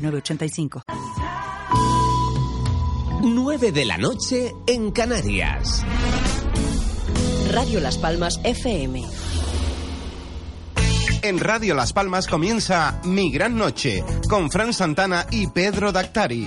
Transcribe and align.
906985. 0.00 0.82
9 3.22 3.72
de 3.72 3.84
la 3.84 3.98
noche 3.98 4.54
en 4.66 4.90
Canarias. 4.92 5.84
Radio 7.52 7.80
Las 7.80 7.98
Palmas 7.98 8.40
FM. 8.44 9.04
En 11.22 11.38
Radio 11.38 11.74
Las 11.74 11.92
Palmas 11.92 12.26
comienza 12.28 13.00
Mi 13.04 13.30
Gran 13.30 13.58
Noche 13.58 14.02
con 14.28 14.50
Fran 14.50 14.72
Santana 14.72 15.26
y 15.30 15.48
Pedro 15.48 15.92
Dactari. 15.92 16.46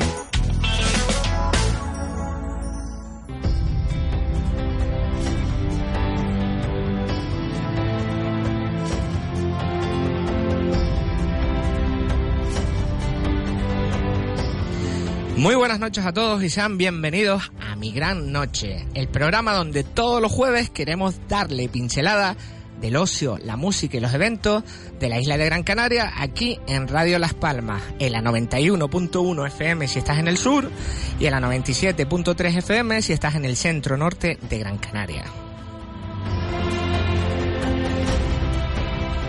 Muy 15.43 15.55
buenas 15.55 15.81
noches 15.81 16.05
a 16.05 16.13
todos 16.13 16.41
y 16.41 16.49
sean 16.49 16.77
bienvenidos 16.77 17.52
a 17.59 17.75
Mi 17.75 17.91
Gran 17.91 18.31
Noche, 18.31 18.88
el 18.94 19.09
programa 19.09 19.53
donde 19.53 19.83
todos 19.83 20.22
los 20.22 20.31
jueves 20.31 20.69
queremos 20.69 21.19
darle 21.27 21.67
pincelada 21.67 22.38
del 22.80 22.95
ocio, 22.95 23.38
la 23.44 23.58
música 23.58 23.97
y 23.97 24.00
los 24.00 24.13
eventos 24.13 24.63
de 25.02 25.09
la 25.09 25.19
isla 25.19 25.38
de 25.38 25.44
Gran 25.44 25.63
Canaria 25.63 26.13
aquí 26.16 26.61
en 26.66 26.88
Radio 26.88 27.19
Las 27.19 27.33
Palmas, 27.33 27.83
en 28.00 28.13
la 28.13 28.22
91.1 28.22 29.47
FM 29.47 29.85
si 29.89 30.00
estás 30.00 30.17
en 30.17 30.30
el 30.30 30.38
sur 30.38 30.72
y 31.19 31.25
en 31.25 31.31
la 31.31 31.41
97.3 31.41 32.59
FM 32.59 33.02
si 33.02 33.11
estás 33.11 33.35
en 33.35 33.44
el 33.44 33.57
centro 33.57 33.97
norte 33.97 34.39
de 34.50 34.59
Gran 34.59 34.78
Canaria. 34.78 35.25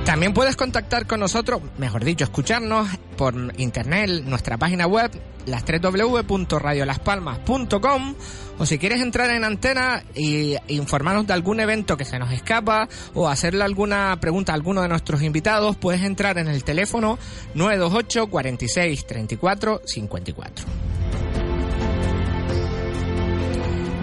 También 0.04 0.32
puedes 0.32 0.54
contactar 0.54 1.08
con 1.08 1.18
nosotros, 1.18 1.60
mejor 1.78 2.04
dicho, 2.04 2.22
escucharnos 2.22 2.88
por 3.16 3.34
internet, 3.56 4.22
nuestra 4.26 4.58
página 4.58 4.86
web, 4.86 5.10
las 5.46 5.64
www.radiolaspalmas.com 5.64 8.14
o 8.58 8.66
si 8.66 8.78
quieres 8.78 9.00
entrar 9.00 9.30
en 9.30 9.44
antena 9.44 10.02
e 10.14 10.60
informarnos 10.68 11.26
de 11.26 11.32
algún 11.32 11.60
evento 11.60 11.96
que 11.96 12.04
se 12.04 12.18
nos 12.18 12.30
escapa 12.32 12.88
o 13.14 13.28
hacerle 13.28 13.64
alguna 13.64 14.18
pregunta 14.20 14.52
a 14.52 14.54
alguno 14.54 14.82
de 14.82 14.88
nuestros 14.88 15.22
invitados, 15.22 15.76
puedes 15.76 16.02
entrar 16.02 16.36
en 16.38 16.48
el 16.48 16.64
teléfono 16.64 17.18
928 17.54 18.28
46 18.28 19.06
34 19.06 19.82
54. 19.84 20.93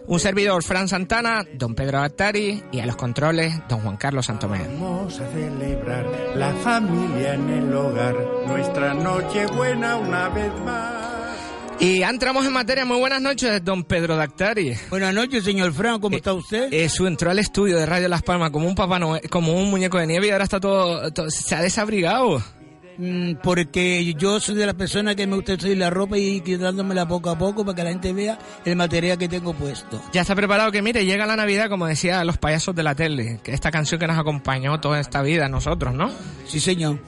Un 0.06 0.20
servidor, 0.20 0.62
Fran 0.62 0.88
Santana, 0.88 1.44
don 1.54 1.74
Pedro 1.74 1.98
Attari 1.98 2.62
y 2.72 2.80
a 2.80 2.86
los 2.86 2.96
controles, 2.96 3.54
don 3.69 3.80
Juan 3.80 3.96
Carlos 3.96 4.26
Santomé. 4.26 4.60
Vamos 4.80 5.20
a 5.20 5.28
celebrar 5.30 6.06
la 6.34 6.54
familia 6.54 7.34
en 7.34 7.48
el 7.50 7.74
hogar, 7.74 8.16
nuestra 8.46 8.94
noche 8.94 9.46
buena 9.46 9.96
una 9.96 10.28
vez 10.30 10.52
más. 10.64 10.94
Y 11.80 12.02
entramos 12.02 12.44
en 12.44 12.52
materia. 12.52 12.84
Muy 12.84 12.98
buenas 12.98 13.22
noches, 13.22 13.64
don 13.64 13.84
Pedro 13.84 14.16
Dactari. 14.16 14.75
Buenas 14.90 15.14
noches, 15.14 15.44
señor 15.44 15.72
Fran. 15.72 16.00
¿Cómo 16.00 16.16
Eh, 16.16 16.19
está 16.19 16.32
usted? 16.34 16.72
Eso 16.72 17.06
entró 17.06 17.30
al 17.30 17.38
estudio 17.38 17.76
de 17.76 17.86
Radio 17.86 18.08
Las 18.08 18.22
Palmas 18.22 18.50
como 18.50 18.66
un 18.66 18.75
papá 18.75 18.98
Noel- 18.98 19.28
como 19.30 19.52
un 19.52 19.70
muñeco 19.70 19.96
de 19.98 20.08
nieve 20.08 20.26
y 20.26 20.30
ahora 20.30 20.42
está 20.42 20.58
todo, 20.58 21.12
todo- 21.12 21.30
se 21.30 21.54
ha 21.54 21.60
desabrigado. 21.62 22.42
Mm, 22.98 23.34
Porque 23.42 24.12
yo 24.14 24.41
soy 24.41 24.56
de 24.56 24.66
las 24.66 24.75
personas 24.75 25.14
que 25.14 25.26
me 25.26 25.36
gusta 25.36 25.59
subir 25.59 25.78
la 25.78 25.88
ropa 25.88 26.19
y 26.19 26.41
quitándomela 26.41 27.06
poco 27.06 27.31
a 27.31 27.38
poco 27.38 27.64
para 27.64 27.76
que 27.76 27.84
la 27.84 27.91
gente 27.91 28.12
vea 28.12 28.38
el 28.64 28.75
material 28.75 29.16
que 29.16 29.28
tengo 29.28 29.54
puesto. 29.54 30.03
Ya 30.12 30.22
está 30.22 30.34
preparado 30.34 30.72
que 30.72 30.82
mire, 30.82 31.04
llega 31.04 31.25
la 31.25 31.37
Navidad, 31.37 31.69
como 31.69 31.87
decía 31.87 32.25
los 32.25 32.38
payasos 32.38 32.75
de 32.75 32.82
la 32.82 32.94
tele, 32.97 33.38
que 33.44 33.53
esta 33.53 33.70
canción 33.70 34.00
que 34.00 34.06
nos 34.08 34.19
acompañó 34.19 34.81
toda 34.81 34.98
esta 34.98 35.22
vida 35.22 35.47
a 35.47 35.48
nosotros, 35.48 35.94
¿no? 35.94 36.10
Sí, 36.47 36.58
señor. 36.58 36.98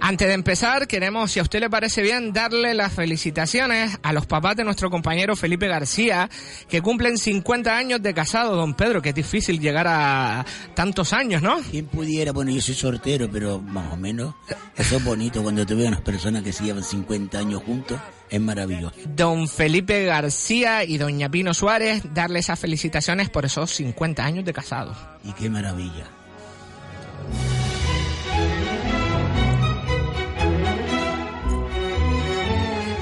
Antes 0.00 0.28
de 0.28 0.34
empezar, 0.34 0.86
queremos, 0.86 1.32
si 1.32 1.40
a 1.40 1.42
usted 1.42 1.60
le 1.60 1.70
parece 1.70 2.02
bien, 2.02 2.32
darle 2.32 2.74
las 2.74 2.92
felicitaciones 2.92 3.98
a 4.02 4.12
los 4.12 4.26
papás 4.26 4.54
de 4.54 4.64
nuestro 4.64 4.90
compañero 4.90 5.34
Felipe 5.34 5.66
García, 5.66 6.28
que 6.68 6.82
cumplen 6.82 7.16
50 7.18 7.76
años 7.76 8.02
de 8.02 8.12
casado, 8.12 8.54
don 8.54 8.74
Pedro, 8.74 9.00
que 9.02 9.08
es 9.08 9.14
difícil 9.14 9.58
llegar 9.60 9.86
a 9.88 10.44
tantos 10.74 11.12
años, 11.12 11.42
¿no? 11.42 11.56
¿Quién 11.70 11.86
pudiera? 11.86 12.32
Bueno, 12.32 12.50
yo 12.50 12.60
soy 12.60 12.74
sortero, 12.74 13.28
pero 13.32 13.60
más 13.60 13.92
o 13.92 13.96
menos 13.96 14.34
eso 14.76 14.96
es 14.98 15.04
bonito 15.04 15.37
cuando 15.42 15.64
te 15.66 15.74
veo 15.74 15.88
unas 15.88 16.00
personas 16.00 16.42
que 16.42 16.52
se 16.52 16.64
llevan 16.64 16.84
50 16.84 17.38
años 17.38 17.62
juntos. 17.62 17.98
Es 18.30 18.40
maravilloso. 18.40 18.94
Don 19.14 19.48
Felipe 19.48 20.04
García 20.04 20.84
y 20.84 20.98
doña 20.98 21.28
Pino 21.30 21.54
Suárez, 21.54 22.02
darle 22.12 22.40
esas 22.40 22.58
felicitaciones 22.58 23.30
por 23.30 23.44
esos 23.44 23.70
50 23.70 24.24
años 24.24 24.44
de 24.44 24.52
casado. 24.52 24.94
Y 25.24 25.32
qué 25.32 25.48
maravilla. 25.48 26.04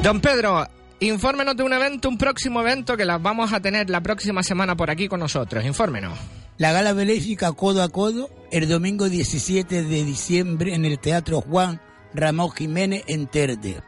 Don 0.03 0.21
Pedro, 0.21 0.67
infórmenos 1.01 1.57
de 1.57 1.65
un 1.65 1.73
evento, 1.73 2.09
un 2.09 2.17
próximo 2.17 2.61
evento 2.61 2.97
que 2.97 3.05
las 3.05 3.21
vamos 3.21 3.53
a 3.53 3.61
tener 3.61 3.91
la 3.91 4.01
próxima 4.01 4.43
semana 4.43 4.77
por 4.77 4.91
aquí 4.91 5.09
con 5.09 5.19
nosotros. 5.21 5.65
Infórmenos. 5.65 6.17
La 6.59 6.73
gala 6.73 6.93
benéfica 6.93 7.53
Codo 7.53 7.83
a 7.83 7.89
Codo 7.89 8.31
el 8.51 8.69
domingo 8.69 9.09
17 9.09 9.83
de 9.83 10.05
diciembre 10.05 10.75
en 10.75 10.85
el 10.85 10.99
Teatro 10.99 11.41
Juan 11.41 11.81
Ramón 12.16 12.50
Jiménez 12.50 13.04
en 13.06 13.27
Terde. 13.27 13.82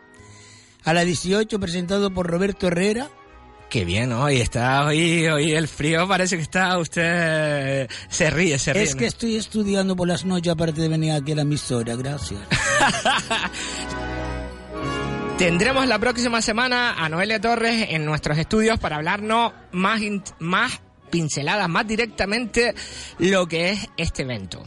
A 0.85 0.95
las 0.95 1.05
18 1.05 1.59
presentado 1.59 2.13
por 2.13 2.27
Roberto 2.27 2.69
Herrera. 2.69 3.09
Qué 3.69 3.85
bien, 3.85 4.13
hoy 4.13 4.41
está, 4.41 4.87
hoy, 4.87 5.27
hoy 5.27 5.53
el 5.53 5.69
frío 5.69 6.09
parece 6.09 6.37
que 6.37 6.43
está, 6.43 6.79
usted 6.79 7.87
se 8.09 8.31
ríe, 8.31 8.59
se 8.59 8.73
ríe. 8.73 8.83
Es 8.83 8.95
que 8.95 9.05
estoy 9.05 9.37
estudiando 9.37 9.95
por 9.95 10.09
las 10.09 10.25
noches 10.25 10.51
aparte 10.51 10.81
de 10.81 10.89
venir 10.89 11.13
aquí 11.13 11.33
a 11.33 11.37
la 11.37 11.43
emisora, 11.43 11.95
gracias. 11.95 12.41
Tendremos 15.39 15.87
la 15.87 15.99
próxima 15.99 16.41
semana 16.43 16.95
a 16.95 17.09
Noelia 17.09 17.41
Torres 17.41 17.89
en 17.91 18.05
nuestros 18.05 18.39
estudios 18.39 18.81
para 18.81 18.97
hablarnos 18.97 19.53
más, 19.71 20.01
más 20.39 20.81
pinceladas, 21.11 21.69
más 21.69 21.87
directamente 21.87 22.75
lo 23.19 23.47
que 23.47 23.71
es 23.71 23.89
este 23.97 24.23
evento. 24.23 24.65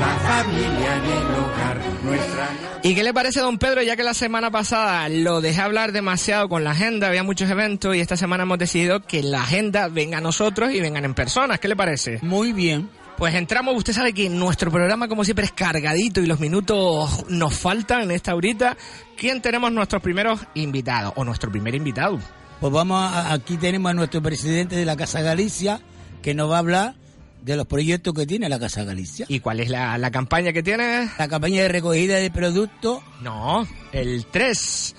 La 0.00 0.18
familia 0.18 0.96
en 0.96 1.04
el 1.04 1.34
hogar, 1.34 1.80
nuestra 2.02 2.48
¿Y 2.82 2.94
qué 2.94 3.02
le 3.02 3.12
parece, 3.12 3.40
don 3.40 3.58
Pedro? 3.58 3.82
Ya 3.82 3.96
que 3.96 4.02
la 4.02 4.14
semana 4.14 4.50
pasada 4.50 5.08
lo 5.10 5.40
dejé 5.42 5.60
hablar 5.60 5.92
demasiado 5.92 6.48
con 6.48 6.64
la 6.64 6.70
agenda, 6.70 7.08
había 7.08 7.22
muchos 7.22 7.50
eventos 7.50 7.94
y 7.94 8.00
esta 8.00 8.16
semana 8.16 8.44
hemos 8.44 8.58
decidido 8.58 9.00
que 9.02 9.22
la 9.22 9.42
agenda 9.42 9.88
venga 9.88 10.18
a 10.18 10.20
nosotros 10.22 10.72
y 10.72 10.80
vengan 10.80 11.04
en 11.04 11.12
personas. 11.14 11.60
¿Qué 11.60 11.68
le 11.68 11.76
parece? 11.76 12.18
Muy 12.22 12.52
bien. 12.54 12.88
Pues 13.18 13.34
entramos, 13.34 13.76
usted 13.76 13.92
sabe 13.92 14.14
que 14.14 14.30
nuestro 14.30 14.70
programa 14.70 15.06
como 15.06 15.24
siempre 15.24 15.44
es 15.44 15.52
cargadito 15.52 16.22
y 16.22 16.26
los 16.26 16.40
minutos 16.40 17.26
nos 17.28 17.54
faltan 17.54 18.00
en 18.02 18.10
esta 18.12 18.34
horita. 18.34 18.78
¿Quién 19.18 19.42
tenemos 19.42 19.70
nuestros 19.72 20.00
primeros 20.02 20.40
invitados 20.54 21.12
o 21.16 21.24
nuestro 21.24 21.50
primer 21.50 21.74
invitado? 21.74 22.18
Pues 22.60 22.72
vamos, 22.72 22.98
a- 23.02 23.32
aquí 23.34 23.58
tenemos 23.58 23.90
a 23.90 23.94
nuestro 23.94 24.22
presidente 24.22 24.74
de 24.76 24.86
la 24.86 24.96
Casa 24.96 25.20
Galicia 25.20 25.80
que 26.22 26.32
nos 26.32 26.50
va 26.50 26.56
a 26.56 26.60
hablar 26.60 26.94
de 27.42 27.56
los 27.56 27.66
proyectos 27.66 28.14
que 28.14 28.26
tiene 28.26 28.48
la 28.48 28.58
Casa 28.58 28.84
Galicia. 28.84 29.26
¿Y 29.28 29.40
cuál 29.40 29.60
es 29.60 29.68
la, 29.68 29.96
la 29.98 30.10
campaña 30.10 30.52
que 30.52 30.62
tiene? 30.62 31.08
La 31.18 31.28
campaña 31.28 31.62
de 31.62 31.68
recogida 31.68 32.16
de 32.16 32.30
productos, 32.30 33.02
No, 33.22 33.66
el 33.92 34.26
3. 34.26 34.94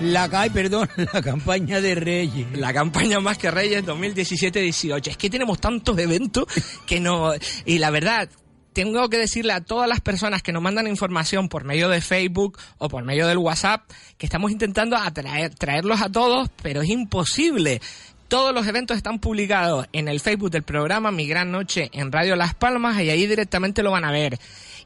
la 0.00 0.28
CAI, 0.28 0.50
perdón, 0.50 0.88
la 1.12 1.22
campaña 1.22 1.80
de 1.80 1.94
Reyes. 1.94 2.46
La 2.58 2.72
campaña 2.72 3.20
Más 3.20 3.38
que 3.38 3.50
Reyes 3.50 3.84
2017-18. 3.84 5.08
Es 5.08 5.16
que 5.16 5.30
tenemos 5.30 5.60
tantos 5.60 5.96
eventos 5.98 6.46
que 6.86 7.00
no... 7.00 7.32
Y 7.64 7.78
la 7.78 7.90
verdad, 7.90 8.28
tengo 8.72 9.08
que 9.08 9.18
decirle 9.18 9.52
a 9.52 9.60
todas 9.60 9.88
las 9.88 10.00
personas 10.00 10.42
que 10.42 10.52
nos 10.52 10.60
mandan 10.62 10.88
información 10.88 11.48
por 11.48 11.62
medio 11.64 11.88
de 11.88 12.00
Facebook 12.00 12.58
o 12.78 12.88
por 12.88 13.04
medio 13.04 13.28
del 13.28 13.38
WhatsApp 13.38 13.88
que 14.18 14.26
estamos 14.26 14.50
intentando 14.50 14.96
atraer, 14.96 15.54
traerlos 15.54 16.02
a 16.02 16.10
todos, 16.10 16.50
pero 16.60 16.82
es 16.82 16.88
imposible. 16.90 17.80
Todos 18.28 18.54
los 18.54 18.66
eventos 18.66 18.96
están 18.96 19.18
publicados 19.18 19.86
en 19.92 20.08
el 20.08 20.18
Facebook 20.20 20.50
del 20.50 20.62
programa 20.62 21.10
Mi 21.10 21.26
Gran 21.26 21.52
Noche 21.52 21.90
en 21.92 22.10
Radio 22.10 22.36
Las 22.36 22.54
Palmas 22.54 23.00
y 23.00 23.10
ahí 23.10 23.26
directamente 23.26 23.82
lo 23.82 23.90
van 23.90 24.04
a 24.04 24.10
ver. 24.10 24.38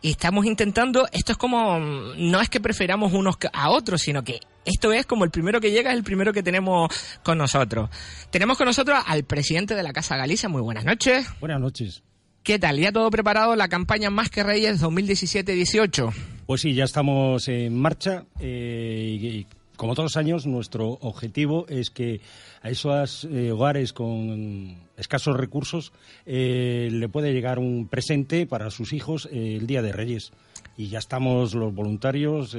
Y 0.03 0.11
estamos 0.11 0.45
intentando, 0.45 1.09
esto 1.13 1.33
es 1.33 1.39
como, 1.39 1.79
no 1.79 2.41
es 2.41 2.49
que 2.49 2.61
prefiramos 2.61 3.13
unos 3.13 3.37
a 3.53 3.71
otros, 3.71 4.03
sino 4.03 4.23
que 4.23 4.41
esto 4.65 4.93
es 4.93 5.07
como 5.07 5.25
el 5.25 5.31
primero 5.31 5.61
que 5.61 5.71
llega 5.71 5.91
es 5.91 5.97
el 5.97 6.05
primero 6.05 6.33
que 6.33 6.43
tenemos 6.43 6.91
con 7.23 7.39
nosotros. 7.39 7.91
Tenemos 8.31 8.59
con 8.59 8.67
nosotros 8.67 8.99
al 9.07 9.25
presidente 9.25 9.75
de 9.75 9.83
la 9.83 9.93
Casa 9.93 10.17
Galicia. 10.17 10.49
Muy 10.49 10.61
buenas 10.61 10.85
noches. 10.85 11.27
Buenas 11.41 11.61
noches. 11.61 12.03
¿Qué 12.43 12.59
tal? 12.59 12.79
¿Ya 12.79 12.93
todo 12.93 13.11
preparado 13.11 13.57
la 13.57 13.69
campaña 13.69 14.11
Más 14.11 14.31
que 14.31 14.43
Reyes 14.43 14.83
2017-18? 14.83 16.13
Pues 16.47 16.61
sí, 16.61 16.75
ya 16.75 16.85
estamos 16.85 17.47
en 17.49 17.79
marcha 17.79 18.25
eh, 18.41 19.19
y, 19.21 19.47
como 19.77 19.95
todos 19.95 20.07
los 20.13 20.17
años 20.17 20.47
nuestro 20.47 20.89
objetivo 20.89 21.67
es 21.69 21.91
que 21.91 22.21
a 22.63 22.71
esos 22.71 23.25
eh, 23.31 23.53
hogares 23.53 23.93
con 23.93 24.89
escasos 24.97 25.37
recursos 25.37 25.93
eh, 26.27 26.89
le 26.91 27.09
puede 27.09 27.33
llegar 27.33 27.59
un 27.59 27.89
presente 27.89 28.47
para 28.47 28.71
sus 28.71 28.93
hijos 28.93 29.29
eh, 29.31 29.57
el 29.59 29.67
Día 29.67 29.83
de 29.83 29.93
Reyes. 29.93 30.33
Y 30.77 30.89
ya 30.89 31.01
estamos 31.01 31.55
los 31.55 31.75
voluntarios 31.75 32.57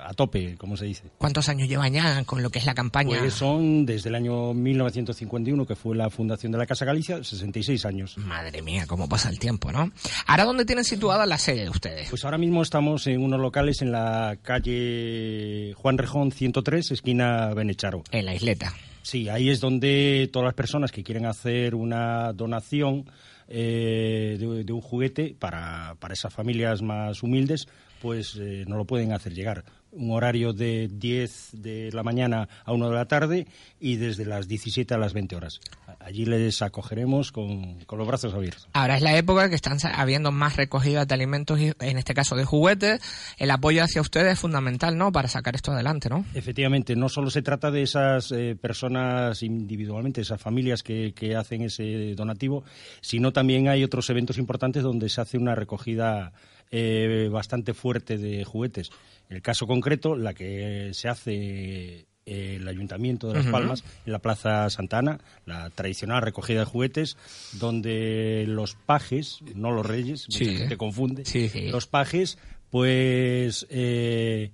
a 0.00 0.14
tope, 0.14 0.56
como 0.56 0.78
se 0.78 0.86
dice. 0.86 1.10
¿Cuántos 1.18 1.50
años 1.50 1.68
llevan 1.68 1.92
ya 1.92 2.24
con 2.24 2.42
lo 2.42 2.48
que 2.48 2.58
es 2.58 2.64
la 2.64 2.74
campaña? 2.74 3.18
Pues 3.18 3.34
son 3.34 3.84
desde 3.84 4.08
el 4.08 4.14
año 4.14 4.54
1951, 4.54 5.66
que 5.66 5.76
fue 5.76 5.94
la 5.94 6.08
fundación 6.08 6.52
de 6.52 6.58
la 6.58 6.66
Casa 6.66 6.86
Galicia, 6.86 7.22
66 7.22 7.84
años. 7.84 8.16
Madre 8.16 8.62
mía, 8.62 8.86
cómo 8.86 9.06
pasa 9.06 9.28
el 9.28 9.38
tiempo, 9.38 9.70
¿no? 9.70 9.92
¿Ahora 10.26 10.44
dónde 10.44 10.64
tienen 10.64 10.84
situada 10.84 11.26
la 11.26 11.36
sede 11.36 11.64
de 11.64 11.70
ustedes? 11.70 12.08
Pues 12.08 12.24
ahora 12.24 12.38
mismo 12.38 12.62
estamos 12.62 13.06
en 13.06 13.22
unos 13.22 13.40
locales 13.40 13.82
en 13.82 13.92
la 13.92 14.38
calle 14.42 15.74
Juan 15.76 15.98
Rejón 15.98 16.32
103, 16.32 16.90
esquina 16.90 17.52
Benecharo. 17.52 18.02
En 18.12 18.24
la 18.24 18.34
isleta. 18.34 18.72
Sí, 19.02 19.28
ahí 19.28 19.50
es 19.50 19.60
donde 19.60 20.28
todas 20.32 20.46
las 20.46 20.54
personas 20.54 20.92
que 20.92 21.02
quieren 21.02 21.26
hacer 21.26 21.74
una 21.74 22.32
donación 22.32 23.04
eh, 23.48 24.36
de, 24.38 24.72
un 24.72 24.80
juguete 24.80 25.34
para, 25.38 25.96
para 25.98 26.14
esas 26.14 26.32
familias 26.32 26.82
más 26.82 27.22
humildes, 27.22 27.66
pues 28.00 28.36
eh, 28.40 28.64
no 28.66 28.76
lo 28.76 28.84
pueden 28.84 29.12
hacer 29.12 29.34
llegar. 29.34 29.64
Un 29.92 30.10
horario 30.10 30.52
de 30.52 30.88
10 30.88 31.50
de 31.52 31.90
la 31.92 32.02
mañana 32.02 32.48
a 32.64 32.72
1 32.72 32.88
de 32.88 32.94
la 32.94 33.06
tarde 33.06 33.46
y 33.78 33.96
desde 33.96 34.24
las 34.24 34.48
17 34.48 34.94
a 34.94 34.98
las 34.98 35.12
20 35.12 35.36
horas. 35.36 35.60
Allí 36.00 36.24
les 36.24 36.62
acogeremos 36.62 37.30
con, 37.30 37.84
con 37.84 37.98
los 37.98 38.08
brazos 38.08 38.34
abiertos. 38.34 38.68
Ahora 38.72 38.96
es 38.96 39.02
la 39.02 39.16
época 39.16 39.48
que 39.48 39.54
están 39.54 39.78
habiendo 39.94 40.32
más 40.32 40.56
recogidas 40.56 41.06
de 41.06 41.14
alimentos, 41.14 41.60
y, 41.60 41.72
en 41.78 41.98
este 41.98 42.14
caso 42.14 42.36
de 42.36 42.44
juguetes. 42.44 43.00
El 43.38 43.50
apoyo 43.50 43.82
hacia 43.82 44.00
ustedes 44.00 44.32
es 44.32 44.38
fundamental, 44.38 44.96
¿no? 44.96 45.12
Para 45.12 45.28
sacar 45.28 45.54
esto 45.54 45.72
adelante, 45.72 46.08
¿no? 46.08 46.24
Efectivamente, 46.34 46.96
no 46.96 47.08
solo 47.08 47.30
se 47.30 47.42
trata 47.42 47.70
de 47.70 47.82
esas 47.82 48.32
eh, 48.32 48.56
personas 48.60 49.42
individualmente, 49.42 50.20
esas 50.20 50.40
familias 50.40 50.82
que, 50.82 51.12
que 51.14 51.36
hacen 51.36 51.62
ese 51.62 52.14
donativo, 52.14 52.64
sino 53.00 53.32
también 53.32 53.68
hay 53.68 53.84
otros 53.84 54.08
eventos 54.10 54.38
importantes 54.38 54.82
donde 54.82 55.08
se 55.08 55.20
hace 55.20 55.38
una 55.38 55.54
recogida 55.54 56.32
eh, 56.72 57.28
bastante 57.30 57.74
fuerte 57.74 58.18
de 58.18 58.44
juguetes. 58.44 58.90
En 59.30 59.36
el 59.36 59.42
caso 59.42 59.66
concreto, 59.66 60.16
la 60.16 60.34
que 60.34 60.90
se 60.92 61.08
hace 61.08 62.06
eh, 62.26 62.56
el 62.56 62.66
Ayuntamiento 62.68 63.28
de 63.28 63.34
Las. 63.42 63.46
Palmas, 63.46 63.84
en 64.06 64.12
la 64.12 64.18
Plaza 64.20 64.68
Santana, 64.70 65.20
la 65.46 65.70
tradicional 65.70 66.22
recogida 66.22 66.60
de 66.60 66.64
juguetes, 66.66 67.16
donde 67.60 68.44
los 68.48 68.74
pajes, 68.74 69.38
no 69.54 69.70
los 69.70 69.86
reyes, 69.86 70.26
Sí. 70.28 70.44
mucha 70.46 70.58
gente 70.58 70.76
confunde, 70.76 71.24
Sí, 71.24 71.48
sí. 71.48 71.68
los 71.68 71.86
pajes, 71.86 72.38
pues 72.70 73.66
eh, 73.70 74.50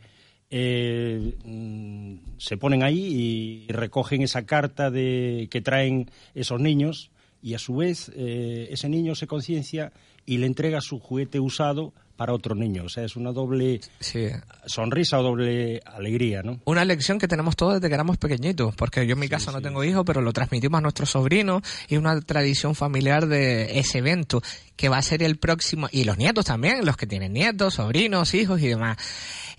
eh, 0.50 1.34
mm, 1.44 2.14
se 2.38 2.56
ponen 2.56 2.82
ahí 2.82 3.66
y 3.68 3.72
recogen 3.72 4.22
esa 4.22 4.46
carta 4.46 4.90
de 4.90 5.48
que 5.50 5.60
traen 5.60 6.10
esos 6.34 6.60
niños 6.60 7.10
y 7.42 7.54
a 7.54 7.58
su 7.58 7.76
vez 7.76 8.10
ese 8.16 8.88
niño 8.88 9.14
se 9.14 9.26
conciencia 9.28 9.92
y 10.26 10.38
le 10.38 10.46
entrega 10.46 10.80
su 10.80 10.98
juguete 10.98 11.38
usado 11.38 11.92
para 12.18 12.34
otro 12.34 12.56
niño. 12.56 12.82
O 12.84 12.88
sea, 12.88 13.04
es 13.04 13.14
una 13.16 13.30
doble 13.32 13.80
Sí. 14.00 14.26
sonrisa 14.66 15.20
o 15.20 15.22
doble 15.22 15.80
alegría, 15.86 16.42
¿no? 16.42 16.58
Una 16.64 16.84
lección 16.84 17.18
que 17.20 17.28
tenemos 17.28 17.54
todos 17.54 17.74
desde 17.74 17.88
que 17.88 17.94
éramos 17.94 18.18
pequeñitos, 18.18 18.74
porque 18.74 19.06
yo 19.06 19.12
en 19.14 19.20
mi 19.20 19.28
caso 19.28 19.52
no 19.52 19.62
tengo 19.62 19.84
hijos, 19.84 20.02
pero 20.04 20.20
lo 20.20 20.32
transmitimos 20.32 20.78
a 20.78 20.82
nuestros 20.82 21.10
sobrinos 21.10 21.62
y 21.88 21.96
una 21.96 22.20
tradición 22.20 22.74
familiar 22.74 23.28
de 23.28 23.78
ese 23.78 23.98
evento 23.98 24.42
que 24.74 24.88
va 24.88 24.98
a 24.98 25.02
ser 25.02 25.22
el 25.22 25.38
próximo, 25.38 25.88
y 25.92 26.02
los 26.04 26.18
nietos 26.18 26.44
también, 26.44 26.84
los 26.84 26.96
que 26.96 27.06
tienen 27.06 27.32
nietos, 27.32 27.74
sobrinos, 27.74 28.34
hijos 28.34 28.60
y 28.60 28.66
demás. 28.68 28.96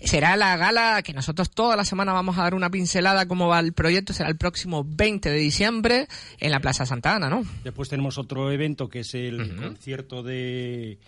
Será 0.02 0.36
la 0.36 0.56
gala 0.58 1.02
que 1.02 1.12
nosotros 1.14 1.50
toda 1.50 1.76
la 1.76 1.84
semana 1.86 2.12
vamos 2.12 2.36
a 2.38 2.42
dar 2.42 2.54
una 2.54 2.70
pincelada 2.70 3.26
cómo 3.26 3.48
va 3.48 3.60
el 3.60 3.72
proyecto, 3.72 4.12
será 4.12 4.28
el 4.28 4.36
próximo 4.36 4.84
20 4.86 5.30
de 5.30 5.36
diciembre 5.38 6.08
en 6.38 6.50
la 6.50 6.60
Plaza 6.60 6.84
Santa 6.86 7.16
Ana, 7.16 7.28
¿no? 7.30 7.42
Después 7.64 7.88
tenemos 7.88 8.18
otro 8.18 8.50
evento 8.52 8.88
que 8.88 9.00
es 9.00 9.14
el 9.14 9.56
concierto 9.56 10.22
de, 10.22 10.98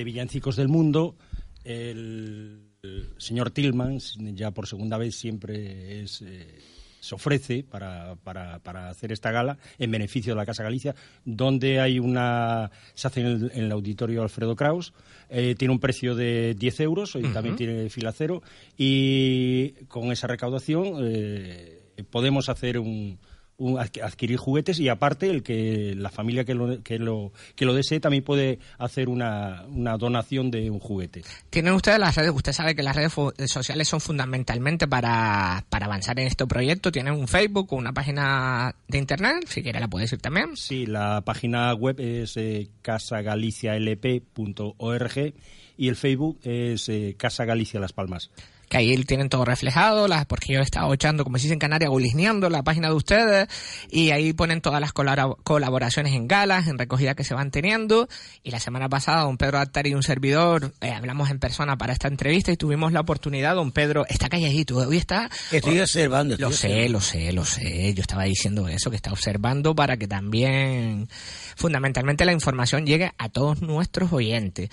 de 0.00 0.04
Villancicos 0.04 0.56
del 0.56 0.68
Mundo. 0.68 1.14
El, 1.62 2.70
el 2.82 3.14
señor 3.18 3.50
Tillman, 3.50 3.98
ya 4.34 4.50
por 4.50 4.66
segunda 4.66 4.96
vez, 4.96 5.14
siempre 5.14 6.00
es, 6.00 6.22
eh, 6.22 6.58
se 7.00 7.14
ofrece 7.14 7.64
para, 7.64 8.16
para, 8.16 8.60
para 8.60 8.88
hacer 8.88 9.12
esta 9.12 9.30
gala 9.30 9.58
en 9.78 9.90
beneficio 9.90 10.32
de 10.32 10.38
la 10.38 10.46
Casa 10.46 10.62
Galicia, 10.62 10.94
donde 11.26 11.80
hay 11.80 11.98
una. 11.98 12.70
se 12.94 13.08
hace 13.08 13.20
en 13.20 13.26
el, 13.26 13.50
en 13.54 13.64
el 13.64 13.72
auditorio 13.72 14.22
Alfredo 14.22 14.56
Kraus. 14.56 14.94
eh, 15.28 15.54
tiene 15.58 15.74
un 15.74 15.80
precio 15.80 16.14
de 16.14 16.54
10 16.54 16.80
euros, 16.80 17.14
y 17.16 17.22
también 17.24 17.56
tiene 17.56 17.90
fila 17.90 18.12
cero, 18.12 18.42
y 18.78 19.72
con 19.88 20.12
esa 20.12 20.28
recaudación 20.28 20.94
eh, 21.02 21.78
podemos 22.10 22.48
hacer 22.48 22.78
un 22.78 23.18
un- 23.60 23.76
adqu- 23.76 24.02
adquirir 24.02 24.36
juguetes 24.36 24.80
y 24.80 24.88
aparte 24.88 25.30
el 25.30 25.44
que 25.44 25.94
la 25.96 26.10
familia 26.10 26.44
que 26.44 26.54
lo, 26.54 26.82
que 26.82 26.98
lo, 26.98 27.32
que 27.54 27.64
lo 27.64 27.72
desee 27.74 28.00
también 28.00 28.24
puede 28.24 28.58
hacer 28.78 29.08
una, 29.08 29.64
una 29.68 29.96
donación 29.96 30.50
de 30.50 30.70
un 30.70 30.80
juguete. 30.80 31.22
Tienen 31.50 31.74
ustedes 31.74 32.00
las 32.00 32.16
redes, 32.16 32.32
usted 32.34 32.52
sabe 32.52 32.74
que 32.74 32.82
las 32.82 32.96
redes 32.96 33.12
sociales 33.46 33.86
son 33.86 34.00
fundamentalmente 34.00 34.88
para, 34.88 35.64
para 35.68 35.86
avanzar 35.86 36.18
en 36.18 36.26
este 36.26 36.46
proyecto. 36.46 36.90
Tienen 36.90 37.14
un 37.14 37.28
Facebook 37.28 37.72
o 37.72 37.76
una 37.76 37.92
página 37.92 38.74
de 38.88 38.98
internet, 38.98 39.44
si 39.46 39.62
quiere 39.62 39.78
la 39.78 39.86
puede 39.88 40.04
decir 40.06 40.18
también. 40.20 40.56
Sí, 40.56 40.86
la 40.86 41.20
página 41.20 41.72
web 41.74 42.00
es 42.00 42.36
eh, 42.36 42.68
casagalicialp.org 42.82 45.34
y 45.76 45.88
el 45.88 45.96
Facebook 45.96 46.38
es 46.42 46.88
eh, 46.88 47.14
Casa 47.18 47.44
Galicia 47.44 47.78
Las 47.80 47.92
Palmas. 47.92 48.30
Que 48.70 48.76
ahí 48.78 48.96
tienen 49.04 49.28
todo 49.28 49.44
reflejado, 49.44 50.06
las, 50.06 50.26
porque 50.26 50.54
yo 50.54 50.60
he 50.60 50.62
estado 50.62 50.94
echando, 50.94 51.24
como 51.24 51.36
se 51.38 51.42
dice 51.42 51.54
en 51.54 51.58
Canarias, 51.58 51.90
gulisneando 51.90 52.48
la 52.48 52.62
página 52.62 52.88
de 52.88 52.94
ustedes, 52.94 53.48
y 53.90 54.12
ahí 54.12 54.32
ponen 54.32 54.60
todas 54.60 54.80
las 54.80 54.94
colabora- 54.94 55.34
colaboraciones 55.42 56.14
en 56.14 56.28
galas, 56.28 56.68
en 56.68 56.78
recogida 56.78 57.16
que 57.16 57.24
se 57.24 57.34
van 57.34 57.50
teniendo, 57.50 58.08
y 58.44 58.52
la 58.52 58.60
semana 58.60 58.88
pasada 58.88 59.24
don 59.24 59.36
Pedro 59.36 59.58
Altar 59.58 59.88
y 59.88 59.94
un 59.94 60.04
servidor 60.04 60.72
eh, 60.80 60.92
hablamos 60.92 61.30
en 61.30 61.40
persona 61.40 61.76
para 61.76 61.92
esta 61.92 62.06
entrevista 62.06 62.52
y 62.52 62.56
tuvimos 62.56 62.92
la 62.92 63.00
oportunidad, 63.00 63.56
don 63.56 63.72
Pedro, 63.72 64.06
está 64.08 64.28
calladito, 64.28 64.76
hoy 64.76 64.96
está... 64.98 65.28
Estoy 65.50 65.80
observando. 65.80 66.36
Lo 66.38 66.50
estoy 66.50 66.70
sé, 66.70 66.88
lo 66.88 67.00
sé, 67.00 67.32
lo 67.32 67.44
sé. 67.44 67.92
Yo 67.92 68.02
estaba 68.02 68.22
diciendo 68.22 68.68
eso, 68.68 68.88
que 68.88 68.96
está 68.96 69.10
observando 69.10 69.74
para 69.74 69.96
que 69.96 70.06
también, 70.06 71.08
fundamentalmente, 71.56 72.24
la 72.24 72.32
información 72.32 72.86
llegue 72.86 73.10
a 73.18 73.28
todos 73.28 73.62
nuestros 73.62 74.12
oyentes. 74.12 74.70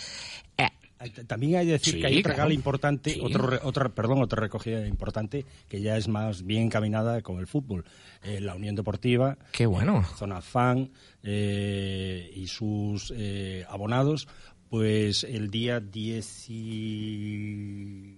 También 1.27 1.55
hay 1.57 1.65
que 1.67 1.71
decir 1.73 1.93
Sí, 1.95 1.99
que 2.01 2.07
hay 2.07 2.19
otra 2.19 2.33
claro. 2.33 2.45
gala 2.47 2.53
importante, 2.55 3.11
Sí. 3.11 3.19
otro, 3.21 3.59
otra, 3.63 3.89
perdón, 3.89 4.21
otra 4.21 4.41
recogida 4.41 4.85
importante 4.87 5.45
que 5.67 5.81
ya 5.81 5.95
es 5.97 6.07
más 6.07 6.43
bien 6.43 6.63
encaminada 6.63 7.21
con 7.21 7.37
el 7.39 7.45
fútbol. 7.47 7.85
Eh, 8.23 8.41
la 8.41 8.55
Unión 8.55 8.75
Deportiva, 8.75 9.37
Qué 9.51 9.65
bueno. 9.67 9.99
eh, 10.01 10.15
Zona 10.17 10.41
Fan 10.41 10.89
eh, 11.23 12.31
y 12.35 12.47
sus 12.47 13.13
eh, 13.15 13.63
abonados, 13.69 14.27
pues 14.69 15.23
el 15.23 15.49
día 15.51 15.79
10 15.79 16.49
y... 16.49 18.17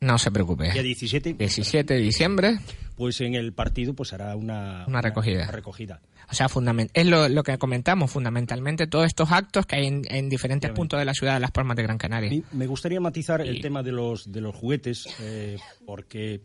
No 0.00 0.18
se 0.18 0.30
preocupe. 0.30 0.70
día 0.72 0.82
17, 0.82 1.34
17 1.34 1.94
de 1.94 2.00
diciembre. 2.00 2.58
Pues 3.00 3.18
en 3.22 3.34
el 3.34 3.54
partido 3.54 3.94
pues 3.94 4.12
hará 4.12 4.36
una, 4.36 4.84
Una 4.86 5.00
recogida. 5.00 5.44
una 5.44 5.52
recogida. 5.52 6.02
O 6.30 6.34
sea, 6.34 6.48
es 6.92 7.06
lo, 7.06 7.30
lo 7.30 7.42
que 7.42 7.56
comentamos, 7.56 8.10
fundamentalmente 8.10 8.86
todos 8.86 9.06
estos 9.06 9.32
actos 9.32 9.64
que 9.64 9.76
hay 9.76 9.86
en, 9.86 10.02
en 10.10 10.28
diferentes 10.28 10.70
puntos 10.72 10.98
de 10.98 11.06
la 11.06 11.14
ciudad 11.14 11.32
de 11.32 11.40
Las 11.40 11.50
Palmas 11.50 11.78
de 11.78 11.84
Gran 11.84 11.96
Canaria. 11.96 12.42
Me 12.52 12.66
gustaría 12.66 13.00
matizar 13.00 13.40
el 13.40 13.62
tema 13.62 13.82
de 13.82 13.92
los, 13.92 14.30
de 14.30 14.42
los 14.42 14.54
juguetes, 14.54 15.08
eh, 15.18 15.56
porque 15.86 16.42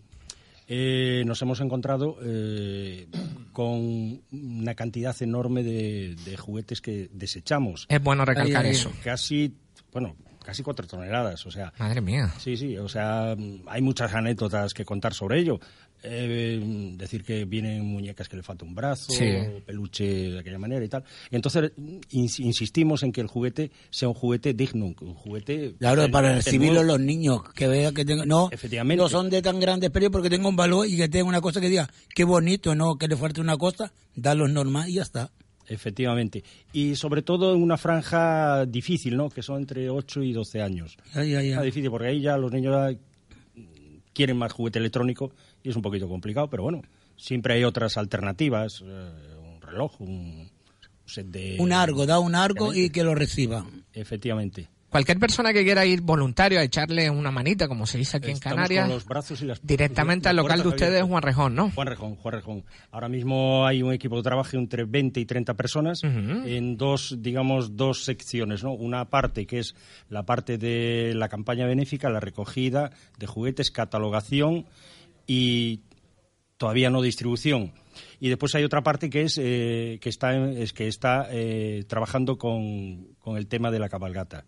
eh, 0.70 1.24
nos 1.26 1.42
hemos 1.42 1.60
encontrado 1.60 2.20
eh, 2.24 3.10
con 3.52 4.22
una 4.32 4.76
cantidad 4.76 5.14
enorme 5.22 5.62
de, 5.62 6.16
de 6.24 6.38
juguetes 6.38 6.80
que 6.80 7.10
desechamos. 7.12 7.86
Es 7.90 8.02
bueno 8.02 8.24
recalcar 8.24 8.64
ay, 8.64 8.72
eso. 8.72 8.94
Casi, 9.04 9.54
bueno, 9.92 10.16
casi 10.46 10.64
cuatro 10.64 10.88
toneladas, 10.88 11.46
o 11.48 11.52
sea... 11.52 11.74
Madre 11.80 12.00
mía. 12.02 12.32
Sí, 12.38 12.56
sí, 12.56 12.78
o 12.78 12.88
sea, 12.88 13.36
hay 13.66 13.82
muchas 13.82 14.14
anécdotas 14.14 14.74
que 14.74 14.86
contar 14.86 15.14
sobre 15.14 15.40
ello. 15.40 15.60
Eh, 16.04 16.94
decir 16.98 17.24
que 17.24 17.46
vienen 17.46 17.84
muñecas 17.84 18.30
que 18.30 18.36
le 18.38 18.44
falta 18.44 18.64
un 18.64 18.76
brazo, 18.76 19.12
Sí. 19.12 19.26
peluche 19.66 20.04
de 20.32 20.40
aquella 20.40 20.60
manera 20.60 20.86
y 20.86 20.88
tal. 20.90 21.04
Entonces 21.32 21.72
ins- 22.12 22.40
insistimos 22.40 23.02
en 23.02 23.12
que 23.12 23.22
el 23.22 23.28
juguete 23.28 23.72
sea 23.90 24.08
un 24.10 24.14
juguete 24.14 24.54
digno, 24.54 24.86
un 25.02 25.14
juguete... 25.16 25.74
Claro, 25.80 26.02
para 26.12 26.30
relativamente 26.30 26.46
recibirlo 26.46 26.84
los 26.84 27.00
niños, 27.00 27.42
que 27.56 27.68
vean 27.68 27.94
que 27.96 28.06
tengo, 28.06 28.24
no, 28.24 28.50
Efectivamente. 28.52 29.02
no 29.02 29.10
son 29.10 29.32
de 29.32 29.42
tan 29.42 29.60
grandes 29.60 29.90
precios 29.90 30.12
porque 30.12 30.30
tengo 30.30 30.48
un 30.48 30.56
valor 30.56 30.86
y 30.88 30.96
que 30.96 31.10
tenga 31.10 31.26
una 31.26 31.42
cosa 31.42 31.60
que 31.60 31.70
diga, 31.70 31.90
qué 32.14 32.24
bonito, 32.24 32.76
no, 32.76 32.98
que 32.98 33.08
le 33.08 33.16
falte 33.18 33.42
una 33.42 33.58
cosa, 33.58 33.92
darlos 34.16 34.52
normal 34.52 34.88
y 34.90 34.94
ya 34.96 35.02
está. 35.02 35.32
Efectivamente. 35.68 36.44
Y 36.74 36.96
sobre 36.96 37.24
todo 37.24 37.56
en 37.56 37.64
una 37.64 37.78
franja 37.78 38.68
difícil, 38.68 39.18
¿no? 39.18 39.32
Que 39.32 39.42
son 39.42 39.58
entre 39.62 39.90
8 39.90 40.22
y 40.22 40.34
12 40.34 40.62
años. 40.62 40.96
Ya, 41.16 41.24
ya, 41.24 41.42
ya. 41.42 41.62
Difícil 41.64 41.90
porque 41.90 42.10
ahí 42.10 42.22
ya 42.22 42.38
los 42.38 42.52
niños 42.52 42.96
quieren 44.14 44.38
más 44.38 44.54
juguete 44.54 44.80
electrónico 44.80 45.32
y 45.66 45.70
es 45.70 45.76
un 45.76 45.82
poquito 45.82 46.08
complicado, 46.08 46.48
pero 46.50 46.64
bueno, 46.64 46.84
siempre 47.18 47.56
hay 47.56 47.64
otras 47.64 47.98
alternativas, 47.98 48.84
eh, 48.86 49.12
un 49.56 49.62
reloj, 49.62 50.00
un 50.00 50.50
set 51.06 51.26
de... 51.28 51.58
Un 51.60 51.74
argo, 51.74 52.06
da 52.06 52.20
un 52.20 52.36
argo 52.36 52.74
y 52.74 52.92
que 52.92 53.04
lo 53.04 53.16
reciba. 53.16 53.66
Efectivamente. 53.94 54.70
Cualquier 54.90 55.20
persona 55.20 55.52
que 55.52 55.64
quiera 55.66 55.86
ir 55.86 56.00
voluntario 56.02 56.60
a 56.60 56.64
echarle 56.64 57.10
una 57.10 57.30
manita, 57.30 57.68
como 57.68 57.86
se 57.86 57.98
dice 57.98 58.16
aquí 58.16 58.32
en 58.32 58.40
Canarias, 58.40 58.86
con 58.86 58.96
los 58.96 59.06
brazos 59.06 59.42
y 59.42 59.46
las 59.46 59.60
directamente 59.66 60.30
al 60.30 60.38
las 60.38 60.46
local 60.46 60.62
de 60.62 60.70
ustedes. 60.70 61.04
Juan 61.04 61.22
Rejón, 61.22 61.54
¿no? 61.54 61.72
Juan 61.72 61.88
Rejón, 61.88 62.16
Juan 62.16 62.34
Rejón. 62.34 62.64
Ahora 62.92 63.10
mismo 63.10 63.66
hay 63.66 63.84
un 63.84 63.92
equipo 63.92 64.16
de 64.16 64.24
trabajo 64.24 64.56
entre 64.56 64.86
20 64.86 65.20
y 65.20 65.26
30 65.26 65.54
personas 65.56 66.02
en 66.02 66.78
dos, 66.78 67.18
digamos, 67.20 67.76
dos 67.76 68.06
secciones, 68.06 68.64
¿no? 68.64 68.72
Una 68.72 69.04
parte 69.10 69.46
que 69.46 69.60
es 69.60 69.76
la 70.10 70.24
parte 70.24 70.58
de 70.58 71.14
la 71.14 71.28
campaña 71.28 71.66
benéfica, 71.66 72.10
la 72.10 72.22
recogida 72.22 72.92
de 73.18 73.28
juguetes, 73.28 73.72
catalogación 73.72 74.66
y 75.28 75.82
todavía 76.58 76.90
no 76.90 77.02
distribución. 77.02 77.74
Y 78.20 78.30
después 78.30 78.56
hay 78.56 78.64
otra 78.64 78.84
parte 78.84 79.10
que 79.10 79.24
es 79.24 79.40
eh, 79.42 80.00
que 80.02 80.10
está 80.10 80.36
es 80.36 80.74
que 80.74 80.88
está 80.88 81.28
eh, 81.32 81.84
trabajando 81.88 82.38
con, 82.38 83.16
con 83.20 83.38
el 83.38 83.48
tema 83.48 83.72
de 83.72 83.80
la 83.80 83.90
cabalgata. 83.90 84.46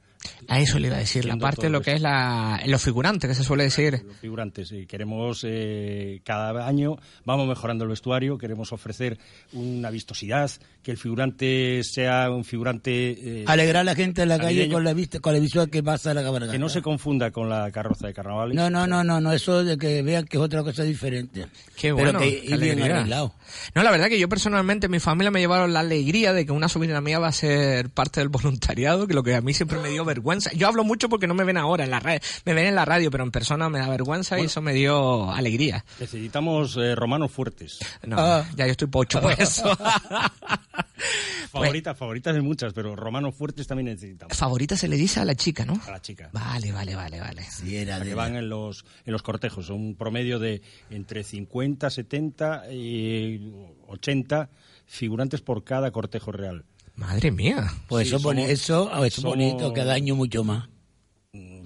A 0.48 0.60
eso 0.60 0.79
le 0.79 0.88
iba 0.88 0.96
a 0.96 1.00
decir, 1.00 1.25
la 1.25 1.38
parte 1.38 1.63
de 1.63 1.69
lo 1.69 1.81
que 1.81 1.93
es 1.93 2.01
la, 2.01 2.62
los 2.65 2.81
figurantes, 2.81 3.29
que 3.29 3.36
se 3.36 3.43
suele 3.43 3.63
decir. 3.63 4.01
Los 4.05 4.17
figurantes. 4.17 4.72
eh, 4.72 4.86
queremos 4.88 5.41
eh, 5.43 6.22
cada 6.24 6.67
año, 6.67 6.98
vamos 7.25 7.48
mejorando 7.48 7.84
el 7.84 7.89
vestuario, 7.89 8.38
queremos 8.38 8.72
ofrecer 8.74 9.17
una 9.53 9.89
vistosidad, 9.89 10.50
que 10.84 10.91
el 10.91 10.98
figurante 10.98 11.81
sea 11.84 12.29
un 12.31 12.46
figurante... 12.46 13.41
eh, 13.41 13.43
Alegrar 13.48 13.81
a 13.81 13.84
la 13.84 13.96
gente 13.96 14.22
en 14.24 14.29
la 14.29 14.39
calle 14.39 14.69
con 14.69 14.84
la 14.84 14.93
vista, 14.93 15.19
con 15.19 15.34
la 15.34 15.39
visual 15.39 15.69
que 15.69 15.84
pasa 15.84 16.12
a 16.12 16.13
la 16.13 16.24
cabalgata. 16.24 16.51
Que 16.51 16.60
no 16.60 16.69
se 16.69 16.81
confunda 16.81 17.31
con 17.31 17.50
la 17.50 17.69
carroza 17.72 18.07
de 18.07 18.13
carnavales. 18.13 18.55
No, 18.55 18.69
no, 18.69 18.88
no, 18.88 19.03
no, 19.03 19.19
no, 19.19 19.31
eso 19.34 19.63
de 19.63 19.77
que 19.77 20.01
vean 20.01 20.25
que 20.25 20.38
es 20.38 20.43
otra 20.43 20.63
cosa 20.63 20.84
diferente. 20.84 21.46
Qué 21.75 21.93
Pero 21.93 21.96
bueno, 21.96 22.19
que 22.19 22.41
qué 22.41 22.41
bien 22.41 22.53
alegría. 22.53 22.96
arreglado. 22.98 23.34
No, 23.75 23.84
la 23.84 23.91
verdad 23.91 24.07
que 24.07 24.19
yo 24.19 24.29
personalmente, 24.29 24.88
mi 24.88 25.00
familia 25.00 25.31
me 25.31 25.39
llevaron 25.39 25.74
la 25.74 25.81
alegría 25.81 26.34
de 26.34 26.46
que 26.46 26.51
una 26.51 26.69
sobrina 26.69 27.01
mía 27.01 27.19
va 27.19 27.27
a 27.27 27.31
ser 27.34 27.89
parte 27.89 28.19
del 28.19 28.29
voluntariado, 28.29 29.07
que 29.07 29.13
lo 29.13 29.24
que 29.24 29.36
a 29.36 29.41
mí 29.41 29.53
siempre 29.53 29.79
me 29.79 29.89
dio 29.89 30.05
vergüenza. 30.17 30.51
Yo 30.53 30.67
hablo 30.67 30.83
mucho 30.83 31.09
porque 31.09 31.27
no 31.27 31.33
me 31.33 31.43
ven 31.43 31.57
ahora 31.57 31.83
en 31.83 31.91
la 31.91 32.00
radio, 32.00 32.19
me 32.45 32.53
ven 32.53 32.65
en 32.65 32.75
la 32.75 32.86
radio, 32.86 33.09
pero 33.12 33.24
en 33.24 33.31
persona 33.31 33.69
me 33.69 33.79
da 33.79 33.88
vergüenza 33.89 34.39
y 34.39 34.45
eso 34.45 34.62
me 34.62 34.74
dio 34.74 35.29
alegría. 35.31 35.86
Necesitamos 36.00 36.75
eh, 36.77 36.95
romanos 36.95 37.31
fuertes. 37.31 37.79
No, 38.05 38.17
Ah. 38.19 38.45
ya 38.55 38.65
yo 38.65 38.71
estoy 38.71 38.88
pocho 38.88 39.21
por 39.21 39.33
eso. 39.39 39.63
Favoritas, 41.51 41.97
favoritas 41.97 42.36
hay 42.36 42.41
muchas, 42.41 42.74
pero 42.74 42.95
romanos 42.95 43.36
fuertes 43.36 43.67
también 43.67 43.86
necesitamos. 43.88 44.36
Favorita 44.38 44.75
se 44.75 44.88
le 44.88 44.95
dice 44.97 45.19
a 45.19 45.25
la 45.25 45.36
chica, 45.36 45.65
¿no? 45.65 45.79
A 45.88 45.91
la 45.91 46.01
chica. 46.01 46.29
Vale, 46.33 46.71
vale, 46.71 46.95
vale, 46.95 47.19
vale. 47.19 47.43
Sí, 47.43 47.77
era 47.77 48.00
La 48.00 48.05
que 48.05 48.13
van 48.15 48.36
en 48.36 48.50
los, 48.50 48.86
en 49.05 49.13
los 49.13 49.21
cortejos. 49.24 49.67
Son 49.67 49.77
un 49.77 49.95
promedio 49.95 50.39
de 50.39 50.62
entre 50.89 51.24
50, 51.24 51.89
70 51.89 52.71
y 52.74 53.51
80 53.88 54.50
figurantes 54.86 55.41
por 55.41 55.63
cada 55.63 55.91
cortejo 55.91 56.31
real. 56.31 56.65
Madre 56.98 57.32
mía. 57.32 57.72
Pues 57.88 58.10
Sí, 58.10 58.16
eso, 58.16 58.24
somos- 58.24 58.50
eso, 58.50 58.89
ah, 58.92 59.06
es 59.08 59.13
somos- 59.13 59.32
bonito, 59.38 59.72
cada 59.74 59.94
año 59.94 60.16
mucho 60.16 60.44
más. 60.44 60.68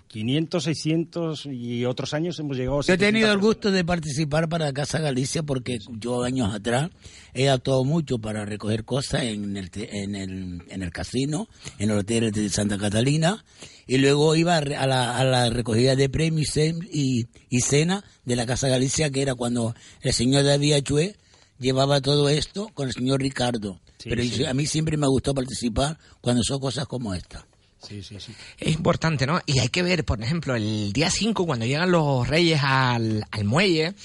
500, 0.08 0.66
600 0.66 1.46
y 1.46 1.86
otros 1.86 2.14
años 2.14 2.38
hemos 2.40 2.58
llegado 2.58 2.80
a 2.80 2.82
Yo 2.82 2.94
he 2.94 2.98
700 2.98 3.08
tenido 3.14 3.32
el 3.32 3.40
gusto 3.40 3.72
de 3.72 3.86
participar 3.86 4.50
para 4.50 4.74
Casa 4.74 5.00
Galicia 5.00 5.42
porque 5.44 5.80
yo 5.90 6.24
años 6.24 6.54
atrás 6.54 6.90
he 7.34 7.48
actuado 7.50 7.86
mucho 7.86 8.20
para 8.20 8.44
recoger 8.44 8.84
cosas 8.84 9.24
en 9.24 9.56
el, 9.56 9.72
te- 9.72 10.04
en 10.04 10.16
el, 10.16 10.64
en 10.68 10.84
el 10.84 10.92
casino, 10.92 11.48
en 11.80 11.92
el 11.92 11.98
hotel 12.00 12.30
de 12.34 12.50
Santa 12.50 12.78
Catalina 12.78 13.46
y 13.88 14.00
luego 14.00 14.36
iba 14.36 14.58
a, 14.58 14.62
re- 14.62 14.76
a 14.76 14.86
la, 14.86 15.18
a 15.18 15.24
la 15.24 15.50
recogida 15.50 15.96
de 15.96 16.10
premios 16.10 16.58
y, 16.58 17.28
y 17.50 17.62
cena 17.62 18.04
de 18.26 18.36
la 18.36 18.46
Casa 18.46 18.68
Galicia 18.68 19.10
que 19.12 19.22
era 19.22 19.36
cuando 19.36 19.74
el 20.02 20.12
señor 20.12 20.44
David 20.44 20.74
Achue 20.74 21.16
llevaba 21.58 22.02
todo 22.02 22.28
esto 22.28 22.68
con 22.74 22.90
el 22.90 22.94
señor 22.94 23.22
Ricardo. 23.22 23.80
Sí, 24.02 24.10
Pero 24.10 24.24
sí. 24.24 24.46
a 24.46 24.54
mí 24.54 24.66
siempre 24.66 24.98
me 24.98 25.08
gustó 25.08 25.34
participar 25.34 25.98
cuando 26.22 26.42
son 26.44 26.60
cosas 26.60 26.86
como 26.88 27.14
esta. 27.14 27.46
Sí, 27.82 28.04
sí, 28.04 28.18
sí. 28.20 28.34
Es 28.60 28.74
importante, 28.76 29.26
¿no? 29.26 29.40
Y 29.48 29.58
hay 29.60 29.70
que 29.70 29.82
ver, 29.82 30.06
por 30.06 30.22
ejemplo, 30.22 30.56
el 30.56 30.94
día 30.94 31.10
5, 31.10 31.46
cuando 31.48 31.66
llegan 31.66 31.90
los 31.92 32.28
reyes 32.28 32.60
al, 32.64 33.26
al 33.32 33.44
muelle, 33.44 33.96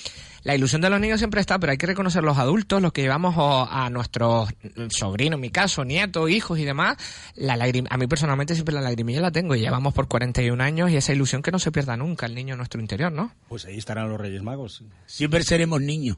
la 0.45 0.55
ilusión 0.55 0.81
de 0.81 0.89
los 0.89 0.99
niños 0.99 1.19
siempre 1.19 1.43
está, 1.43 1.59
pero 1.59 1.73
hay 1.73 1.77
que 1.77 1.87
reconocer 1.87 2.23
los 2.23 2.39
adultos, 2.39 2.81
los 2.81 2.93
que 2.95 3.03
llevamos 3.03 3.35
a 3.37 3.91
nuestros 3.91 4.49
sobrinos, 4.89 5.37
en 5.37 5.41
mi 5.43 5.51
caso, 5.51 5.85
nietos, 5.85 6.31
hijos 6.31 6.59
y 6.59 6.65
demás, 6.65 6.97
la 7.35 7.55
lagrim- 7.57 7.87
a 7.91 7.99
mí 7.99 8.07
personalmente 8.07 8.55
siempre 8.55 8.75
la 8.75 8.81
lagrimilla 8.81 9.21
la 9.21 9.31
tengo 9.33 9.55
y 9.55 9.61
llevamos 9.61 9.93
por 9.93 10.09
41 10.09 10.63
años 10.63 10.91
y 10.91 10.97
esa 10.97 11.13
ilusión 11.13 11.43
que 11.43 11.51
no 11.51 11.59
se 11.59 11.71
pierda 11.71 11.97
nunca 11.99 12.25
el 12.25 12.35
niño 12.35 12.55
en 12.55 12.59
nuestro 12.59 12.81
interior, 12.81 13.13
¿no? 13.13 13.35
Pues 13.49 13.67
ahí 13.67 13.77
estarán 13.77 14.09
los 14.09 14.19
Reyes 14.19 14.43
Magos. 14.43 14.83
Siempre 15.05 15.43
seremos 15.45 15.83
niños. 15.83 16.17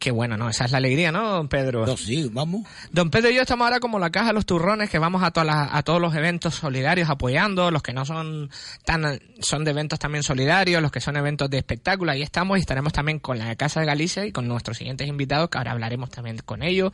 Qué 0.00 0.10
bueno, 0.10 0.38
¿no? 0.38 0.48
Esa 0.48 0.64
es 0.64 0.72
la 0.72 0.78
alegría, 0.78 1.12
¿no, 1.12 1.28
don 1.30 1.48
Pedro? 1.48 1.84
No, 1.86 1.94
sí, 1.94 2.28
vamos. 2.32 2.66
Don 2.90 3.10
Pedro 3.10 3.28
y 3.30 3.34
yo 3.34 3.42
estamos 3.42 3.66
ahora 3.66 3.80
como 3.80 3.98
la 3.98 4.08
caja 4.10 4.28
de 4.28 4.32
los 4.32 4.46
turrones 4.46 4.88
que 4.88 4.98
vamos 4.98 5.22
a, 5.22 5.30
todas 5.30 5.46
las- 5.46 5.68
a 5.72 5.82
todos 5.82 6.00
los 6.00 6.14
eventos 6.14 6.54
solidarios 6.54 7.10
apoyando, 7.10 7.70
los 7.70 7.82
que 7.82 7.92
no 7.92 8.06
son 8.06 8.48
tan 8.86 9.20
son 9.40 9.62
de 9.64 9.72
eventos 9.72 9.98
también 9.98 10.22
solidarios, 10.24 10.80
los 10.80 10.90
que 10.90 11.00
son 11.02 11.16
eventos 11.18 11.50
de 11.50 11.58
espectáculo, 11.58 12.12
ahí 12.12 12.22
estamos 12.22 12.56
y 12.56 12.62
estaremos 12.62 12.94
también 12.94 13.18
con 13.18 13.38
la 13.38 13.54
Casa 13.56 13.80
de 13.80 13.86
Galicia 13.86 14.24
y 14.24 14.32
con 14.32 14.48
nuestros 14.48 14.78
siguientes 14.78 15.06
invitados 15.06 15.50
que 15.50 15.58
ahora 15.58 15.72
hablaremos 15.72 16.08
también 16.08 16.38
con 16.38 16.62
ellos. 16.62 16.92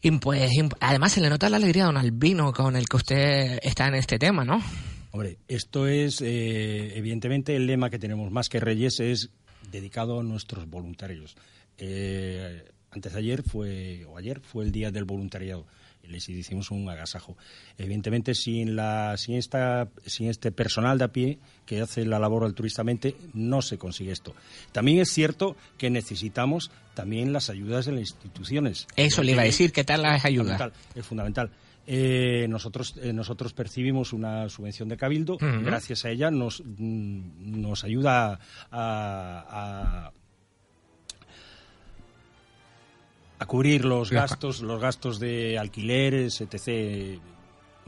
Y 0.00 0.10
pues 0.12 0.50
además 0.80 1.12
se 1.12 1.20
le 1.20 1.28
nota 1.28 1.50
la 1.50 1.58
alegría 1.58 1.82
a 1.82 1.86
don 1.86 1.98
Albino 1.98 2.54
con 2.54 2.74
el 2.74 2.88
que 2.88 2.96
usted 2.96 3.58
está 3.62 3.86
en 3.86 3.96
este 3.96 4.18
tema, 4.18 4.44
¿no? 4.46 4.62
Hombre, 5.10 5.36
esto 5.46 5.86
es, 5.88 6.22
eh, 6.22 6.96
evidentemente, 6.96 7.54
el 7.54 7.66
lema 7.66 7.90
que 7.90 7.98
tenemos 7.98 8.30
más 8.30 8.48
que 8.48 8.60
Reyes 8.60 8.98
es 9.00 9.28
dedicado 9.70 10.20
a 10.20 10.22
nuestros 10.22 10.66
voluntarios. 10.70 11.36
Eh, 11.78 12.64
antes 12.90 13.12
de 13.12 13.18
ayer 13.18 13.42
fue, 13.42 14.04
o 14.06 14.18
ayer 14.18 14.40
fue 14.40 14.64
el 14.64 14.72
día 14.72 14.90
del 14.90 15.04
voluntariado. 15.04 15.66
Les 16.02 16.26
hicimos 16.30 16.70
un 16.70 16.88
agasajo. 16.88 17.36
Evidentemente, 17.76 18.34
sin, 18.34 18.76
la, 18.76 19.14
sin, 19.18 19.34
esta, 19.34 19.88
sin 20.06 20.28
este 20.28 20.50
personal 20.50 20.96
de 20.96 21.04
a 21.04 21.08
pie 21.08 21.38
que 21.66 21.82
hace 21.82 22.06
la 22.06 22.18
labor 22.18 22.44
altruistamente, 22.44 23.14
no 23.34 23.60
se 23.60 23.76
consigue 23.76 24.12
esto. 24.12 24.34
También 24.72 25.00
es 25.00 25.10
cierto 25.10 25.54
que 25.76 25.90
necesitamos 25.90 26.70
también 26.94 27.34
las 27.34 27.50
ayudas 27.50 27.84
de 27.84 27.92
las 27.92 28.00
instituciones. 28.00 28.86
Eso 28.96 29.22
le 29.22 29.32
iba 29.32 29.42
a 29.42 29.44
decir, 29.44 29.70
¿qué 29.70 29.84
tal 29.84 30.00
las 30.00 30.24
ayudas? 30.24 30.56
Fundamental, 30.56 30.72
es 30.94 31.06
fundamental. 31.06 31.50
Eh, 31.90 32.46
nosotros, 32.50 32.94
eh, 33.02 33.14
nosotros 33.14 33.54
percibimos 33.54 34.12
una 34.12 34.50
subvención 34.50 34.90
de 34.90 34.98
Cabildo, 34.98 35.38
gracias 35.40 36.04
a 36.04 36.10
ella 36.10 36.30
nos, 36.30 36.62
mm, 36.62 37.60
nos 37.62 37.82
ayuda 37.82 38.38
a, 38.70 40.10
a, 40.10 40.12
a 43.38 43.46
cubrir 43.46 43.84
los 43.84 44.10
gastos, 44.10 44.60
los 44.60 44.80
gastos 44.80 45.20
de 45.20 45.58
alquileres, 45.58 46.40
etc., 46.40 47.20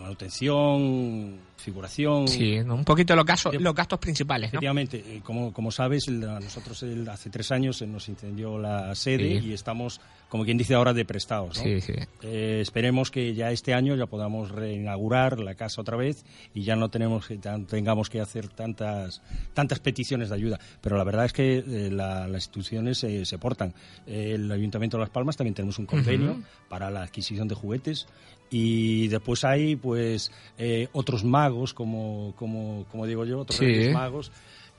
manutención, 0.00 1.38
figuración. 1.56 2.26
Sí, 2.28 2.58
un 2.58 2.84
poquito 2.84 3.14
los 3.14 3.24
gastos, 3.24 3.54
los 3.60 3.74
gastos 3.74 3.98
principales. 3.98 4.48
Efectivamente, 4.48 5.20
como, 5.22 5.52
como 5.52 5.70
sabes, 5.70 6.08
nosotros 6.08 6.82
el- 6.84 7.08
hace 7.08 7.28
tres 7.30 7.50
años 7.52 7.76
se 7.76 7.86
nos 7.86 8.08
incendió 8.08 8.58
la 8.58 8.94
sede 8.94 9.40
Sí. 9.40 9.48
y 9.48 9.52
estamos, 9.52 10.00
como 10.30 10.44
quien 10.44 10.56
dice 10.56 10.74
ahora, 10.74 10.94
de 10.94 11.04
prestados. 11.04 11.58
¿no? 11.58 11.62
Sí, 11.64 11.80
sí. 11.82 11.92
Eh, 12.22 12.60
esperemos 12.62 13.10
que 13.10 13.34
ya 13.34 13.50
este 13.50 13.74
año 13.74 13.94
ya 13.94 14.06
podamos 14.06 14.50
reinaugurar 14.50 15.38
la 15.40 15.54
casa 15.54 15.80
otra 15.82 15.96
vez 15.98 16.24
y 16.54 16.62
ya 16.62 16.76
no 16.76 16.88
tenemos 16.88 17.26
que, 17.26 17.36
tan- 17.36 17.66
tengamos 17.66 18.08
que 18.08 18.20
hacer 18.20 18.48
tantas 18.48 19.20
tantas 19.52 19.80
peticiones 19.80 20.30
de 20.30 20.34
ayuda. 20.36 20.58
Pero 20.80 20.96
la 20.96 21.04
verdad 21.04 21.26
es 21.26 21.32
que 21.34 21.58
eh, 21.58 21.90
la- 21.90 22.26
las 22.26 22.44
instituciones 22.44 23.04
eh, 23.04 23.24
se 23.26 23.36
portan. 23.38 23.74
El 24.06 24.50
Ayuntamiento 24.50 24.96
de 24.96 25.02
Las 25.02 25.10
Palmas 25.10 25.36
también 25.36 25.54
tenemos 25.54 25.78
un 25.78 25.86
convenio 25.86 26.40
para 26.70 26.90
la 26.90 27.02
adquisición 27.02 27.48
de 27.48 27.54
juguetes 27.54 28.06
y 28.50 29.08
después 29.08 29.44
hay 29.44 29.76
pues 29.76 30.32
eh, 30.58 30.88
otros 30.92 31.24
magos 31.24 31.72
como, 31.72 32.34
como, 32.36 32.84
como 32.90 33.06
digo 33.06 33.24
yo 33.24 33.40
otros 33.40 33.58
Sí. 33.58 33.88
Magos 33.90 34.32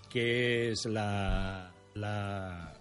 que 0.09 0.71
es 0.71 0.85
la, 0.85 1.71
la 1.93 2.73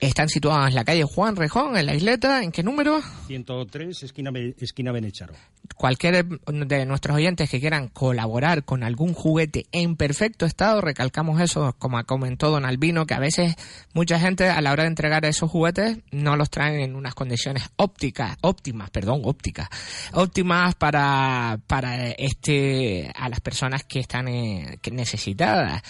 Están 0.00 0.28
situadas 0.28 0.68
en 0.68 0.76
la 0.76 0.84
calle 0.84 1.02
Juan 1.02 1.34
Rejón, 1.34 1.76
en 1.76 1.86
la 1.86 1.94
isleta. 1.94 2.44
¿En 2.44 2.52
qué 2.52 2.62
número? 2.62 3.00
103, 3.26 4.04
esquina, 4.04 4.30
esquina 4.58 4.92
Benecharo. 4.92 5.34
Cualquier 5.74 6.24
de 6.24 6.86
nuestros 6.86 7.16
oyentes 7.16 7.50
que 7.50 7.58
quieran 7.58 7.88
colaborar 7.88 8.64
con 8.64 8.84
algún 8.84 9.12
juguete 9.12 9.66
en 9.72 9.96
perfecto 9.96 10.46
estado, 10.46 10.80
recalcamos 10.80 11.40
eso, 11.40 11.74
como 11.80 12.02
comentó 12.04 12.50
Don 12.50 12.64
Albino, 12.64 13.06
que 13.06 13.14
a 13.14 13.18
veces 13.18 13.56
mucha 13.92 14.20
gente 14.20 14.48
a 14.48 14.60
la 14.60 14.70
hora 14.70 14.84
de 14.84 14.90
entregar 14.90 15.24
esos 15.24 15.50
juguetes 15.50 15.98
no 16.12 16.36
los 16.36 16.48
traen 16.48 16.80
en 16.80 16.94
unas 16.94 17.14
condiciones 17.14 17.64
ópticas, 17.76 18.36
óptimas, 18.40 18.90
perdón, 18.90 19.22
ópticas, 19.24 19.68
óptimas 20.12 20.76
para, 20.76 21.58
para 21.66 22.10
este, 22.12 23.10
a 23.14 23.28
las 23.28 23.40
personas 23.40 23.82
que 23.82 23.98
están 23.98 24.28
eh, 24.28 24.78
que 24.80 24.92
necesitadas. 24.92 25.82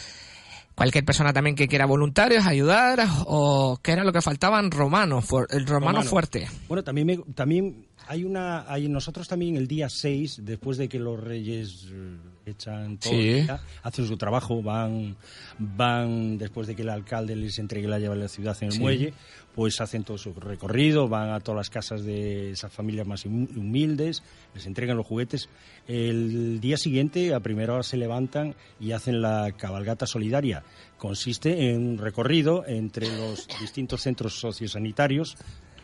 Cualquier 0.78 1.04
persona 1.04 1.32
también 1.34 1.54
que 1.56 1.68
quiera 1.68 1.84
voluntarios, 1.84 2.46
ayudar, 2.46 3.04
o 3.26 3.78
que 3.82 3.92
era 3.92 4.04
lo 4.04 4.12
que 4.12 4.22
faltaban, 4.22 4.70
romanos, 4.70 5.26
el 5.50 5.66
romano, 5.66 5.98
Romano. 5.98 6.02
fuerte. 6.04 6.48
Bueno, 6.68 6.82
también, 6.82 7.06
me- 7.06 7.18
también 7.34 7.84
hay 8.06 8.24
una. 8.24 8.64
Hay, 8.72 8.88
nosotros 8.88 9.28
también 9.28 9.56
el 9.56 9.66
día 9.68 9.88
6, 9.90 10.40
después 10.44 10.78
de 10.78 10.88
que 10.88 10.98
los 10.98 11.20
reyes 11.22 11.88
eh, 11.92 12.16
echan 12.50 12.98
todo 12.98 13.12
Sí. 13.12 13.28
el 13.28 13.42
día, 13.46 13.60
hacen 13.82 14.06
su 14.06 14.16
trabajo, 14.16 14.62
van, 14.62 15.16
van 15.58 16.38
después 16.38 16.66
de 16.66 16.74
que 16.76 16.82
el 16.82 16.88
alcalde 16.90 17.34
les 17.36 17.58
entregue 17.58 17.88
la 17.88 17.98
llave 17.98 18.16
de 18.16 18.22
la 18.22 18.28
ciudad 18.28 18.56
en 18.60 18.66
el 18.68 18.72
Sí. 18.72 18.80
muelle, 18.80 19.14
pues 19.54 19.80
hacen 19.80 20.04
todo 20.04 20.18
su 20.18 20.32
recorrido, 20.34 21.08
van 21.08 21.30
a 21.30 21.40
todas 21.40 21.56
las 21.56 21.70
casas 21.70 22.04
de 22.04 22.52
esas 22.52 22.72
familias 22.72 23.06
más 23.06 23.24
hum- 23.26 23.48
humildes, 23.56 24.22
les 24.54 24.66
entregan 24.66 24.96
los 24.96 25.06
juguetes. 25.06 25.48
El 25.86 26.60
día 26.60 26.76
siguiente, 26.76 27.34
a 27.34 27.40
primera 27.40 27.74
hora, 27.74 27.82
se 27.82 27.96
levantan 27.96 28.54
y 28.78 28.92
hacen 28.92 29.20
la 29.20 29.52
cabalgata 29.56 30.06
solidaria. 30.06 30.62
Consiste 30.96 31.70
en 31.70 31.86
un 31.86 31.98
recorrido 31.98 32.64
entre 32.66 33.08
los 33.16 33.48
distintos 33.60 34.02
centros 34.02 34.38
sociosanitarios 34.38 35.36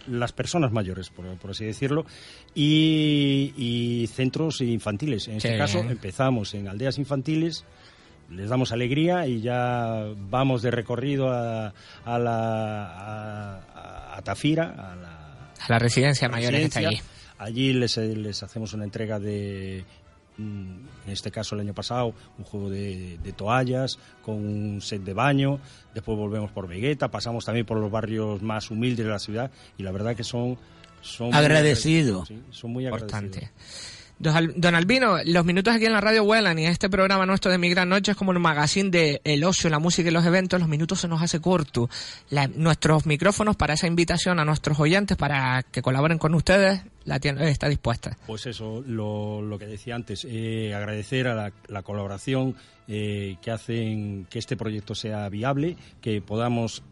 las 0.08 0.32
personas 0.32 0.72
mayores, 0.72 1.10
por, 1.10 1.26
por 1.38 1.50
así 1.52 1.64
decirlo, 1.64 2.04
y, 2.54 3.52
y 3.56 4.06
centros 4.08 4.60
infantiles. 4.60 5.28
En 5.28 5.36
este 5.36 5.56
caso, 5.56 5.80
empezamos 5.80 6.54
en 6.54 6.68
aldeas 6.68 6.98
infantiles, 6.98 7.64
les 8.30 8.48
damos 8.48 8.72
alegría 8.72 9.26
y 9.26 9.40
ya 9.40 10.06
vamos 10.30 10.62
de 10.62 10.70
recorrido 10.70 11.30
a, 11.30 11.74
a 12.04 12.18
la 12.18 12.86
a, 12.86 14.16
a 14.16 14.22
Tafira, 14.22 14.70
a 14.70 14.96
la 14.96 15.50
A 15.60 15.66
la 15.68 15.78
residencia 15.78 16.28
mayores 16.28 16.60
que 16.60 16.66
está 16.66 16.80
allí. 16.80 17.00
Allí 17.36 17.72
les, 17.72 17.96
les 17.96 18.42
hacemos 18.42 18.72
una 18.74 18.84
entrega 18.84 19.18
de, 19.18 19.84
en 20.38 20.86
este 21.06 21.30
caso 21.30 21.54
el 21.54 21.60
año 21.60 21.74
pasado, 21.74 22.14
un 22.38 22.44
juego 22.44 22.70
de, 22.70 23.18
de 23.22 23.32
toallas 23.32 23.98
con 24.22 24.34
un 24.36 24.80
set 24.80 25.02
de 25.02 25.14
baño. 25.14 25.60
Después 25.94 26.18
volvemos 26.18 26.50
por 26.50 26.66
Vegueta, 26.66 27.10
pasamos 27.10 27.44
también 27.44 27.66
por 27.66 27.78
los 27.78 27.90
barrios 27.90 28.42
más 28.42 28.70
humildes 28.70 29.04
de 29.04 29.10
la 29.10 29.18
ciudad 29.18 29.50
y 29.78 29.82
la 29.82 29.92
verdad 29.92 30.16
que 30.16 30.24
son... 30.24 30.58
son 31.02 31.28
muy 31.28 31.36
Agradecido. 31.36 32.22
agradecidos, 32.22 32.28
sí, 32.28 32.42
son 32.50 32.72
muy 32.72 32.86
agradecidos. 32.86 33.50
Don 34.18 34.74
Albino, 34.74 35.16
los 35.24 35.44
minutos 35.44 35.74
aquí 35.74 35.86
en 35.86 35.92
la 35.92 36.00
radio 36.00 36.24
vuelan 36.24 36.58
y 36.58 36.66
este 36.66 36.88
programa 36.88 37.26
nuestro 37.26 37.50
de 37.50 37.58
Mi 37.58 37.68
Gran 37.68 37.88
Noche 37.88 38.12
es 38.12 38.16
como 38.16 38.30
el 38.30 38.38
magazine 38.38 38.88
de 38.88 39.20
el 39.24 39.42
ocio, 39.42 39.68
la 39.68 39.80
música 39.80 40.08
y 40.08 40.12
los 40.12 40.24
eventos, 40.24 40.60
los 40.60 40.68
minutos 40.68 41.00
se 41.00 41.08
nos 41.08 41.20
hace 41.20 41.40
corto. 41.40 41.90
Nuestros 42.54 43.06
micrófonos 43.06 43.56
para 43.56 43.74
esa 43.74 43.88
invitación 43.88 44.38
a 44.38 44.44
nuestros 44.44 44.78
oyentes 44.78 45.16
para 45.16 45.64
que 45.64 45.82
colaboren 45.82 46.18
con 46.18 46.34
ustedes, 46.34 46.82
la 47.04 47.18
tienda 47.18 47.44
está 47.48 47.68
dispuesta. 47.68 48.16
Pues 48.26 48.46
eso, 48.46 48.82
lo, 48.86 49.56
que 49.58 49.66
decía 49.66 49.96
antes, 49.96 50.24
eh, 50.28 50.72
agradecer 50.74 51.26
a 51.26 51.34
la, 51.34 51.52
la 51.66 51.82
colaboración 51.82 52.54
eh, 52.86 53.36
que 53.42 53.50
hacen 53.50 54.26
que 54.30 54.38
este 54.38 54.56
proyecto 54.56 54.94
sea 54.94 55.28
viable, 55.28 55.76
que 56.00 56.22
podamos 56.22 56.84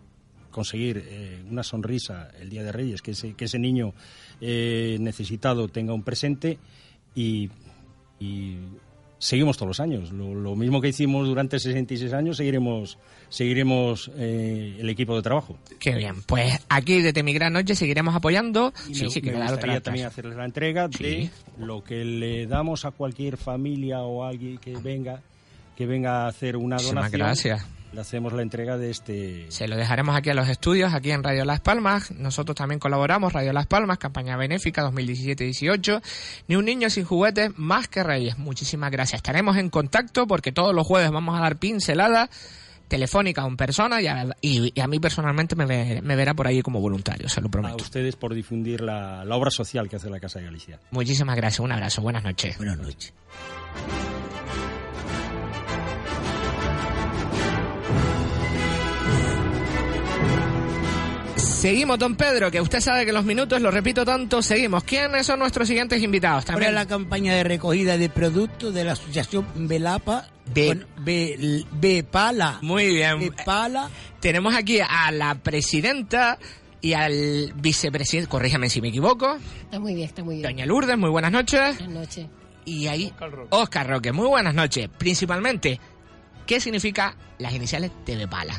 conseguir 0.50 1.04
eh, 1.06 1.43
una 1.49 1.63
sonrisa 1.63 2.30
el 2.41 2.50
Día 2.50 2.63
de 2.63 2.73
Reyes, 2.73 3.00
que 3.00 3.13
ese, 3.13 3.58
niño 3.58 3.95
necesitado 4.41 5.69
tenga 5.69 5.95
un 5.95 6.02
presente 6.02 6.58
y, 7.14 7.50
y 8.20 8.56
seguimos 9.18 9.56
todos 9.56 9.68
los 9.68 9.80
años. 9.80 10.10
Lo, 10.12 10.34
lo 10.34 10.56
mismo 10.56 10.80
que 10.80 10.88
hicimos 10.88 11.26
durante 11.28 11.58
66 11.58 12.12
años, 12.12 12.36
seguiremos, 12.36 12.98
seguiremos 13.28 14.10
eh, 14.16 14.76
el 14.80 14.88
equipo 14.90 15.14
de 15.16 15.22
trabajo. 15.22 15.56
Qué 15.78 15.94
bien, 15.94 16.22
pues 16.25 16.60
aquí 16.68 17.00
desde 17.02 17.22
Mi 17.22 17.32
Gran 17.32 17.52
Noche 17.52 17.75
seguiremos 17.75 18.14
apoyando. 18.14 18.72
Y 18.88 18.94
sí, 18.94 19.04
me, 19.04 19.10
sí, 19.10 19.20
que 19.20 19.30
me 19.30 19.36
queda 19.38 19.50
gustaría 19.50 19.80
también 19.80 20.06
hacerles 20.06 20.36
la 20.36 20.44
entrega 20.44 20.88
Sí. 20.90 21.02
de 21.04 21.30
lo 21.58 21.84
que 21.84 22.04
le 22.04 22.46
damos 22.46 22.84
a 22.84 22.90
cualquier 22.90 23.36
familia 23.36 24.00
o 24.02 24.25
alguien 24.25 24.58
que 24.58 24.76
venga 24.76 25.20
que 25.76 25.86
venga 25.86 26.25
a 26.25 26.28
hacer 26.28 26.56
una 26.56 26.76
Muchísimas 26.76 27.10
donación. 27.10 27.20
gracias. 27.20 27.66
Le 27.93 28.00
hacemos 28.00 28.33
la 28.33 28.41
entrega 28.43 28.78
de 28.78 28.91
este. 28.91 29.47
Se 29.50 29.69
lo 29.69 29.76
dejaremos 29.76 30.17
aquí 30.17 30.31
a 30.31 30.35
los 30.35 30.49
estudios, 30.49 30.95
aquí 30.95 31.11
en 31.11 31.23
Radio 31.23 31.45
Las 31.45 31.61
Palmas. 31.61 32.11
Nosotros 32.13 32.57
también 32.57 32.78
colaboramos, 32.78 33.33
Radio 33.35 33.52
Las 33.52 33.67
Palmas, 33.67 33.99
campaña 33.99 34.37
benéfica 34.39 34.83
2017-18. 34.91 36.00
Ni 36.49 36.57
un 36.57 36.65
niño 36.65 36.89
sin 36.89 37.05
juguetes, 37.05 37.50
más 37.57 37.89
que 37.89 38.02
reyes. 38.02 38.39
Muchísimas 38.39 38.91
gracias. 38.91 39.19
Estaremos 39.19 39.59
en 39.59 39.69
contacto 39.69 40.26
porque 40.26 40.52
todos 40.52 40.75
los 40.75 40.87
jueves 40.87 41.11
vamos 41.11 41.37
a 41.39 41.43
dar 41.43 41.57
pinceladas 41.57 42.31
telefónica 42.89 43.45
o 43.45 43.49
en 43.49 43.57
persona 43.57 44.02
y 44.02 44.07
a, 44.07 44.26
y- 44.43 44.71
y 44.75 44.81
a 44.81 44.87
mí 44.87 44.99
personalmente 45.00 45.57
me, 45.57 45.65
ve- 45.65 46.00
me 46.02 46.15
verá 46.15 46.35
por 46.35 46.47
ahí 46.47 46.61
como 46.61 46.78
voluntario, 46.81 47.26
se 47.28 47.41
lo 47.41 47.47
A 47.47 47.50
prometo. 47.50 47.76
ustedes 47.85 48.17
por 48.17 48.35
difundir 48.35 48.83
la, 48.83 49.25
la 49.25 49.35
obra 49.37 49.50
social 49.50 49.89
que 49.89 49.97
hace 49.97 50.11
la 50.11 50.21
Casa 50.21 50.41
de 50.41 50.45
Galicia. 50.45 50.78
Muchísimas 50.91 51.37
gracias, 51.37 51.61
un 51.61 51.73
abrazo, 51.73 52.02
buenas 52.02 52.23
noches. 52.23 52.57
Buenas 52.59 52.76
noches. 52.78 53.15
Seguimos, 61.62 61.96
don 61.96 62.16
Pedro, 62.16 62.50
que 62.50 62.60
usted 62.60 62.80
sabe 62.80 63.06
que 63.06 63.12
los 63.12 63.25
minutos, 63.25 63.62
lo 63.62 63.70
repito 63.70 64.04
tanto, 64.04 64.42
seguimos. 64.42 64.82
¿Quiénes 64.82 65.25
son 65.26 65.38
nuestros 65.38 65.68
siguientes 65.68 66.02
invitados? 66.02 66.38
Ahora 66.42 66.54
También 66.54 66.75
la 66.75 66.86
campaña 66.88 67.34
de 67.36 67.44
recogida 67.44 67.96
de 67.96 68.08
productos 68.08 68.75
de 68.75 68.82
la 68.82 68.92
asociación 68.94 69.46
Belapa. 69.54 70.26
Be- 70.52 70.84
Be- 71.04 71.64
Bepala. 71.70 72.58
Muy 72.62 72.86
bien. 72.94 73.20
Bepala. 73.20 73.88
Tenemos 74.18 74.56
aquí 74.56 74.80
a 74.80 75.12
la 75.12 75.36
presidenta 75.36 76.36
y 76.80 76.94
al 76.94 77.52
vicepresidente, 77.54 78.28
corríjame 78.28 78.68
si 78.68 78.80
me 78.80 78.88
equivoco, 78.88 79.36
Está 79.62 79.78
muy 79.78 79.94
bien, 79.94 80.08
está 80.08 80.25
muy 80.25 80.38
bien. 80.38 80.42
doña 80.42 80.66
Lourdes, 80.66 80.98
muy 80.98 81.10
buenas 81.10 81.30
noches. 81.30 81.78
Buenas 81.78 81.94
noches. 82.08 82.26
Y 82.64 82.88
ahí, 82.88 83.12
Oscar 83.50 83.88
Roque, 83.88 84.10
muy 84.10 84.26
buenas 84.26 84.52
noches. 84.54 84.88
Principalmente, 84.98 85.78
¿qué 86.44 86.58
significa 86.60 87.14
las 87.38 87.54
iniciales 87.54 87.92
de 88.04 88.16
Bepala? 88.16 88.54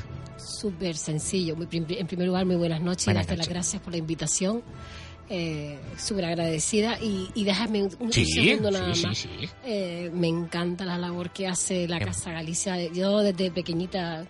Súper 0.46 0.96
sencillo. 0.98 1.56
Muy 1.56 1.68
en 1.72 2.08
primer 2.08 2.28
lugar, 2.28 2.46
muy 2.46 2.56
buenas 2.56 2.82
noches. 2.82 3.06
Buenas 3.06 3.26
Darte 3.28 3.38
las 3.38 3.50
gracias 3.50 3.82
por 3.82 3.92
la 3.94 3.98
invitación. 3.98 4.62
Eh, 5.30 5.80
Súper 5.98 6.26
agradecida. 6.26 7.00
Y, 7.02 7.30
y 7.34 7.44
déjame 7.44 7.84
un, 8.00 8.12
Sí, 8.14 8.26
segundo 8.26 8.70
nada 8.72 8.94
sí, 8.94 9.06
más. 9.06 9.18
sí. 9.18 9.30
Eh, 9.66 10.12
me 10.14 10.28
encanta 10.28 10.86
la 10.86 10.98
labor 10.98 11.32
que 11.32 11.48
hace 11.48 11.88
la 11.88 12.00
Qué- 12.00 12.06
Casa 12.06 12.32
Galicia. 12.32 12.78
Yo 12.92 13.20
desde 13.20 13.50
pequeñita, 13.50 14.26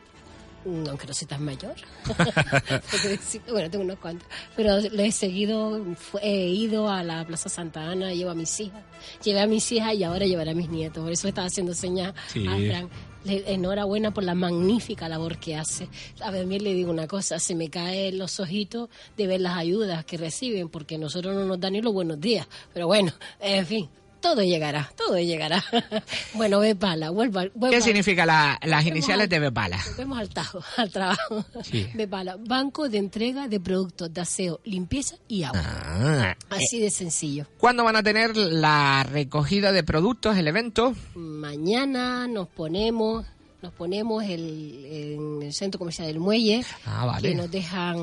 mm, 0.66 0.88
aunque 0.88 1.08
no 1.08 1.14
soy 1.14 1.28
tan 1.28 1.44
mayor, 1.44 1.74
bueno, 3.52 3.70
tengo 3.70 3.84
unos 3.84 3.98
cuantos, 4.00 4.28
pero 4.56 4.80
le 4.80 5.08
he 5.08 5.12
seguido, 5.12 5.84
he 6.22 6.48
ido 6.48 6.90
a 6.90 7.04
la 7.04 7.26
Plaza 7.26 7.50
Santa 7.50 7.90
Ana, 7.90 8.14
llevo 8.14 8.32
a 8.32 8.36
mis 8.36 8.58
hijas, 8.60 8.82
llevé 9.24 9.42
a 9.42 9.48
mis 9.48 9.70
hijas 9.72 9.96
y 9.96 10.04
ahora 10.04 10.26
llevaré 10.26 10.52
a 10.52 10.56
mis 10.56 10.70
nietos. 10.70 11.04
Por 11.04 11.12
eso 11.12 11.28
estaba 11.28 11.48
haciendo 11.48 11.74
señas 11.74 12.14
Sí. 12.32 12.46
a 12.48 12.52
Fran. 12.56 12.90
Le- 13.26 13.54
enhorabuena 13.54 14.14
por 14.14 14.24
la 14.24 14.36
magnífica 14.36 15.08
labor 15.08 15.38
que 15.38 15.56
hace. 15.56 15.88
A 16.22 16.32
mí 16.32 16.60
le 16.60 16.74
digo 16.74 16.92
una 16.92 17.08
cosa, 17.08 17.40
se 17.40 17.56
me 17.56 17.70
caen 17.70 18.18
los 18.18 18.40
ojitos 18.40 18.90
de 19.18 19.28
ver 19.28 19.42
las 19.42 19.58
ayudas 19.58 20.04
que 20.06 20.18
reciben, 20.18 20.70
porque 20.70 20.98
nosotros 20.98 21.34
no 21.36 21.46
nos 21.46 21.60
dan 21.60 21.74
ni 21.74 21.82
los 21.82 21.94
buenos 21.94 22.20
días. 22.20 22.48
Pero 22.74 22.88
bueno, 22.88 23.12
en 23.40 23.66
fin, 23.66 23.90
todo 24.24 24.42
llegará, 24.42 24.90
todo 24.98 25.20
llegará. 25.20 25.64
bueno, 26.34 26.60
ve 26.60 26.76
pala, 26.76 27.10
vuelva. 27.12 27.44
¿Qué 27.70 27.82
significa 27.82 28.26
la- 28.26 28.58
las 28.64 28.86
iniciales 28.86 29.28
de 29.30 29.38
Bepala? 29.40 29.78
Volvemos 29.92 30.18
al 30.18 30.30
tajo, 30.30 30.60
al 30.78 30.90
trabajo. 30.90 31.46
Sí. 31.64 31.88
Bepala, 31.94 32.38
Banco 32.40 32.88
de 32.90 32.98
Entrega 33.00 33.48
de 33.50 33.60
Productos 33.60 34.14
de 34.14 34.22
Aseo, 34.22 34.62
Limpieza 34.64 35.18
y 35.28 35.44
Agua. 35.44 35.62
Ah, 35.64 36.36
Así 36.50 36.80
de 36.80 36.90
sencillo. 36.90 37.46
¿Cuándo 37.58 37.84
van 37.84 37.98
a 37.98 38.04
tener 38.04 38.36
la 38.38 39.04
recogida 39.04 39.72
de 39.74 39.84
productos, 39.84 40.38
el 40.38 40.48
evento? 40.48 40.94
Mañana 41.16 42.26
nos 42.28 42.48
ponemos, 42.48 43.26
nos 43.62 43.74
ponemos 43.74 44.24
el, 44.24 44.86
en 44.86 45.42
el 45.44 45.54
centro 45.54 45.78
comercial 45.80 46.08
del 46.08 46.20
Muelle, 46.20 46.64
Ah, 46.86 47.06
vale. 47.06 47.30
que 47.30 47.36
nos 47.36 47.52
dejan, 47.52 47.96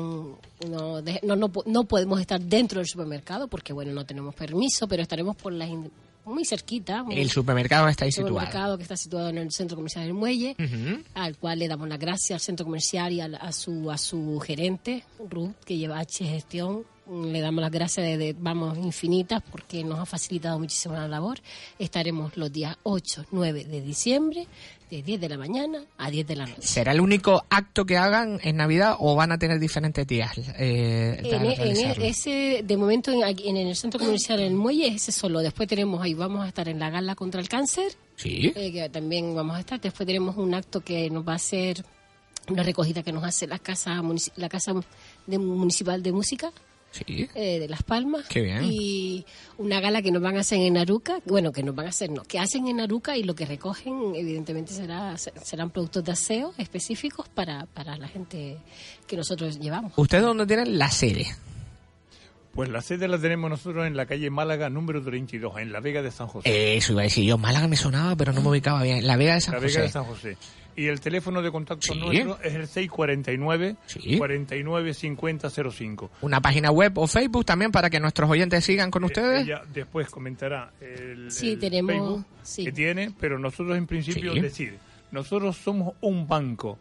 no, 0.69 1.01
no, 1.23 1.35
no, 1.35 1.51
no 1.65 1.83
podemos 1.85 2.21
estar 2.21 2.39
dentro 2.39 2.79
del 2.79 2.87
supermercado 2.87 3.47
porque 3.47 3.73
bueno 3.73 3.91
no 3.91 4.05
tenemos 4.05 4.35
permiso, 4.35 4.87
pero 4.87 5.01
estaremos 5.01 5.35
por 5.35 5.53
las 5.53 5.69
muy 6.25 6.45
cerquita. 6.45 7.03
muy- 7.03 7.19
El 7.19 7.29
supermercado 7.29 7.87
está 7.87 8.05
ahí 8.05 8.09
el 8.09 8.13
situado. 8.13 8.33
supermercado 8.35 8.77
que 8.77 8.83
está 8.83 8.97
situado 8.97 9.29
en 9.29 9.37
el 9.39 9.51
centro 9.51 9.75
comercial 9.77 10.05
del 10.05 10.13
Muelle, 10.13 10.55
al 11.13 11.37
cual 11.37 11.59
le 11.59 11.67
damos 11.67 11.87
las 11.89 11.99
gracias 11.99 12.31
al 12.31 12.39
centro 12.41 12.65
comercial 12.65 13.11
y 13.13 13.21
al- 13.21 13.35
a, 13.35 13.51
su 13.51 13.89
a 13.91 13.97
su 13.97 14.39
gerente, 14.39 15.03
Ruth, 15.29 15.55
que 15.65 15.77
lleva 15.77 15.99
H 15.99 16.23
Gestión. 16.25 16.83
Le 17.09 17.41
damos 17.41 17.61
las 17.61 17.71
gracias 17.71 18.05
de, 18.05 18.17
de- 18.17 18.35
vamos 18.39 18.77
infinitas 18.77 19.41
porque 19.51 19.83
nos 19.83 19.99
ha 19.99 20.05
facilitado 20.05 20.59
muchísimo 20.59 20.93
la 20.95 21.07
labor. 21.07 21.39
Estaremos 21.79 22.37
los 22.37 22.51
días 22.53 22.77
8, 22.83 23.25
9 23.31 23.65
de 23.65 23.81
diciembre, 23.81 24.47
de 24.89 25.01
10 25.01 25.19
de 25.19 25.27
la 25.29 25.37
mañana 25.37 25.83
a 25.97 26.09
10 26.11 26.27
de 26.27 26.35
la 26.35 26.45
noche. 26.45 26.61
¿Será 26.61 26.91
el 26.91 27.01
único 27.01 27.43
acto 27.49 27.85
que 27.85 27.97
hagan 27.97 28.39
en 28.43 28.57
Navidad 28.57 28.95
o 28.99 29.15
van 29.15 29.31
a 29.31 29.37
tener 29.39 29.59
diferentes 29.59 30.05
días? 30.07 30.31
eh, 30.57 31.19
En, 31.23 31.45
e- 31.45 31.53
en 31.55 31.77
e- 32.01 32.07
ese, 32.07 32.61
de 32.63 32.77
momento, 32.77 33.11
en, 33.11 33.23
en 33.23 33.57
el 33.57 33.75
centro 33.75 33.99
comercial 33.99 34.39
El 34.39 34.53
Muelle, 34.53 34.87
es 34.87 34.95
ese 35.07 35.11
solo. 35.11 35.39
Después 35.39 35.67
tenemos 35.67 36.01
ahí, 36.01 36.13
vamos 36.13 36.45
a 36.45 36.47
estar 36.47 36.69
en 36.69 36.79
la 36.79 36.89
gala 36.91 37.15
contra 37.15 37.41
el 37.41 37.49
cáncer, 37.49 37.91
Sí. 38.15 38.53
eh, 38.55 38.71
que 38.71 38.89
también 38.89 39.33
vamos 39.35 39.57
a 39.57 39.59
estar. 39.61 39.81
Después 39.81 40.05
tenemos 40.05 40.37
un 40.37 40.53
acto 40.53 40.81
que 40.81 41.09
nos 41.09 41.27
va 41.27 41.33
a 41.33 41.37
hacer 41.37 41.83
una 42.47 42.63
recogida 42.63 43.03
que 43.03 43.11
nos 43.11 43.23
hace 43.23 43.47
la 43.47 43.59
casa 43.59 44.01
la 44.35 44.49
casa 44.49 44.73
de- 45.27 45.37
municipal 45.39 46.01
de 46.03 46.11
música 46.11 46.51
Sí. 46.91 47.27
eh, 47.35 47.59
de 47.59 47.69
Las 47.69 47.83
Palmas 47.83 48.25
Qué 48.27 48.41
bien. 48.41 48.63
y 48.63 49.25
una 49.57 49.79
gala 49.79 50.01
que 50.01 50.11
nos 50.11 50.21
van 50.21 50.35
a 50.37 50.41
hacer 50.41 50.59
en 50.59 50.77
Aruca 50.77 51.19
bueno 51.25 51.51
que 51.53 51.63
nos 51.63 51.73
van 51.73 51.85
a 51.85 51.89
hacer 51.89 52.09
no 52.09 52.23
que 52.23 52.37
hacen 52.37 52.67
en 52.67 52.81
Aruca 52.81 53.15
y 53.15 53.23
lo 53.23 53.33
que 53.33 53.45
recogen 53.45 54.13
evidentemente 54.13 54.73
será 54.73 55.17
serán 55.17 55.69
productos 55.69 56.03
de 56.03 56.11
aseo 56.11 56.53
específicos 56.57 57.29
para, 57.29 57.65
para 57.67 57.95
la 57.97 58.07
gente 58.09 58.57
que 59.07 59.15
nosotros 59.15 59.57
llevamos 59.59 59.93
¿Ustedes 59.95 60.23
dónde 60.23 60.45
tienen 60.45 60.77
la 60.77 60.89
sede? 60.89 61.27
Pues 62.53 62.67
la 62.69 62.81
sede 62.81 63.07
la 63.07 63.17
tenemos 63.17 63.49
nosotros 63.49 63.87
en 63.87 63.95
la 63.95 64.05
calle 64.05 64.29
Málaga 64.29 64.69
número 64.69 65.01
32, 65.01 65.59
en 65.59 65.71
la 65.71 65.79
Vega 65.79 66.01
de 66.01 66.11
San 66.11 66.27
José. 66.27 66.75
Eso 66.75 66.91
iba 66.91 66.99
a 67.01 67.03
decir 67.05 67.23
yo. 67.23 67.37
Málaga 67.37 67.69
me 67.69 67.77
sonaba, 67.77 68.17
pero 68.17 68.33
no 68.33 68.41
me 68.41 68.49
ubicaba 68.49 68.83
bien. 68.83 69.07
La 69.07 69.15
Vega 69.15 69.35
de 69.35 69.39
San 69.39 69.53
la 69.53 69.61
José. 69.61 69.67
Vega 69.73 69.81
de 69.83 69.89
San 69.89 70.03
José. 70.03 70.37
Y 70.75 70.87
el 70.87 70.99
teléfono 71.01 71.41
de 71.41 71.51
contacto 71.51 71.93
Sí. 71.93 71.99
nuestro 71.99 72.39
es 72.41 72.53
el 72.55 72.67
649 72.67 73.75
Sí. 73.87 74.17
49 74.17 74.93
5005. 74.93 76.11
Una 76.21 76.41
página 76.41 76.71
web 76.71 76.97
o 76.97 77.07
Facebook 77.07 77.45
también 77.45 77.71
para 77.71 77.89
que 77.89 77.99
nuestros 77.99 78.29
oyentes 78.29 78.63
sigan 78.63 78.89
con 78.91 79.03
ustedes. 79.03 79.43
Ella 79.43 79.61
después 79.73 80.09
comentará 80.09 80.71
el, 80.79 81.31
Sí, 81.31 81.51
el 81.51 81.59
tenemos- 81.59 81.95
Facebook 81.97 82.25
sí. 82.43 82.65
que 82.65 82.71
tiene, 82.71 83.13
pero 83.19 83.37
nosotros 83.39 83.77
en 83.77 83.87
principio 83.87 84.33
Sí. 84.33 84.39
decir, 84.39 84.77
nosotros 85.11 85.57
somos 85.57 85.93
un 86.01 86.27
banco 86.27 86.77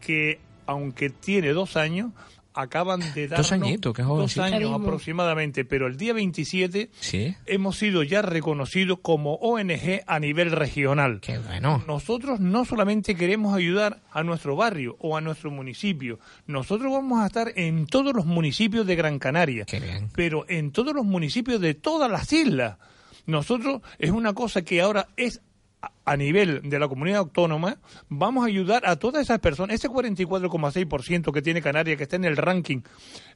que 0.00 0.38
aunque 0.66 1.10
tiene 1.10 1.48
dos 1.52 1.76
años, 1.76 2.12
acaban 2.54 3.00
de 3.14 3.28
dar 3.28 3.38
Dos 3.38 3.52
añitos, 3.52 3.94
qué 3.94 4.02
dos 4.02 4.38
años 4.38 4.72
aproximadamente, 4.72 5.64
pero 5.64 5.86
el 5.86 5.96
día 5.96 6.12
27 6.12 6.90
Sí. 7.00 7.34
hemos 7.46 7.76
sido 7.78 8.02
ya 8.02 8.22
reconocidos 8.22 8.98
como 9.02 9.34
ONG 9.34 10.02
a 10.06 10.18
nivel 10.18 10.50
regional. 10.50 11.20
Qué 11.20 11.38
bueno. 11.38 11.82
Nosotros 11.86 12.40
no 12.40 12.64
solamente 12.64 13.14
queremos 13.14 13.54
ayudar 13.54 14.00
a 14.12 14.22
nuestro 14.22 14.56
barrio 14.56 14.96
o 15.00 15.16
a 15.16 15.20
nuestro 15.20 15.50
municipio, 15.50 16.18
nosotros 16.46 16.92
vamos 16.92 17.20
a 17.20 17.26
estar 17.26 17.52
en 17.56 17.86
todos 17.86 18.14
los 18.14 18.26
municipios 18.26 18.86
de 18.86 18.96
Gran 18.96 19.18
Canaria, 19.18 19.64
Qué 19.64 19.80
bien. 19.80 20.10
pero 20.14 20.44
en 20.48 20.72
todos 20.72 20.94
los 20.94 21.04
municipios 21.04 21.60
de 21.60 21.74
todas 21.74 22.10
las 22.10 22.32
islas. 22.32 22.78
Nosotros 23.26 23.82
es 23.98 24.10
una 24.10 24.32
cosa 24.32 24.62
que 24.62 24.80
ahora 24.80 25.08
es 25.16 25.40
a- 25.82 26.16
nivel 26.16 26.60
de 26.68 26.78
la 26.78 26.88
comunidad 26.88 27.20
autónoma, 27.20 27.78
vamos 28.08 28.44
a 28.44 28.48
ayudar 28.48 28.82
a 28.86 28.96
todas 28.96 29.22
esas 29.22 29.38
personas, 29.38 29.74
ese 29.76 29.88
44,6% 29.88 31.32
que 31.32 31.42
tiene 31.42 31.62
Canarias, 31.62 31.96
que 31.96 32.02
está 32.02 32.16
en 32.16 32.24
el 32.24 32.36
ranking 32.36 32.80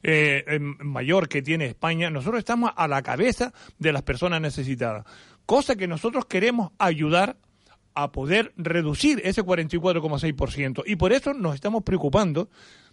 eh, 0.03 0.59
mayor 0.79 1.27
que 1.29 1.41
tiene 1.41 1.65
España, 1.65 2.09
nosotros 2.09 2.39
estamos 2.39 2.71
a 2.75 2.87
la 2.87 3.01
cabeza 3.01 3.53
de 3.79 3.91
las 3.93 4.01
personas 4.03 4.41
necesitadas. 4.41 5.05
Cosa 5.45 5.75
que 5.75 5.87
nosotros 5.87 6.25
queremos 6.25 6.71
ayudar 6.77 7.37
a 7.93 8.11
poder 8.11 8.51
reducir 8.57 9.21
ese 9.23 9.41
44,6%. 9.43 10.83
Y 10.85 10.97
por 10.97 11.13
eso 11.13 11.33
nos 11.33 11.55
estamos 11.55 11.83
preocupando 11.83 12.49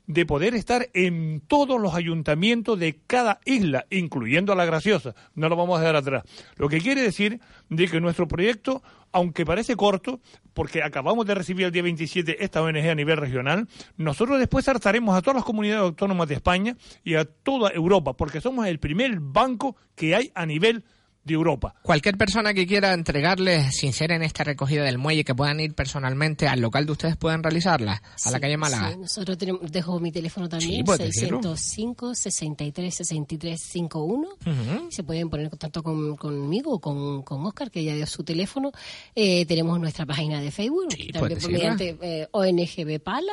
de 0.06 0.26
poder 0.26 0.54
estar 0.54 0.88
en 0.94 1.40
todos 1.46 1.80
los 1.80 1.94
ayuntamientos 1.94 2.78
de 2.78 3.00
cada 3.06 3.40
isla, 3.44 3.86
incluyendo 3.90 4.52
a 4.52 4.56
La 4.56 4.64
Graciosa. 4.64 5.14
No 5.34 5.48
lo 5.48 5.56
vamos 5.56 5.78
a 5.78 5.80
dejar 5.80 5.96
atrás. 5.96 6.24
Lo 6.56 6.68
que 6.68 6.80
quiere 6.80 7.02
decir 7.02 7.40
de 7.68 7.88
que 7.88 8.00
nuestro 8.00 8.26
proyecto, 8.28 8.82
aunque 9.12 9.46
parece 9.46 9.76
corto, 9.76 10.20
porque 10.54 10.82
acabamos 10.82 11.26
de 11.26 11.34
recibir 11.34 11.66
el 11.66 11.72
día 11.72 11.82
27 11.82 12.44
esta 12.44 12.62
ONG 12.62 12.88
a 12.88 12.94
nivel 12.94 13.16
regional, 13.16 13.68
nosotros 13.96 14.38
después 14.38 14.64
saltaremos 14.64 15.16
a 15.16 15.22
todas 15.22 15.36
las 15.36 15.44
comunidades 15.44 15.82
autónomas 15.82 16.28
de 16.28 16.34
España 16.34 16.76
y 17.04 17.14
a 17.14 17.24
toda 17.24 17.70
Europa, 17.70 18.14
porque 18.14 18.40
somos 18.40 18.66
el 18.66 18.78
primer 18.78 19.18
banco 19.20 19.76
que 19.94 20.14
hay 20.14 20.32
a 20.34 20.46
nivel 20.46 20.84
de 21.24 21.34
Europa. 21.34 21.74
Cualquier 21.82 22.16
persona 22.16 22.52
que 22.54 22.66
quiera 22.66 22.92
entregarles, 22.92 23.76
sin 23.76 23.92
ser 23.92 24.10
en 24.12 24.22
esta 24.22 24.42
recogida 24.44 24.82
del 24.84 24.98
muelle, 24.98 25.24
que 25.24 25.34
puedan 25.34 25.60
ir 25.60 25.72
personalmente 25.74 26.48
al 26.48 26.60
local 26.60 26.84
de 26.86 26.92
ustedes, 26.92 27.16
pueden 27.16 27.42
realizarla, 27.42 27.92
a 28.24 28.30
la 28.30 28.36
Sí, 28.38 28.40
calle 28.40 28.56
Málaga. 28.56 28.90
sí, 28.92 28.98
nosotros 28.98 29.38
tenemos, 29.38 29.70
dejo 29.70 30.00
mi 30.00 30.10
teléfono 30.10 30.48
también, 30.48 30.78
Sí, 30.78 30.82
puedes 30.82 31.06
decirlo. 31.06 31.40
605 31.42 32.14
63 32.14 32.94
63 32.94 33.60
51. 33.62 34.28
Ujú. 34.28 34.90
Se 34.90 35.02
pueden 35.04 35.30
poner 35.30 35.44
en 35.44 35.50
contacto 35.50 35.82
con, 35.82 36.16
conmigo 36.16 36.72
o 36.74 36.80
con, 36.80 37.22
con 37.22 37.44
Oscar, 37.46 37.70
que 37.70 37.84
ya 37.84 37.94
dio 37.94 38.06
su 38.06 38.24
teléfono. 38.24 38.72
Eh, 39.14 39.46
tenemos 39.46 39.78
nuestra 39.78 40.04
página 40.06 40.40
de 40.40 40.50
Facebook, 40.50 40.86
Sí, 40.92 41.08
también 41.12 41.20
puedes 41.38 41.42
por 41.44 41.52
mediante 41.52 41.96
eh, 42.02 42.28
ONGB 42.32 43.00
Pala. 43.00 43.32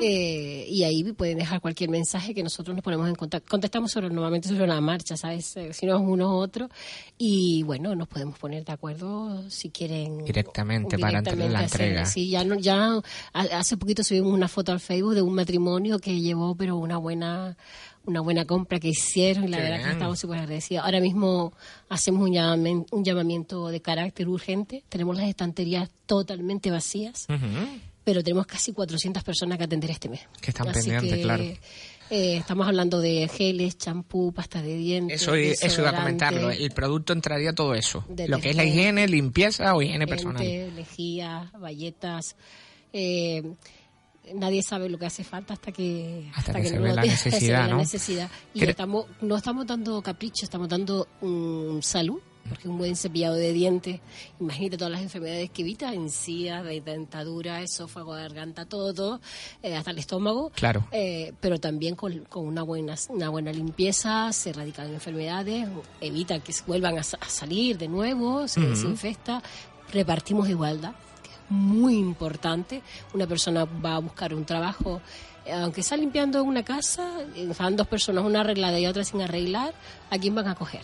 Eh, 0.00 0.66
y 0.68 0.84
ahí 0.84 1.02
pueden 1.12 1.38
dejar 1.38 1.60
cualquier 1.60 1.90
mensaje 1.90 2.34
que 2.34 2.42
nosotros 2.42 2.74
nos 2.74 2.84
ponemos 2.84 3.08
en 3.08 3.14
contacto. 3.14 3.48
Contestamos 3.50 3.90
sobre, 3.90 4.08
normalmente 4.10 4.48
sobre 4.48 4.66
la 4.66 4.80
marcha, 4.80 5.16
¿sabes? 5.16 5.56
Eh, 5.56 5.72
si 5.72 5.86
no 5.86 5.96
es 5.96 6.02
uno 6.04 6.28
u 6.30 6.34
otro. 6.40 6.68
Y 7.24 7.62
bueno, 7.62 7.94
nos 7.94 8.08
podemos 8.08 8.36
poner 8.36 8.64
de 8.64 8.72
acuerdo 8.72 9.48
si 9.48 9.70
quieren. 9.70 10.24
Directamente 10.24 10.98
para 10.98 11.18
entre- 11.18 11.36
la 11.48 11.60
hacer- 11.60 11.80
entrega. 11.82 12.04
Sí, 12.06 12.28
ya, 12.30 12.42
no, 12.42 12.56
ya 12.58 12.94
ha- 13.32 13.40
hace 13.60 13.76
poquito 13.76 14.02
subimos 14.02 14.32
una 14.32 14.48
foto 14.48 14.72
al 14.72 14.80
Facebook 14.80 15.14
de 15.14 15.22
un 15.22 15.32
matrimonio 15.32 16.00
que 16.00 16.20
llevó, 16.20 16.56
pero 16.56 16.76
una 16.76 16.96
buena 16.98 17.56
una 18.04 18.20
buena 18.20 18.44
compra 18.44 18.80
que 18.80 18.88
hicieron 18.88 19.44
y 19.44 19.48
la 19.48 19.58
Qué 19.58 19.62
verdad 19.62 19.76
bien. 19.76 19.86
que 19.90 19.92
estamos 19.92 20.18
súper 20.18 20.40
agradecidos. 20.40 20.84
Ahora 20.84 20.98
mismo 20.98 21.52
hacemos 21.88 22.22
un 22.28 22.34
llamamiento, 22.34 22.96
un 22.96 23.04
llamamiento 23.04 23.68
de 23.68 23.80
carácter 23.80 24.26
urgente. 24.28 24.82
Tenemos 24.88 25.16
las 25.16 25.28
estanterías 25.28 25.88
totalmente 26.06 26.72
vacías 26.72 27.28
pero 28.04 28.24
tenemos 28.24 28.46
casi 28.46 28.72
400 28.72 29.22
personas 29.22 29.56
que 29.58 29.62
atender 29.62 29.88
este 29.92 30.08
mes. 30.08 30.22
Que 30.40 30.50
están 30.50 30.66
Así 30.66 30.80
pendientes, 30.90 31.14
que, 31.18 31.22
claro. 31.22 31.44
Eh, 32.14 32.36
estamos 32.36 32.68
hablando 32.68 33.00
de 33.00 33.26
geles, 33.26 33.78
champú, 33.78 34.34
pasta 34.34 34.60
de 34.60 34.76
dientes. 34.76 35.22
Eso, 35.22 35.34
eso 35.34 35.80
iba 35.80 35.90
a 35.90 35.96
comentarlo. 35.96 36.50
El 36.50 36.70
producto 36.72 37.14
entraría 37.14 37.54
todo 37.54 37.74
eso. 37.74 38.04
Lo 38.28 38.38
que 38.38 38.50
es 38.50 38.56
la 38.56 38.64
higiene, 38.64 39.08
limpieza 39.08 39.74
o 39.74 39.80
higiene 39.80 40.06
personal. 40.06 40.44
lejía, 40.76 41.50
bayetas. 41.58 42.36
eh, 42.92 43.42
nadie 44.34 44.62
sabe 44.62 44.90
lo 44.90 44.98
que 44.98 45.06
hace 45.06 45.24
falta 45.24 45.54
hasta 45.54 45.72
que 45.72 46.30
Hasta 46.34 46.60
que 46.60 46.68
se 46.68 46.76
no 46.76 46.82
ve 46.82 46.92
la 46.92 47.02
tenga, 47.02 47.16
se 47.16 47.30
ve 47.30 47.34
necesidad, 47.36 47.60
la 47.62 47.68
¿no? 47.68 47.76
necesidad. 47.78 48.30
Y 48.52 48.64
estamos, 48.64 49.06
no 49.22 49.36
estamos 49.36 49.66
dando 49.66 50.02
capricho, 50.02 50.44
estamos 50.44 50.68
dando 50.68 51.08
mm, 51.22 51.80
salud. 51.80 52.20
Porque 52.48 52.68
un 52.68 52.76
buen 52.76 52.96
cepillado 52.96 53.34
de 53.36 53.52
dientes, 53.52 54.00
imagínate 54.40 54.76
todas 54.76 54.90
las 54.92 55.00
enfermedades 55.02 55.48
que 55.50 55.62
evita, 55.62 55.94
encías, 55.94 56.64
de 56.64 56.80
dentadura, 56.80 57.62
esófago, 57.62 58.12
garganta, 58.12 58.64
todo, 58.66 58.92
todo, 58.92 59.20
eh, 59.62 59.74
hasta 59.76 59.92
el 59.92 59.98
estómago. 59.98 60.50
Claro. 60.54 60.84
Eh, 60.90 61.32
pero 61.40 61.58
también 61.60 61.94
con, 61.96 62.24
con 62.24 62.46
una 62.46 62.62
buena 62.62 62.94
una 63.08 63.28
buena 63.28 63.52
limpieza 63.52 64.32
se 64.32 64.50
erradican 64.50 64.92
enfermedades, 64.92 65.68
evita 66.00 66.40
que 66.40 66.52
se 66.52 66.64
vuelvan 66.64 66.98
a, 66.98 67.02
sa- 67.02 67.18
a 67.20 67.28
salir 67.28 67.78
de 67.78 67.88
nuevo, 67.88 68.46
se 68.48 68.60
Ujú. 68.60 68.68
desinfecta, 68.70 69.42
repartimos 69.92 70.48
igualdad, 70.48 70.92
que 71.22 71.30
es 71.30 71.38
muy 71.50 71.94
importante. 71.96 72.82
Una 73.14 73.26
persona 73.26 73.64
va 73.64 73.94
a 73.96 73.98
buscar 74.00 74.34
un 74.34 74.44
trabajo, 74.44 75.00
eh, 75.46 75.52
aunque 75.52 75.80
está 75.82 75.96
limpiando 75.96 76.42
una 76.42 76.64
casa, 76.64 77.08
eh, 77.36 77.48
van 77.58 77.76
dos 77.76 77.86
personas, 77.86 78.24
una 78.24 78.40
arreglada 78.40 78.78
y 78.80 78.86
otra 78.86 79.04
sin 79.04 79.22
arreglar, 79.22 79.74
¿a 80.10 80.18
quién 80.18 80.34
van 80.34 80.48
a 80.48 80.54
coger? 80.54 80.82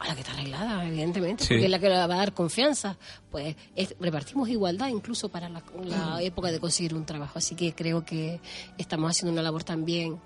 A 0.00 0.08
la 0.08 0.14
que 0.14 0.20
está 0.22 0.32
arreglada, 0.32 0.86
evidentemente, 0.88 1.44
Sí. 1.44 1.48
porque 1.54 1.64
es 1.66 1.70
la 1.70 1.78
que 1.78 1.88
le 1.88 1.94
va 1.96 2.04
a 2.04 2.08
dar 2.08 2.32
confianza. 2.32 2.96
Pues 3.30 3.54
es- 3.76 3.94
repartimos 4.00 4.48
igualdad 4.48 4.88
incluso 4.88 5.28
para 5.28 5.48
la, 5.48 5.62
la 5.84 6.22
época 6.22 6.50
de 6.50 6.58
conseguir 6.58 6.94
un 6.94 7.04
trabajo. 7.04 7.38
Así 7.38 7.54
que 7.54 7.74
creo 7.74 8.04
que 8.04 8.40
estamos 8.78 9.10
haciendo 9.10 9.32
una 9.32 9.42
labor 9.42 9.62
también 9.62 10.18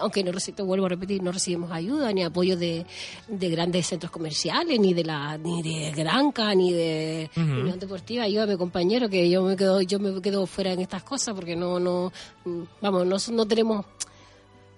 aunque 0.00 0.24
no 0.24 0.32
te 0.32 0.62
vuelvo 0.62 0.86
a 0.86 0.88
repetir, 0.88 1.22
no 1.22 1.30
recibimos 1.32 1.70
ayuda 1.70 2.10
ni 2.10 2.22
apoyo 2.24 2.56
de, 2.56 2.86
de 3.28 3.48
grandes 3.50 3.86
centros 3.86 4.10
comerciales, 4.10 4.80
ni 4.80 4.94
de 4.94 5.04
la 5.04 5.36
ni 5.36 5.62
de 5.62 5.90
Granca, 5.90 6.54
ni 6.54 6.72
de 6.72 7.28
Ujú. 7.36 7.42
Unión 7.60 7.78
Deportiva. 7.78 8.24
Ayúdame, 8.24 8.56
compañero, 8.56 9.10
que 9.10 9.28
yo 9.28 9.42
me 9.42 9.54
quedo 9.54 9.82
yo 9.82 9.98
me 9.98 10.22
quedo 10.22 10.46
fuera 10.46 10.72
en 10.72 10.80
estas 10.80 11.02
cosas 11.02 11.34
porque 11.34 11.56
no 11.56 11.78
no 11.78 12.10
mm, 12.46 12.62
vamos, 12.80 13.04
no, 13.06 13.34
no 13.36 13.46
tenemos 13.46 13.84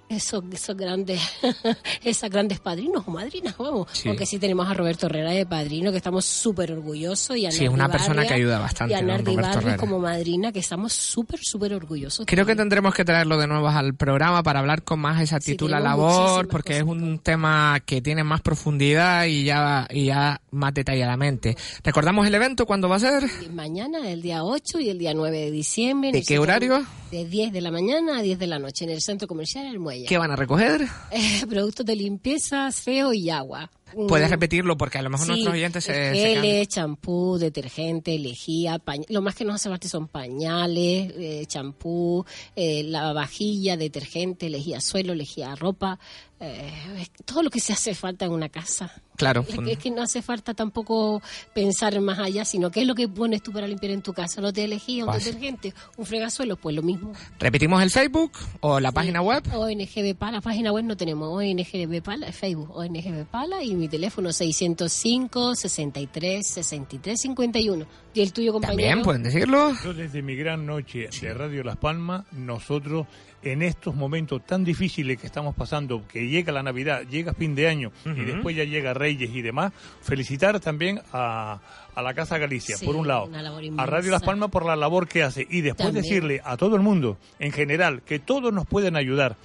esos, 0.09 0.45
esos 0.53 0.77
grandes 0.77 1.21
esas 2.05 2.31
grandes 2.31 2.61
padrinos 2.61 3.05
o 3.07 3.11
madrinas, 3.11 3.57
vamos. 3.57 3.89
Sí. 3.93 4.09
Aunque 4.09 4.27
sí 4.27 4.39
tenemos 4.39 4.69
a 4.69 4.75
Roberto 4.75 5.07
Herrera 5.07 5.31
de 5.31 5.47
padrino, 5.47 5.91
que 5.91 5.99
estamos 5.99 6.25
súper 6.25 6.73
orgullosos. 6.73 7.37
Y 7.37 7.47
a 7.47 7.51
Sí, 7.51 7.65
es 7.65 7.71
una 7.71 7.89
persona 7.89 8.27
que 8.27 8.35
ayuda 8.35 8.59
bastante, 8.59 8.95
Y 8.95 8.97
a 8.97 9.03
Nardi 9.03 9.37
Barrios 9.37 9.57
Herrera. 9.57 9.77
como 9.77 9.99
madrina, 9.99 10.53
que 10.53 10.61
estamos 10.61 10.93
súper, 10.93 11.41
súper 11.43 11.75
orgullosos. 11.75 12.27
Creo 12.27 12.47
que 12.47 12.57
tendremos 12.57 12.95
que 12.95 13.05
traerlo 13.05 13.39
de 13.39 13.47
nuevo 13.47 13.69
al 13.69 13.95
programa 13.95 14.43
para 14.43 14.61
hablar 14.61 14.83
con 14.83 15.01
más 15.01 15.21
esa 15.21 15.41
Sí, 15.41 15.57
tenemos 15.57 15.83
labor, 15.83 16.49
porque 16.49 16.79
es 16.79 16.83
un 16.83 17.19
tema 17.21 17.81
que 17.85 18.01
tiene 18.03 18.25
más 18.25 18.41
profundidad 18.41 19.25
y 19.27 19.45
ya, 19.45 19.87
y 19.91 20.07
ya 20.07 20.41
más 20.51 20.75
detalladamente. 20.75 21.57
Recordamos 21.85 22.27
el 22.27 22.35
evento, 22.35 22.67
¿cuándo 22.67 22.89
va 22.89 22.97
a 22.97 23.01
ser? 23.01 23.25
Mañana, 23.53 24.11
el 24.11 24.23
día 24.23 24.45
8 24.45 24.81
y 24.81 24.89
el 24.91 24.99
día 24.99 25.15
9 25.15 25.39
de 25.39 25.51
diciembre. 25.51 26.13
¿De 26.13 26.23
qué 26.23 26.39
horario? 26.39 26.85
De 27.11 27.25
10 27.27 27.53
de 27.53 27.61
la 27.61 27.71
mañana 27.71 28.19
a 28.19 28.23
10 28.23 28.39
de 28.39 28.47
la 28.47 28.59
noche 28.59 28.85
en 28.85 28.91
el 28.91 29.01
centro 29.01 29.27
comercial 29.29 29.67
El 29.67 29.79
Muelle. 29.79 30.07
¿Qué 30.07 30.19
van 30.19 30.31
a 30.31 30.37
recoger? 30.37 30.87
Eh, 31.11 31.47
productos 31.49 31.85
de 31.87 31.97
limpieza, 31.97 32.67
aseo 32.67 33.13
y 33.13 33.31
agua. 33.31 33.71
Puedes 34.07 34.29
repetirlo 34.29 34.77
porque 34.77 34.99
a 34.99 35.03
lo 35.03 35.09
mejor 35.09 35.25
Sí, 35.25 35.33
nuestros 35.33 35.55
oyentes 35.55 35.85
se, 35.85 35.95
geles, 36.13 36.69
champú, 36.69 37.39
detergente, 37.39 38.19
lejía, 38.19 38.79
pañ- 38.85 39.07
lo 39.09 39.23
más 39.23 39.35
que 39.35 39.47
nos 39.47 39.55
hace 39.55 39.71
falta 39.71 39.89
son 39.89 40.09
pañales, 40.09 41.11
eh, 41.17 41.45
champú, 41.47 42.27
eh, 42.55 42.83
lavavajilla, 42.85 43.79
detergente, 43.79 44.51
lejía 44.51 44.83
suelo, 44.83 45.15
lejía 45.15 45.55
ropa, 45.55 45.99
eh, 46.41 47.07
todo 47.25 47.43
lo 47.43 47.51
que 47.51 47.61
se 47.61 47.73
hace 47.73 47.95
falta 47.95 48.25
en 48.25 48.33
una 48.33 48.49
casa. 48.49 48.93
Claro. 49.17 49.45
Es 49.49 49.59
que, 49.59 49.73
es 49.73 49.79
que 49.79 49.91
no 49.91 50.03
hace 50.03 50.23
falta 50.23 50.55
tampoco 50.55 51.21
pensar 51.53 52.01
más 52.01 52.21
allá, 52.21 52.45
sino 52.45 52.71
qué 52.71 52.83
es 52.83 52.87
lo 52.87 52.95
que 52.95 53.09
pones 53.09 53.43
tú 53.43 53.53
para 53.53 53.67
limpiar 53.67 53.93
en 53.93 54.03
tu 54.03 54.13
casa. 54.13 54.41
No 54.41 54.53
te 54.53 54.69
lejía, 54.69 55.05
un 55.05 55.13
detergente, 55.13 55.75
un 55.97 56.07
fregasuelo, 56.07 56.57
pues 56.57 56.77
lo 56.77 56.83
mismo. 56.83 57.13
Repetimos 57.41 57.83
el 57.83 57.91
Facebook 57.91 58.31
o 58.61 58.79
la 58.79 58.93
página 58.93 59.21
web. 59.21 59.43
ONG 59.53 60.17
Pala, 60.17 60.41
página 60.41 60.71
web 60.71 60.85
no 60.85 60.97
tenemos, 60.97 61.29
ONG 61.29 62.03
Pala, 62.03 62.31
Facebook, 62.31 62.71
ONG 62.77 63.27
Pala 63.27 63.65
y 63.65 63.75
mi 63.75 63.89
teléfono 63.89 64.33
605 64.33 65.57
63 65.57 66.47
63 66.47 67.21
51. 67.21 67.87
¿Y 68.15 68.21
el 68.21 68.33
tuyo, 68.33 68.53
compañero? 68.53 68.89
También 68.89 69.03
pueden 69.03 69.23
decirlo. 69.25 69.75
Yo 69.83 69.95
desde 69.95 70.23
mi 70.23 70.37
gran 70.37 70.65
noche 70.65 71.09
de 71.21 71.35
Radio 71.35 71.65
Las 71.65 71.77
Palmas, 71.77 72.25
nosotros 72.33 73.07
en 73.43 73.63
estos 73.63 73.95
momentos 73.95 74.45
tan 74.45 74.65
difíciles 74.65 75.19
que 75.19 75.27
estamos 75.27 75.55
pasando, 75.55 76.03
que 76.09 76.27
llega 76.29 76.53
la 76.53 76.63
Navidad, 76.63 77.03
llega 77.09 77.33
fin 77.35 77.55
de 77.55 77.69
año 77.69 77.93
y 78.05 78.25
después 78.25 78.57
ya 78.57 78.65
llega 78.65 78.95
Reyes 78.95 79.31
y 79.33 79.43
demás, 79.43 79.73
felicitar 80.03 80.59
también 80.61 81.01
a, 81.13 81.61
a 81.95 82.03
la 82.03 82.15
Casa 82.15 82.39
Galicia, 82.39 82.77
Sí, 82.77 82.85
por 82.85 82.97
un 82.97 83.07
lado, 83.07 83.31
a. 83.77 83.87
Radio 83.87 84.11
Las 84.11 84.23
Palmas 84.23 84.51
por 84.51 84.67
la 84.67 84.75
labor 84.77 85.07
que 85.07 85.23
hace 85.23 85.47
y 85.49 85.61
después 85.61 85.89
También. 85.89 86.03
decirle 86.03 86.41
a 86.45 86.57
todo 86.57 86.75
el 86.77 86.83
mundo, 86.83 87.17
en 87.39 87.53
general, 87.53 88.03
que 88.03 88.19
todos 88.19 88.53
nos 88.53 88.67
pueden 88.67 88.97
ayudar. 88.97 89.37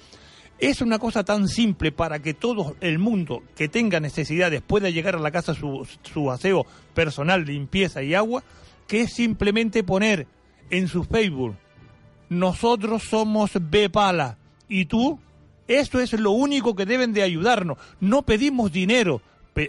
Es 0.58 0.80
una 0.80 0.98
cosa 1.00 1.24
tan 1.24 1.48
simple 1.48 1.90
para 1.90 2.20
que 2.20 2.32
todo 2.32 2.76
el 2.80 2.98
mundo 3.00 3.42
que 3.56 3.68
tenga 3.68 3.98
necesidades 4.00 4.62
pueda 4.62 4.88
llegar 4.88 5.16
a 5.16 5.18
la 5.20 5.32
casa 5.32 5.52
su, 5.52 5.86
su 6.02 6.30
aseo 6.30 6.64
personal, 6.94 7.44
limpieza 7.44 8.02
y 8.02 8.14
agua, 8.14 8.42
que 8.86 9.02
es 9.02 9.12
simplemente 9.12 9.82
poner 9.82 10.26
en 10.70 10.86
su 10.88 11.04
Facebook, 11.04 11.56
nosotros 12.34 13.04
somos 13.04 13.52
Bepala. 13.54 14.38
Y 14.68 14.86
tú, 14.86 15.18
eso 15.68 16.00
es 16.00 16.12
lo 16.12 16.32
único 16.32 16.74
que 16.74 16.86
deben 16.86 17.12
de 17.12 17.22
ayudarnos. 17.22 17.78
No 18.00 18.22
pedimos 18.22 18.72
dinero, 18.72 19.20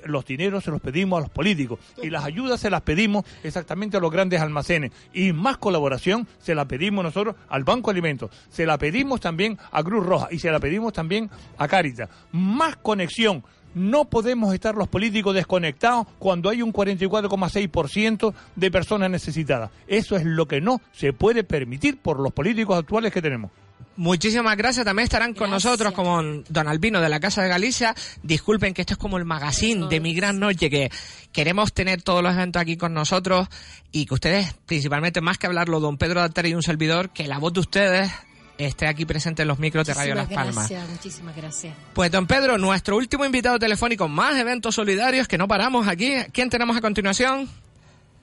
los 0.05 0.25
dineros 0.25 0.63
se 0.63 0.71
los 0.71 0.81
pedimos 0.81 1.17
a 1.17 1.21
los 1.21 1.29
políticos. 1.29 1.79
Y 2.01 2.09
las 2.09 2.25
ayudas 2.25 2.59
se 2.59 2.69
las 2.69 2.81
pedimos 2.81 3.25
exactamente 3.43 3.97
a 3.97 3.99
los 3.99 4.11
grandes 4.11 4.41
almacenes. 4.41 4.91
Y 5.13 5.33
más 5.33 5.57
colaboración 5.57 6.27
se 6.39 6.55
la 6.55 6.65
pedimos 6.65 7.03
nosotros 7.03 7.35
al 7.49 7.63
Banco 7.63 7.91
Alimentos, 7.91 8.31
se 8.49 8.65
la 8.65 8.77
pedimos 8.77 9.21
también 9.21 9.57
a 9.71 9.83
Cruz 9.83 10.05
Roja. 10.05 10.27
Y 10.31 10.39
se 10.39 10.51
la 10.51 10.59
pedimos 10.59 10.93
también 10.93 11.29
a 11.57 11.67
Caritas. 11.67 12.09
Más 12.31 12.75
conexión. 12.77 13.43
No 13.75 14.05
podemos 14.05 14.53
estar 14.53 14.73
los 14.75 14.87
políticos 14.87 15.35
desconectados 15.35 16.07
cuando 16.17 16.49
hay 16.49 16.61
un 16.61 16.73
44,6% 16.73 18.33
de 18.55 18.71
personas 18.71 19.11
necesitadas. 19.11 19.69
Eso 19.87 20.15
es 20.15 20.25
lo 20.25 20.47
que 20.47 20.61
no 20.61 20.81
se 20.93 21.13
puede 21.13 21.43
permitir 21.43 21.99
por 21.99 22.19
los 22.19 22.33
políticos 22.33 22.79
actuales 22.79 23.13
que 23.13 23.21
tenemos. 23.21 23.51
Muchísimas 23.97 24.57
gracias. 24.57 24.85
También 24.85 25.05
estarán 25.05 25.33
con 25.33 25.49
nosotros 25.49 25.93
como 25.93 26.21
Don 26.21 26.67
Albino 26.67 26.99
de 26.99 27.07
la 27.07 27.19
Casa 27.21 27.43
de 27.43 27.49
Galicia. 27.49 27.95
Disculpen 28.23 28.73
que 28.73 28.81
esto 28.81 28.93
es 28.93 28.97
como 28.97 29.17
el 29.17 29.23
magazine 29.23 29.87
de 29.87 29.99
mi 30.01 30.13
gran 30.13 30.39
noche, 30.39 30.69
que 30.69 30.91
queremos 31.31 31.73
tener 31.73 32.01
todos 32.01 32.21
los 32.21 32.33
eventos 32.33 32.61
aquí 32.61 32.75
con 32.75 32.93
nosotros 32.93 33.47
y 33.93 34.05
que 34.05 34.13
ustedes, 34.13 34.53
principalmente 34.65 35.21
más 35.21 35.37
que 35.37 35.47
hablarlo, 35.47 35.79
don 35.79 35.97
Pedro 35.97 36.19
Daltari 36.19 36.49
y 36.49 36.55
un 36.55 36.63
servidor, 36.63 37.09
que 37.11 37.27
la 37.27 37.39
voz 37.39 37.53
de 37.53 37.61
ustedes 37.61 38.11
esté 38.57 38.87
aquí 38.87 39.05
presente 39.05 39.41
en 39.41 39.47
los 39.47 39.59
micros 39.59 39.85
de 39.87 39.93
Radio 39.93 40.15
Las 40.15 40.27
Palmas. 40.29 40.55
gracias, 40.69 40.89
muchísimas 40.89 41.35
gracias. 41.35 41.73
Pues 41.93 42.11
don 42.11 42.27
Pedro, 42.27 42.57
nuestro 42.57 42.95
último 42.97 43.25
invitado 43.25 43.59
telefónico, 43.59 44.07
más 44.07 44.35
eventos 44.37 44.75
solidarios 44.75 45.27
que 45.27 45.37
no 45.37 45.47
paramos 45.47 45.87
aquí. 45.87 46.13
¿Quién 46.31 46.49
tenemos 46.49 46.75
a 46.77 46.81
continuación? 46.81 47.49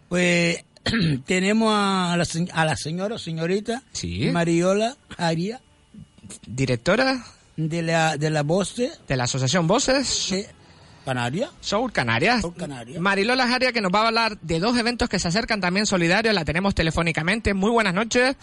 Pues 0.08 0.64
tenemos 1.26 1.72
a 1.74 2.16
la, 2.16 2.24
a 2.52 2.64
la 2.64 2.76
señora, 2.76 3.18
señorita 3.18 3.82
Sí. 3.92 4.30
Mariola 4.30 4.96
Aria, 5.18 5.60
Directora 6.46 7.24
de 7.56 7.82
la, 7.82 8.16
de 8.16 8.30
la 8.30 8.42
Voce 8.42 8.90
de 9.06 9.16
la 9.16 9.24
Asociación 9.24 9.66
Voces 9.66 10.28
de 10.30 10.48
Canaria. 11.04 11.50
Soul 11.60 11.92
Canarias. 11.92 12.40
Soul 12.42 12.54
Canarias. 12.54 13.00
Marilola 13.00 13.46
Jaria 13.48 13.72
que 13.72 13.80
nos 13.80 13.90
va 13.92 14.02
a 14.02 14.06
hablar 14.08 14.38
de 14.40 14.60
dos 14.60 14.76
eventos 14.78 15.08
que 15.08 15.18
se 15.18 15.28
acercan 15.28 15.60
también 15.60 15.84
solidarios. 15.84 16.34
La 16.34 16.44
tenemos 16.44 16.74
telefónicamente. 16.74 17.54
Muy 17.54 17.70
buenas 17.70 17.92
noches. 17.92 18.36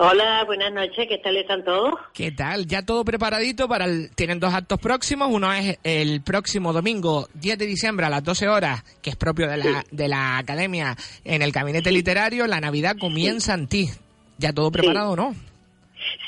Hola, 0.00 0.44
buenas 0.46 0.72
noches, 0.72 1.08
¿qué 1.08 1.18
tal 1.18 1.36
están 1.36 1.64
todos? 1.64 1.94
¿Qué 2.14 2.30
tal? 2.30 2.66
Ya 2.66 2.86
todo 2.86 3.04
preparadito 3.04 3.66
para 3.68 3.84
el... 3.84 4.10
Tienen 4.14 4.38
dos 4.38 4.54
actos 4.54 4.78
próximos. 4.78 5.28
Uno 5.28 5.52
es 5.52 5.76
el 5.82 6.22
próximo 6.22 6.72
domingo 6.72 7.26
10 7.34 7.58
de 7.58 7.66
diciembre 7.66 8.06
a 8.06 8.10
las 8.10 8.22
12 8.22 8.48
horas, 8.48 8.84
que 9.02 9.10
es 9.10 9.16
propio 9.16 9.48
de 9.48 9.56
la, 9.56 9.84
de 9.90 10.06
la 10.06 10.38
academia 10.38 10.96
en 11.24 11.42
el 11.42 11.50
gabinete 11.50 11.90
literario. 11.90 12.46
La 12.46 12.60
Navidad 12.60 12.94
comienza 12.96 13.54
en 13.54 13.66
ti. 13.66 13.88
¿Ya 14.38 14.52
todo 14.52 14.70
preparado, 14.70 15.16
no? 15.16 15.34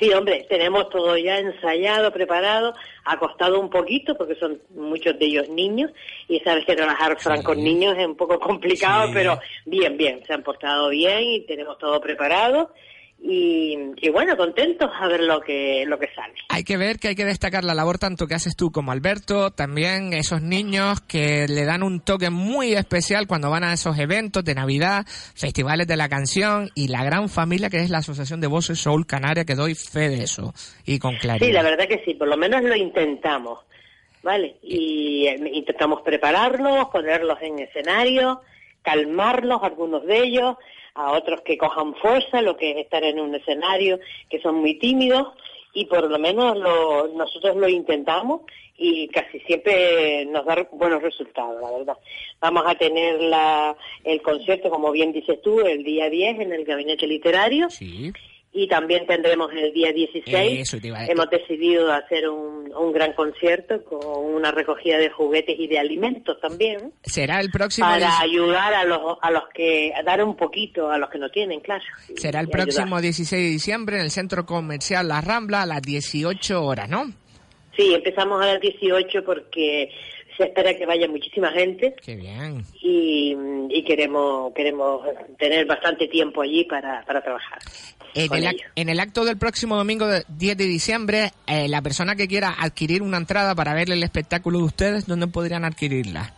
Sí, 0.00 0.12
hombre, 0.12 0.44
tenemos 0.48 0.90
todo 0.90 1.16
ya 1.16 1.38
ensayado, 1.38 2.12
preparado, 2.12 2.74
acostado 3.04 3.61
un 3.61 3.70
poquito, 3.70 4.16
porque 4.16 4.35
son 4.35 4.59
muchos 4.74 5.16
de 5.16 5.26
ellos 5.26 5.48
niños, 5.48 5.92
y 6.28 6.40
sabes 6.40 6.64
que 6.66 6.74
trabajar 6.74 7.16
Fran 7.20 7.42
con 7.42 7.62
niños 7.62 7.96
es 7.96 8.04
un 8.04 8.16
poco 8.16 8.40
complicado, 8.40 9.06
Sí. 9.06 9.12
pero 9.14 9.38
bien, 9.64 9.96
bien, 9.96 10.22
se 10.26 10.33
han 10.35 10.42
portado 10.42 10.88
bien 10.88 11.22
y 11.22 11.40
tenemos 11.46 11.78
todo 11.78 12.00
preparado, 12.00 12.74
y, 13.22 13.76
y 13.98 14.09
bueno, 14.09 14.37
contentos 14.37 14.90
a 14.98 15.06
ver 15.06 15.20
lo 15.20 15.40
que, 15.40 15.85
lo 15.87 15.98
que 15.98 16.09
sale. 16.14 16.35
Hay 16.48 16.64
que 16.64 16.76
ver 16.76 16.98
que 16.98 17.09
hay 17.09 17.14
que 17.14 17.24
destacar 17.24 17.64
la 17.64 17.74
labor 17.74 17.98
tanto 17.98 18.26
que 18.26 18.35
haces 18.35 18.56
tú 18.56 18.72
como 18.72 18.92
Alberto, 18.92 19.50
también 19.50 20.12
esos 20.14 20.40
niños 20.42 21.00
que 21.02 21.46
le 21.46 21.64
dan 21.64 21.83
un 21.83 22.00
toque 22.00 22.30
muy 22.30 22.72
especial 22.72 23.26
cuando 23.26 23.50
van 23.50 23.64
a 23.64 23.74
esos 23.74 23.98
eventos 23.98 24.44
de 24.44 24.54
Navidad, 24.54 25.04
festivales 25.06 25.87
de 25.87 25.96
la 25.96 26.09
canción 26.09 26.70
y 26.74 26.88
la 26.88 27.04
gran 27.04 27.28
familia 27.28 27.68
que 27.68 27.78
es 27.78 27.90
la 27.90 27.98
Asociación 27.98 28.40
de 28.40 28.46
Voces 28.46 28.80
Soul 28.80 29.06
Canaria, 29.06 29.44
que 29.44 29.54
doy 29.54 29.74
fe 29.74 30.09
de 30.09 30.22
eso 30.22 30.54
y 30.87 30.98
con 30.98 31.16
claridad. 31.16 31.46
Sí, 31.46 31.52
la 31.52 31.62
verdad 31.62 31.87
que 31.87 32.02
sí, 32.04 32.14
por 32.14 32.28
lo 32.28 32.38
menos 32.38 32.62
lo 32.62 32.74
intentamos, 32.74 33.59
¿vale? 34.22 34.56
Y 34.62 35.26
eh, 35.26 35.50
intentamos 35.52 36.00
prepararlos, 36.02 36.88
ponerlos 36.88 37.38
en 37.42 37.59
escenario, 37.59 38.40
calmarlos, 38.83 39.62
algunos 39.62 40.06
de 40.06 40.18
ellos, 40.18 40.56
a 40.94 41.12
otros 41.12 41.40
que 41.42 41.59
cojan 41.59 41.94
fuerza, 41.94 42.42
lo 42.42 42.57
que 42.57 42.72
es 42.72 42.76
estar 42.79 43.05
en 43.05 43.20
un 43.20 43.35
escenario, 43.35 43.98
que 44.29 44.40
son 44.40 44.57
muy 44.57 44.79
tímidos, 44.79 45.29
y 45.72 45.85
por 45.85 46.11
lo 46.11 46.18
menos 46.18 46.57
nosotros 47.14 47.57
lo 47.57 47.68
intentamos 47.68 48.42
y 48.76 49.09
casi 49.09 49.38
siempre 49.40 50.24
nos 50.26 50.44
da 50.46 50.66
buenos 50.72 51.03
resultados, 51.03 51.61
la 51.61 51.70
verdad. 51.79 51.98
Vamos 52.40 52.64
a 52.66 52.74
tener 52.74 53.20
el 54.05 54.22
concierto, 54.22 54.70
como 54.70 54.90
bien 54.90 55.12
dices 55.12 55.40
tú, 55.42 55.61
el 55.61 55.85
día 55.85 56.09
10 56.09 56.40
en 56.40 56.53
el 56.53 56.64
Gabinete 56.64 57.07
Literario. 57.07 57.68
Sí. 57.70 58.12
Y 58.52 58.66
también 58.66 59.06
tendremos 59.06 59.52
el 59.52 59.72
día 59.72 59.92
16. 59.92 60.60
Eso 60.60 60.78
te 60.80 60.88
iba 60.88 60.96
a 60.98 61.00
decir. 61.02 61.12
Hemos 61.14 61.30
decidido 61.30 61.92
hacer 61.92 62.28
un, 62.28 62.72
un 62.74 62.92
gran 62.92 63.12
concierto 63.12 63.84
con 63.84 64.00
una 64.34 64.50
recogida 64.50 64.98
de 64.98 65.08
juguetes 65.08 65.54
y 65.56 65.68
de 65.68 65.78
alimentos 65.78 66.40
también 66.40 66.92
Será 67.04 67.38
el 67.40 67.50
próximo 67.52 67.86
para 67.86 68.08
dieci- 68.08 68.22
ayudar 68.24 68.74
a 68.74 68.84
los 68.84 69.18
a 69.22 69.30
los 69.30 69.44
que 69.54 69.92
a 69.94 70.02
dar 70.02 70.24
un 70.24 70.34
poquito 70.36 70.90
a 70.90 70.98
los 70.98 71.08
que 71.10 71.18
no 71.18 71.30
tienen, 71.30 71.60
claro. 71.60 71.84
será 72.16 72.40
el 72.40 72.48
próximo 72.48 72.96
ayudar. 72.96 73.02
16 73.02 73.40
de 73.40 73.48
diciembre 73.50 73.96
en 73.98 74.02
el 74.02 74.10
Centro 74.10 74.44
Comercial 74.44 75.06
La 75.06 75.20
Rambla 75.20 75.62
a 75.62 75.66
las 75.66 75.82
18 75.82 76.64
horas, 76.64 76.88
¿no? 76.88 77.04
Sí, 77.76 77.94
empezamos 77.94 78.42
a 78.42 78.46
las 78.46 78.60
18 78.60 79.24
porque 79.24 79.92
se 80.36 80.44
espera 80.44 80.74
que 80.76 80.86
vaya 80.86 81.06
muchísima 81.06 81.52
gente 81.52 81.94
Qué 82.04 82.16
bien. 82.16 82.62
y, 82.82 83.36
y 83.70 83.84
queremos 83.84 84.52
queremos 84.54 85.06
tener 85.38 85.66
bastante 85.66 86.08
tiempo 86.08 86.42
allí 86.42 86.64
para, 86.64 87.04
para 87.06 87.22
trabajar. 87.22 87.58
En 88.14 88.34
ellos. 88.34 88.54
en 88.76 88.88
el 88.88 89.00
acto 89.00 89.24
del 89.24 89.36
próximo 89.38 89.76
domingo 89.76 90.06
de- 90.06 90.24
10 90.28 90.56
de 90.56 90.64
diciembre, 90.64 91.32
eh, 91.46 91.68
la 91.68 91.82
persona 91.82 92.16
que 92.16 92.26
quiera 92.28 92.54
adquirir 92.58 93.02
una 93.02 93.16
entrada 93.18 93.54
para 93.54 93.74
ver 93.74 93.90
el 93.90 94.02
espectáculo 94.02 94.58
de 94.58 94.64
ustedes, 94.64 95.06
¿dónde 95.06 95.26
podrían 95.26 95.64
adquirirla? 95.64 96.32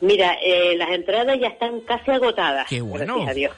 Mira, 0.00 0.36
eh, 0.44 0.74
las 0.76 0.90
entradas 0.90 1.38
ya 1.40 1.46
están 1.48 1.80
casi 1.80 2.10
agotadas. 2.10 2.66
Qué 2.68 2.80
bueno. 2.80 3.14
Gracias 3.24 3.30
a 3.30 3.34
Dios. 3.34 3.52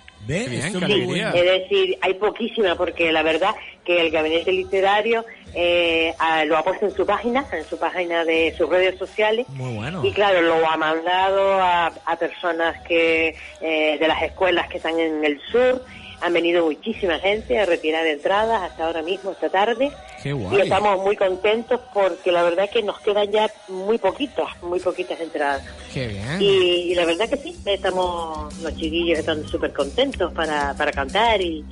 Es 1.34 1.44
decir, 1.44 1.98
hay 2.00 2.14
poquísima 2.14 2.76
porque 2.76 3.12
la 3.12 3.22
verdad 3.22 3.54
que 3.84 4.00
el 4.00 4.10
gabinete 4.10 4.52
literario 4.52 5.24
eh, 5.54 6.14
ah, 6.18 6.44
lo 6.46 6.56
ha 6.56 6.64
puesto 6.64 6.86
en 6.86 6.94
su 6.94 7.04
página, 7.06 7.46
en 7.52 7.64
su 7.64 7.78
página 7.78 8.24
de 8.24 8.54
sus 8.56 8.68
redes 8.68 8.98
sociales. 8.98 9.46
Muy 9.50 9.74
bueno. 9.74 10.04
Y 10.04 10.12
claro, 10.12 10.40
lo 10.42 10.66
ha 10.68 10.76
mandado 10.76 11.60
a, 11.62 11.86
a 12.06 12.16
personas 12.16 12.80
que 12.88 13.36
eh, 13.60 13.96
de 14.00 14.08
las 14.08 14.22
escuelas 14.22 14.66
que 14.68 14.78
están 14.78 14.98
en 14.98 15.24
el 15.24 15.40
sur. 15.52 15.84
Han 16.24 16.32
venido 16.32 16.64
muchísima 16.64 17.18
gente 17.18 17.58
a 17.58 17.66
retirar 17.66 18.06
entradas 18.06 18.62
hasta 18.62 18.86
ahora 18.86 19.02
mismo, 19.02 19.32
esta 19.32 19.50
tarde. 19.50 19.92
Qué 20.22 20.30
Y 20.30 20.32
guay. 20.32 20.60
estamos 20.62 20.98
muy 21.04 21.16
contentos 21.16 21.78
porque 21.92 22.32
la 22.32 22.42
verdad 22.42 22.70
que 22.70 22.82
nos 22.82 22.98
quedan 23.00 23.30
ya 23.30 23.50
muy 23.68 23.98
poquitas, 23.98 24.46
muy 24.62 24.80
poquitas 24.80 25.20
entradas. 25.20 25.62
Qué 25.92 26.08
bien. 26.08 26.40
Y, 26.40 26.46
y 26.92 26.94
la 26.94 27.04
verdad 27.04 27.28
que 27.28 27.36
sí, 27.36 27.54
estamos, 27.66 28.54
los 28.62 28.74
chiquillos 28.74 29.18
están 29.18 29.46
súper 29.46 29.74
contentos 29.74 30.32
para, 30.32 30.72
para 30.78 30.92
cantar 30.92 31.42
y, 31.42 31.62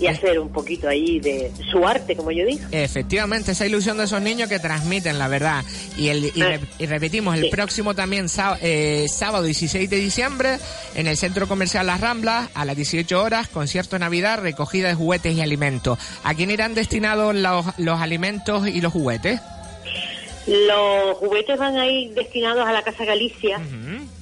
y 0.00 0.06
hacer 0.06 0.38
un 0.38 0.48
poquito 0.50 0.88
ahí 0.88 1.20
de 1.20 1.52
su 1.70 1.86
arte, 1.86 2.16
como 2.16 2.30
yo 2.30 2.46
digo. 2.46 2.60
Efectivamente, 2.72 3.52
esa 3.52 3.66
ilusión 3.66 3.98
de 3.98 4.04
esos 4.04 4.22
niños 4.22 4.48
que 4.48 4.58
transmiten, 4.58 5.18
la 5.18 5.28
verdad. 5.28 5.62
Y, 5.96 6.08
el, 6.08 6.24
y, 6.34 6.42
re- 6.42 6.60
y 6.78 6.86
repetimos, 6.86 7.36
el 7.36 7.42
Sí. 7.44 7.50
próximo 7.50 7.94
también, 7.94 8.26
eh, 8.62 9.06
sábado 9.08 9.44
16 9.44 9.90
de 9.90 9.96
diciembre, 9.96 10.56
en 10.94 11.06
el 11.06 11.16
Centro 11.16 11.46
Comercial 11.46 11.86
Las 11.86 12.00
Ramblas, 12.00 12.48
a 12.54 12.64
las 12.64 12.76
18 12.76 13.22
horas, 13.22 13.48
concierto 13.48 13.96
de 13.96 14.00
Navidad, 14.00 14.40
recogida 14.40 14.88
de 14.88 14.94
juguetes 14.94 15.34
y 15.36 15.40
alimentos. 15.42 15.98
¿A 16.24 16.34
quién 16.34 16.50
irán 16.50 16.74
destinados 16.74 17.34
los, 17.34 17.66
los 17.78 18.00
alimentos 18.00 18.66
y 18.68 18.80
los 18.80 18.92
juguetes? 18.92 19.40
Los 20.46 21.18
juguetes 21.18 21.58
van 21.58 21.76
a 21.76 21.86
ir 21.86 22.14
destinados 22.14 22.66
a 22.66 22.72
la 22.72 22.82
Casa 22.82 23.04
Galicia, 23.04 23.60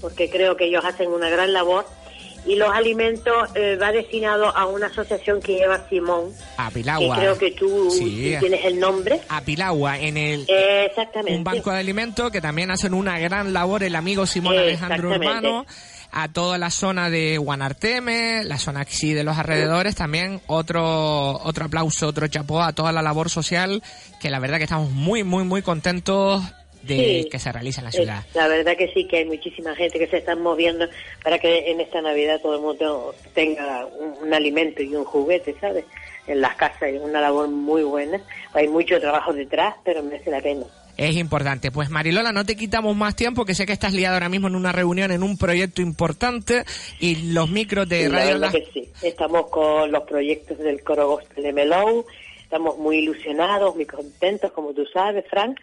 porque 0.00 0.28
creo 0.28 0.56
que 0.56 0.66
ellos 0.66 0.84
hacen 0.84 1.08
una 1.10 1.28
gran 1.30 1.52
labor. 1.52 1.86
Y 2.46 2.56
los 2.56 2.70
alimentos 2.70 3.34
eh, 3.54 3.76
va 3.80 3.92
destinado 3.92 4.56
a 4.56 4.64
una 4.66 4.86
asociación 4.86 5.40
que 5.42 5.56
lleva 5.56 5.86
Simón, 5.88 6.32
A 6.56 6.68
que 6.68 6.74
Pilagua. 6.74 7.16
creo 7.16 7.38
que 7.38 7.50
tú 7.52 7.90
Sí. 7.90 8.34
tienes 8.40 8.64
el 8.64 8.80
nombre. 8.80 9.20
A 9.28 9.40
Pilagua, 9.42 9.98
en 9.98 10.16
el... 10.16 10.46
Eh, 10.48 10.86
exactamente. 10.86 11.36
un 11.36 11.44
banco 11.44 11.70
de 11.70 11.78
alimentos 11.78 12.30
que 12.30 12.40
también 12.40 12.70
hacen 12.70 12.94
una 12.94 13.18
gran 13.18 13.52
labor 13.52 13.82
el 13.82 13.94
amigo 13.96 14.24
Simón 14.26 14.56
Alejandro. 14.56 15.10
Urbano 15.10 15.66
a 16.10 16.28
toda 16.32 16.56
la 16.56 16.70
zona 16.70 17.10
de 17.10 17.36
Guanarteme, 17.36 18.42
la 18.44 18.58
zona 18.58 18.80
aquí 18.80 19.12
de 19.12 19.24
los 19.24 19.36
alrededores, 19.36 19.94
también 19.94 20.40
otro 20.46 21.32
otro 21.44 21.66
aplauso, 21.66 22.08
otro 22.08 22.26
chapó 22.28 22.62
a 22.62 22.72
toda 22.72 22.92
la 22.92 23.02
labor 23.02 23.28
social 23.28 23.82
que 24.18 24.30
la 24.30 24.38
verdad 24.38 24.56
que 24.56 24.64
estamos 24.64 24.90
muy 24.90 25.22
muy 25.22 25.44
muy 25.44 25.60
contentos 25.60 26.42
de 26.88 27.22
Sí. 27.22 27.28
que 27.30 27.38
se 27.38 27.52
realiza 27.52 27.80
en 27.80 27.84
la 27.84 27.90
Eh, 27.90 27.92
ciudad. 27.92 28.24
La 28.34 28.48
verdad 28.48 28.76
que 28.76 28.88
sí, 28.92 29.06
que 29.06 29.18
hay 29.18 29.24
muchísima 29.26 29.74
gente 29.76 29.98
que 29.98 30.08
se 30.08 30.16
están 30.18 30.42
moviendo 30.42 30.86
para 31.22 31.38
que 31.38 31.70
en 31.70 31.80
esta 31.80 32.00
Navidad 32.02 32.40
todo 32.40 32.56
el 32.56 32.60
mundo 32.62 33.14
tenga 33.34 33.86
un, 33.86 34.26
un 34.26 34.34
alimento 34.34 34.82
y 34.82 34.94
un 34.96 35.04
juguete, 35.04 35.54
¿sabes? 35.60 35.84
En 36.26 36.40
las 36.40 36.56
casas 36.56 36.82
es 36.82 37.00
una 37.00 37.20
labor 37.20 37.48
muy 37.48 37.82
buena. 37.84 38.20
Hay 38.52 38.66
mucho 38.68 39.00
trabajo 39.00 39.32
detrás, 39.32 39.76
pero 39.84 40.02
merece 40.02 40.30
la 40.30 40.40
pena. 40.40 40.64
Es 40.98 41.14
importante. 41.14 41.70
Pues 41.70 41.90
Marilola, 41.90 42.32
no 42.32 42.44
te 42.44 42.56
quitamos 42.56 42.96
más 42.96 43.14
tiempo, 43.14 43.44
que 43.44 43.54
sé 43.54 43.66
que 43.66 43.72
estás 43.72 43.92
liado 43.92 44.14
ahora 44.14 44.28
mismo 44.28 44.48
en 44.48 44.56
una 44.56 44.72
reunión, 44.72 45.12
en 45.12 45.22
un 45.22 45.38
proyecto 45.38 45.80
importante 45.80 46.64
y 46.98 47.30
los 47.32 47.48
micros 47.48 47.88
de 47.88 48.08
la 48.08 48.18
Radio 48.18 48.32
verdad 48.40 48.40
Las 48.40 48.52
que 48.52 48.66
sí. 48.72 48.88
Estamos 49.02 49.46
con 49.48 49.92
los 49.92 50.02
proyectos 50.02 50.58
del 50.58 50.82
coro 50.82 51.06
gospel 51.08 51.44
de 51.44 51.52
Melou, 51.52 52.04
estamos 52.42 52.76
muy 52.78 52.96
ilusionados, 52.98 53.76
muy 53.76 53.86
contentos, 53.86 54.50
como 54.50 54.72
tú 54.72 54.84
sabes, 54.92 55.24
Frank, 55.30 55.60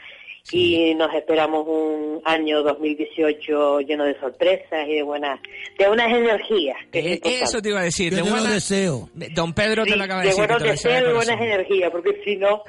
y 0.51 0.93
nos 0.95 1.13
esperamos 1.13 1.65
un 1.67 2.21
año 2.23 2.61
2018 2.63 3.79
lleno 3.81 4.03
de 4.05 4.19
sorpresas 4.19 4.87
y 4.87 4.93
de 4.95 5.03
buenas, 5.03 5.39
de 5.79 5.87
buenas 5.87 6.11
energías. 6.11 6.77
que 6.91 7.13
Eh. 7.13 7.19
Eso 7.23 7.61
te 7.61 7.69
iba 7.69 7.79
a 7.79 7.83
decir. 7.83 8.11
Yo 8.11 8.17
de 8.17 8.23
te 8.23 8.29
lo 8.29 8.35
buena- 8.35 8.53
deseo. 8.53 9.09
Don 9.33 9.53
Pedro 9.53 9.85
te 9.85 9.95
lo 9.95 10.03
acaba 10.03 10.21
de 10.21 10.27
de 10.27 10.29
decir. 10.35 10.43
que 10.45 10.53
buenos 10.53 10.63
de 10.63 10.71
deseos 10.71 11.09
y 11.11 11.15
buenas 11.15 11.41
energías, 11.41 11.89
porque 11.91 12.21
si 12.23 12.35
no... 12.37 12.61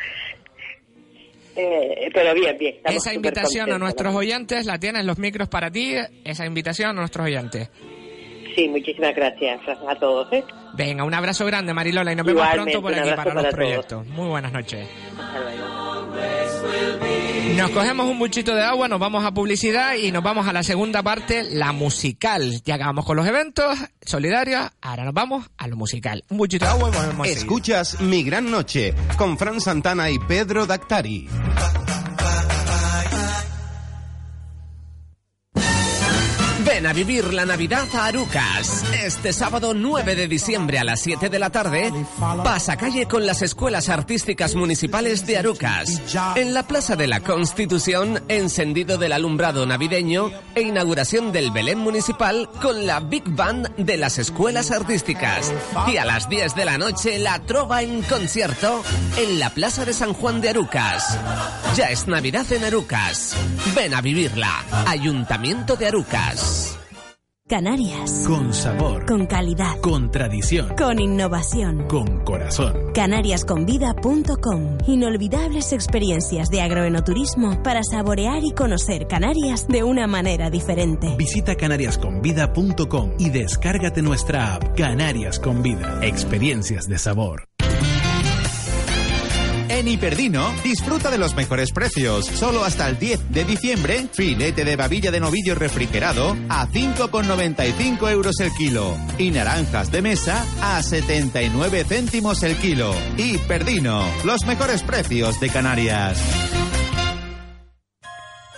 eh, 1.55 2.11
pero 2.13 2.35
bien, 2.35 2.57
bien. 2.59 2.77
estamos 2.77 2.97
Esa 2.97 3.15
invitación 3.15 3.73
a 3.73 3.79
nuestros 3.79 4.13
¿no? 4.13 4.19
oyentes, 4.19 4.67
la 4.67 4.79
tienes 4.79 5.05
los 5.05 5.19
micros 5.19 5.49
para 5.49 5.71
ti, 5.71 5.95
esa 6.25 6.45
invitación 6.47 6.91
a 6.91 6.93
nuestros 6.95 7.27
oyentes. 7.27 7.71
Sí, 8.55 8.69
muchísimas 8.69 9.15
gracias 9.15 9.61
a 9.87 9.95
todos. 9.97 10.33
¿eh? 10.33 10.43
Venga, 10.75 11.05
un 11.05 11.13
abrazo 11.13 11.45
grande 11.45 11.75
Marilola 11.75 12.13
y 12.13 12.17
nos 12.17 12.25
vemos 12.27 12.43
Igualmente, 12.43 12.73
pronto 12.73 12.89
por 12.89 12.95
aquí 12.99 13.11
para 13.17 13.35
los 13.35 13.43
todos. 13.43 13.55
proyectos. 13.55 14.07
Muy 14.07 14.29
buenas 14.29 14.51
noches. 14.53 14.89
Hasta 15.19 15.41
luego. 15.41 17.26
Nos 17.55 17.71
cogemos 17.71 18.07
un 18.07 18.19
buchito 18.19 18.55
de 18.55 18.63
agua, 18.63 18.89
nos 18.89 18.99
vamos 18.99 19.25
a 19.25 19.33
publicidad 19.33 19.95
y 19.95 20.11
nos 20.11 20.23
vamos 20.23 20.47
a 20.47 20.53
la 20.53 20.63
segunda 20.63 21.03
parte, 21.03 21.45
la 21.45 21.73
musical. 21.73 22.61
Ya 22.65 22.75
acabamos 22.75 23.05
con 23.05 23.17
los 23.17 23.27
eventos 23.27 23.79
solidarios, 24.03 24.69
ahora 24.81 25.05
nos 25.05 25.15
vamos 25.15 25.47
a 25.57 25.69
lo 25.69 25.77
musical. 25.77 26.25
Un 26.29 26.39
buchito 26.39 26.65
de 26.65 26.71
agua 26.73 26.91
y 26.93 26.97
volvemos. 26.97 27.29
Escuchas 27.29 28.01
Mi 28.01 28.23
Gran 28.23 28.51
Noche 28.51 28.95
con 29.17 29.39
Fran 29.39 29.61
Santana 29.61 30.11
y 30.11 30.19
Pedro 30.19 30.67
Dactari. 30.67 31.29
Ven 36.67 36.85
a 36.85 36.93
vivir 36.93 37.33
la 37.33 37.47
Navidad 37.47 37.87
a 37.95 38.07
Arucas. 38.07 38.83
Este 38.93 39.33
sábado 39.33 39.73
9 39.73 40.17
de 40.17 40.27
diciembre 40.27 40.81
a 40.81 40.85
las 40.85 41.01
7 41.01 41.29
de 41.29 41.39
la 41.39 41.51
tarde, 41.51 41.93
pasa 42.19 42.77
calle 42.77 43.07
con 43.07 43.25
las 43.25 43.41
escuelas 43.41 43.89
artísticas 43.89 44.57
municipales 44.57 45.25
de 45.27 45.39
Arucas. 45.39 46.03
En 46.35 46.55
la 46.55 46.65
Plaza 46.65 46.97
de 46.97 47.07
la 47.07 47.21
Constitución, 47.21 48.21
encendido 48.27 48.99
del 48.99 49.13
alumbrado 49.13 49.65
navideño 49.65 50.33
e 50.57 50.63
inauguración 50.63 51.31
del 51.31 51.53
Belén 51.53 51.79
Municipal 51.79 52.49
con 52.61 52.85
la 52.85 52.99
Big 52.99 53.25
Band 53.29 53.77
de 53.77 53.97
las 53.97 54.19
escuelas 54.19 54.73
artísticas. 54.73 55.53
Y 55.87 55.99
a 55.99 56.05
las 56.05 56.29
10 56.29 56.57
de 56.57 56.65
la 56.65 56.79
noche, 56.79 57.21
la 57.21 57.39
trova 57.43 57.83
en 57.83 58.03
concierto 58.03 58.83
en 59.17 59.39
la 59.39 59.51
Plaza 59.51 59.85
de 59.85 59.93
San 59.93 60.15
Juan 60.15 60.41
de 60.41 60.51
Arucas. 60.51 61.17
Ya 61.77 61.91
es 61.91 62.09
Navidad 62.09 62.51
en 62.53 62.65
Arucas. 62.65 63.37
Ven 63.77 63.95
a 63.95 64.01
vivirla. 64.01 64.65
Ayuntamiento 64.87 65.77
de 65.77 65.87
Arucas. 65.87 66.56
Canarias. 67.49 68.25
Con 68.27 68.53
sabor. 68.53 69.07
Con 69.07 69.27
calidad. 69.27 69.79
Con 69.81 70.11
tradición. 70.11 70.75
Con 70.77 70.99
innovación. 70.99 71.87
Con 71.87 72.25
corazón. 72.25 72.91
Canariasconvida.com. 72.93 74.79
Inolvidables 74.89 75.73
experiencias 75.73 76.49
de 76.49 76.61
agroenoturismo 76.61 77.63
para 77.63 77.85
saborear 77.85 78.43
y 78.43 78.51
conocer 78.51 79.07
Canarias 79.07 79.69
de 79.69 79.85
una 79.85 80.09
manera 80.09 80.51
diferente. 80.51 81.15
Visita 81.17 81.55
canariasconvida.com 81.55 83.13
y 83.21 83.31
descárgate 83.31 84.03
nuestra 84.03 84.57
app 84.57 84.77
Canarias 84.77 85.39
con 85.39 85.63
Vida. 85.63 86.01
Experiencias 86.03 86.89
de 86.89 86.99
sabor. 86.99 87.45
En 89.69 89.89
Hiperdino, 89.89 90.53
disfruta 90.63 91.11
de 91.11 91.19
los 91.19 91.35
mejores 91.35 91.73
precios. 91.73 92.27
Solo 92.27 92.65
hasta 92.65 92.89
el 92.89 92.99
10 92.99 93.31
de 93.31 93.45
diciembre, 93.45 94.09
filete 94.13 94.65
de 94.65 94.77
babilla 94.77 95.11
de 95.11 95.21
novillo 95.21 95.55
refrigerado 95.55 96.37
a 96.49 96.69
5,95 96.69 98.11
euros 98.11 98.41
el 98.41 98.53
kilo. 98.53 98.97
Y 99.19 99.31
naranjas 99.31 99.91
de 99.91 100.03
mesa 100.03 100.45
a 100.61 100.83
79 100.83 101.85
céntimos 101.85 102.43
el 102.43 102.57
kilo. 102.57 102.95
Hiperdino, 103.17 104.05
los 104.25 104.47
mejores 104.47 104.83
precios 104.83 105.41
de 105.41 105.49
Canarias. 105.49 106.66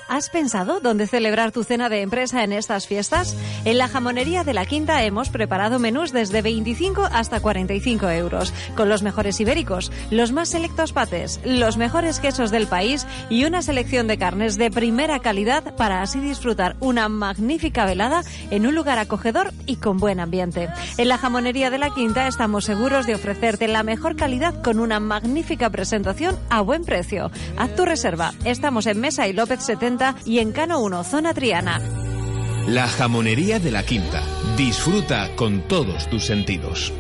¿Has 0.09 0.31
pensado 0.31 0.81
dónde 0.81 1.07
celebrar 1.07 1.53
tu 1.53 1.65
cena 1.65 1.91
de 1.91 2.01
empresa 2.01 2.43
en 2.43 2.55
estas 2.55 2.87
fiestas? 2.87 3.37
En 3.67 3.77
la 3.77 3.89
jamonería 3.89 4.43
de 4.43 4.55
la 4.55 4.65
Quinta 4.65 5.05
hemos 5.05 5.29
preparado 5.29 5.79
menús 5.79 6.13
desde 6.13 6.41
25 6.41 7.11
hasta 7.13 7.41
45 7.41 8.09
euros, 8.09 8.55
con 8.75 8.89
los 8.89 9.03
mejores 9.03 9.39
ibéricos, 9.39 9.93
los 10.11 10.33
más 10.33 10.49
selectos 10.49 10.95
pates, 10.95 11.41
los 11.45 11.77
mejores 11.77 12.21
quesos 12.21 12.51
del 12.51 12.67
país 12.67 13.07
y 13.29 13.45
una 13.45 13.61
selección 13.61 14.07
de 14.07 14.17
carnes 14.17 14.57
de 14.57 14.71
primera 14.71 15.19
calidad 15.19 15.75
para 15.77 16.01
así 16.01 16.21
disfrutar 16.21 16.77
una 16.81 17.11
magnífica 17.11 17.85
velada 17.85 18.23
en 18.51 18.67
un 18.67 18.75
lugar 18.75 18.99
acogedor 18.99 19.53
y 19.67 19.77
con 19.77 19.99
buen 19.99 20.21
ambiente. 20.21 20.71
En 20.97 21.09
la 21.09 21.19
jamonería 21.19 21.69
de 21.69 21.79
la 21.79 21.91
Quinta 21.91 22.29
estamos 22.29 22.65
seguros 22.65 23.07
de 23.07 23.15
ofrecerte 23.15 23.69
la 23.69 23.83
mejor 23.83 24.17
calidad 24.17 24.63
con 24.63 24.81
una 24.81 25.01
magnífica 25.01 25.69
presentación 25.69 26.39
a 26.49 26.63
buen 26.63 26.85
precio. 26.85 27.31
Haz 27.59 27.77
tu 27.77 27.85
reserva. 27.85 28.33
Estamos 28.45 28.87
en 28.87 29.01
Mesa 29.01 29.29
y 29.29 29.35
López 29.35 29.63
70 29.63 29.98
y 30.25 30.39
en 30.39 30.53
Cano 30.53 30.81
1, 30.81 31.05
zona 31.05 31.35
Triana. 31.35 31.81
La 32.69 32.87
jamonería 32.87 33.59
de 33.59 33.71
la 33.71 33.83
quinta. 33.83 34.23
Disfruta 34.57 35.35
con 35.37 35.67
todos 35.67 36.09
tus 36.09 36.25
sentidos. 36.25 36.93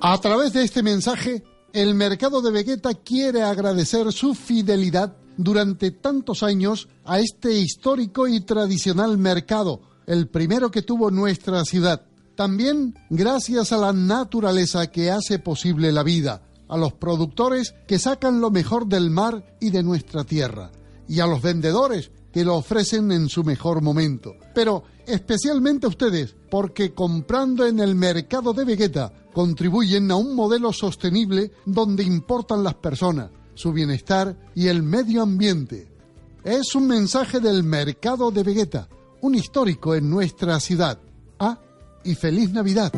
A 0.00 0.18
través 0.20 0.52
de 0.52 0.62
este 0.62 0.82
mensaje, 0.82 1.42
el 1.72 1.94
mercado 1.94 2.40
de 2.40 2.50
Vegeta 2.50 2.94
quiere 2.94 3.42
agradecer 3.42 4.12
su 4.12 4.34
fidelidad 4.34 5.16
durante 5.36 5.90
tantos 5.90 6.42
años 6.42 6.88
a 7.04 7.18
este 7.18 7.52
histórico 7.52 8.28
y 8.28 8.40
tradicional 8.40 9.18
mercado, 9.18 9.80
el 10.06 10.28
primero 10.28 10.70
que 10.70 10.82
tuvo 10.82 11.10
nuestra 11.10 11.64
ciudad. 11.64 12.02
También 12.36 12.94
gracias 13.10 13.72
a 13.72 13.78
la 13.78 13.92
naturaleza 13.92 14.86
que 14.90 15.10
hace 15.10 15.38
posible 15.38 15.90
la 15.90 16.02
vida, 16.02 16.42
a 16.68 16.76
los 16.76 16.92
productores 16.94 17.74
que 17.86 17.98
sacan 17.98 18.40
lo 18.40 18.50
mejor 18.50 18.86
del 18.86 19.10
mar 19.10 19.56
y 19.60 19.70
de 19.70 19.82
nuestra 19.82 20.24
tierra, 20.24 20.70
y 21.08 21.20
a 21.20 21.26
los 21.26 21.42
vendedores 21.42 22.10
que 22.32 22.44
lo 22.44 22.56
ofrecen 22.56 23.12
en 23.12 23.28
su 23.28 23.44
mejor 23.44 23.80
momento. 23.80 24.34
Pero 24.54 24.84
especialmente 25.06 25.86
a 25.86 25.88
ustedes, 25.88 26.36
porque 26.50 26.92
comprando 26.92 27.66
en 27.66 27.80
el 27.80 27.94
mercado 27.94 28.52
de 28.52 28.64
Vegeta 28.64 29.12
contribuyen 29.32 30.10
a 30.10 30.16
un 30.16 30.34
modelo 30.34 30.72
sostenible 30.72 31.52
donde 31.64 32.02
importan 32.02 32.62
las 32.62 32.74
personas, 32.74 33.30
su 33.54 33.72
bienestar 33.72 34.36
y 34.54 34.68
el 34.68 34.82
medio 34.82 35.22
ambiente. 35.22 35.88
Es 36.44 36.74
un 36.74 36.86
mensaje 36.86 37.40
del 37.40 37.62
mercado 37.62 38.30
de 38.30 38.42
Vegeta, 38.42 38.88
un 39.22 39.34
histórico 39.34 39.94
en 39.94 40.08
nuestra 40.08 40.60
ciudad. 40.60 40.98
Ah, 41.38 41.58
y 42.04 42.14
feliz 42.14 42.52
Navidad. 42.52 42.92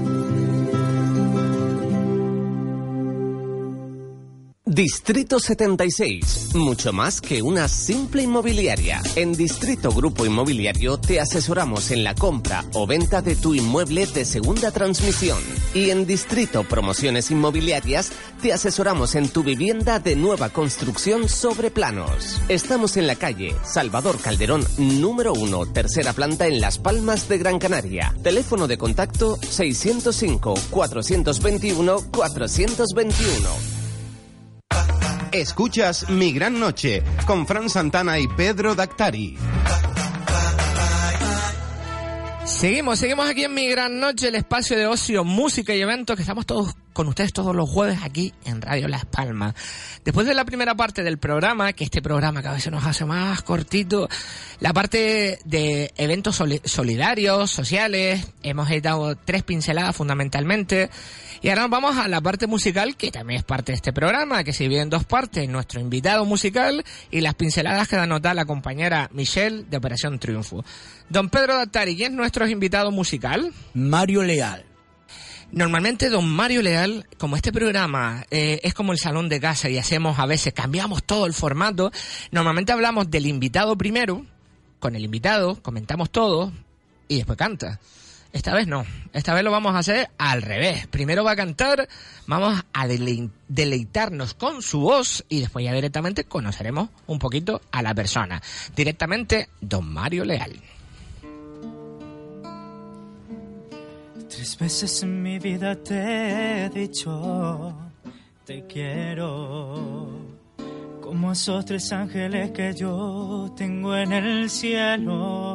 Distrito 4.68 5.40
76, 5.40 6.54
mucho 6.54 6.92
más 6.92 7.22
que 7.22 7.40
una 7.40 7.68
simple 7.68 8.24
inmobiliaria. 8.24 9.00
En 9.16 9.32
Distrito 9.32 9.90
Grupo 9.90 10.26
Inmobiliario 10.26 10.98
te 10.98 11.20
asesoramos 11.20 11.90
en 11.90 12.04
la 12.04 12.14
compra 12.14 12.66
o 12.74 12.86
venta 12.86 13.22
de 13.22 13.34
tu 13.34 13.54
inmueble 13.54 14.04
de 14.04 14.26
segunda 14.26 14.70
transmisión. 14.70 15.38
Y 15.72 15.88
en 15.88 16.06
Distrito 16.06 16.64
Promociones 16.64 17.30
Inmobiliarias 17.30 18.12
te 18.42 18.52
asesoramos 18.52 19.14
en 19.14 19.30
tu 19.30 19.42
vivienda 19.42 20.00
de 20.00 20.16
nueva 20.16 20.50
construcción 20.50 21.30
sobre 21.30 21.70
planos. 21.70 22.38
Estamos 22.50 22.98
en 22.98 23.06
la 23.06 23.16
calle 23.16 23.56
Salvador 23.64 24.20
Calderón, 24.20 24.66
número 24.76 25.32
1, 25.32 25.72
tercera 25.72 26.12
planta 26.12 26.46
en 26.46 26.60
Las 26.60 26.78
Palmas 26.78 27.26
de 27.26 27.38
Gran 27.38 27.58
Canaria. 27.58 28.14
Teléfono 28.22 28.68
de 28.68 28.76
contacto 28.76 29.38
605 29.40 30.52
421 30.70 32.02
421. 32.10 33.77
Escuchas 35.32 36.08
Mi 36.08 36.32
Gran 36.32 36.58
Noche 36.58 37.02
con 37.26 37.46
Fran 37.46 37.68
Santana 37.68 38.18
y 38.18 38.26
Pedro 38.28 38.74
Dactari. 38.74 39.36
Seguimos, 42.44 42.98
seguimos 42.98 43.28
aquí 43.28 43.44
en 43.44 43.54
Mi 43.54 43.68
Gran 43.68 44.00
Noche, 44.00 44.28
el 44.28 44.36
espacio 44.36 44.76
de 44.76 44.86
ocio, 44.86 45.24
música 45.24 45.74
y 45.74 45.82
eventos 45.82 46.16
que 46.16 46.22
estamos 46.22 46.46
todos 46.46 46.74
con 46.98 47.06
ustedes 47.06 47.32
todos 47.32 47.54
los 47.54 47.70
jueves 47.70 48.00
aquí 48.02 48.34
en 48.44 48.60
Radio 48.60 48.88
Las 48.88 49.04
Palmas. 49.04 49.54
Después 50.04 50.26
de 50.26 50.34
la 50.34 50.44
primera 50.44 50.74
parte 50.74 51.04
del 51.04 51.16
programa, 51.16 51.72
que 51.72 51.84
este 51.84 52.02
programa 52.02 52.42
cada 52.42 52.56
vez 52.56 52.64
se 52.64 52.72
nos 52.72 52.84
hace 52.84 53.04
más 53.04 53.40
cortito, 53.42 54.08
la 54.58 54.72
parte 54.72 55.38
de 55.44 55.92
eventos 55.96 56.42
solidarios, 56.64 57.52
sociales, 57.52 58.26
hemos 58.42 58.68
editado 58.68 59.14
tres 59.14 59.44
pinceladas 59.44 59.94
fundamentalmente. 59.94 60.90
Y 61.40 61.50
ahora 61.50 61.68
vamos 61.68 61.96
a 61.96 62.08
la 62.08 62.20
parte 62.20 62.48
musical, 62.48 62.96
que 62.96 63.12
también 63.12 63.38
es 63.38 63.44
parte 63.44 63.70
de 63.70 63.76
este 63.76 63.92
programa, 63.92 64.42
que 64.42 64.52
se 64.52 64.64
divide 64.64 64.80
en 64.80 64.90
dos 64.90 65.04
partes, 65.04 65.48
nuestro 65.48 65.80
invitado 65.80 66.24
musical 66.24 66.84
y 67.12 67.20
las 67.20 67.34
pinceladas 67.34 67.86
que 67.86 67.94
da 67.94 68.08
nota 68.08 68.34
la 68.34 68.44
compañera 68.44 69.08
Michelle 69.12 69.62
de 69.70 69.76
Operación 69.76 70.18
Triunfo. 70.18 70.64
Don 71.08 71.30
Pedro 71.30 71.58
Dattari, 71.58 71.94
¿quién 71.94 72.10
es 72.10 72.16
nuestro 72.16 72.48
invitado 72.48 72.90
musical? 72.90 73.52
Mario 73.72 74.24
Leal. 74.24 74.67
Normalmente, 75.50 76.10
don 76.10 76.28
Mario 76.28 76.60
Leal, 76.60 77.06
como 77.16 77.36
este 77.36 77.52
programa 77.52 78.26
eh, 78.30 78.60
es 78.62 78.74
como 78.74 78.92
el 78.92 78.98
salón 78.98 79.30
de 79.30 79.40
casa 79.40 79.70
y 79.70 79.78
hacemos 79.78 80.18
a 80.18 80.26
veces, 80.26 80.52
cambiamos 80.52 81.02
todo 81.02 81.24
el 81.24 81.32
formato, 81.32 81.90
normalmente 82.30 82.72
hablamos 82.72 83.10
del 83.10 83.26
invitado 83.26 83.76
primero, 83.76 84.26
con 84.78 84.94
el 84.94 85.04
invitado, 85.04 85.60
comentamos 85.62 86.10
todo 86.10 86.52
y 87.08 87.16
después 87.16 87.38
canta. 87.38 87.80
Esta 88.30 88.54
vez 88.54 88.66
no, 88.66 88.84
esta 89.14 89.32
vez 89.32 89.42
lo 89.42 89.50
vamos 89.50 89.74
a 89.74 89.78
hacer 89.78 90.10
al 90.18 90.42
revés. 90.42 90.86
Primero 90.86 91.24
va 91.24 91.30
a 91.32 91.36
cantar, 91.36 91.88
vamos 92.26 92.62
a 92.74 92.86
deleitarnos 92.86 94.34
con 94.34 94.60
su 94.60 94.80
voz 94.80 95.24
y 95.30 95.40
después 95.40 95.64
ya 95.64 95.72
directamente 95.72 96.24
conoceremos 96.24 96.90
un 97.06 97.18
poquito 97.18 97.62
a 97.72 97.80
la 97.80 97.94
persona. 97.94 98.42
Directamente, 98.76 99.48
don 99.62 99.90
Mario 99.90 100.26
Leal. 100.26 100.60
Tres 104.38 104.56
veces 104.56 105.02
en 105.02 105.20
mi 105.20 105.40
vida 105.40 105.74
te 105.74 105.96
he 105.96 106.68
dicho, 106.70 107.74
te 108.44 108.64
quiero, 108.68 110.06
como 111.00 111.32
esos 111.32 111.64
tres 111.64 111.90
ángeles 111.90 112.52
que 112.52 112.72
yo 112.72 113.52
tengo 113.56 113.96
en 113.96 114.12
el 114.12 114.48
cielo. 114.48 115.48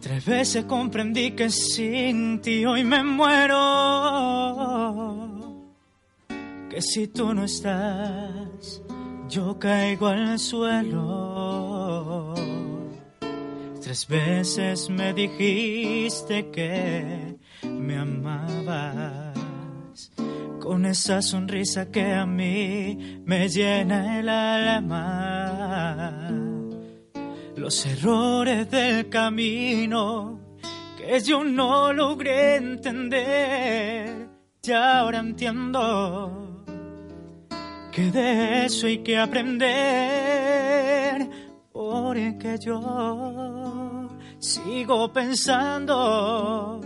Tres 0.00 0.24
veces 0.24 0.66
comprendí 0.66 1.32
que 1.32 1.50
sin 1.50 2.40
ti 2.40 2.64
hoy 2.64 2.84
me 2.84 3.02
muero, 3.02 3.58
que 6.70 6.80
si 6.80 7.08
tú 7.08 7.34
no 7.34 7.42
estás, 7.42 8.82
yo 9.28 9.58
caigo 9.58 10.06
al 10.06 10.38
suelo 10.38 11.23
Tres 13.94 14.08
veces 14.08 14.90
me 14.90 15.12
dijiste 15.12 16.50
que 16.50 17.36
me 17.62 17.96
amabas, 17.96 19.38
con 20.60 20.84
esa 20.84 21.22
sonrisa 21.22 21.92
que 21.92 22.12
a 22.12 22.26
mí 22.26 23.22
me 23.24 23.48
llena 23.48 24.18
el 24.18 24.28
alma. 24.28 26.28
Los 27.54 27.86
errores 27.86 28.68
del 28.68 29.08
camino 29.08 30.40
que 30.96 31.20
yo 31.20 31.44
no 31.44 31.92
logré 31.92 32.56
entender, 32.56 34.28
ya 34.60 34.98
ahora 34.98 35.20
entiendo 35.20 36.64
que 37.92 38.10
de 38.10 38.66
eso 38.66 38.88
hay 38.88 38.98
que 39.04 39.18
aprender, 39.18 39.70
porque 41.72 42.58
yo 42.60 43.53
sigo 44.44 45.10
pensando. 45.12 46.80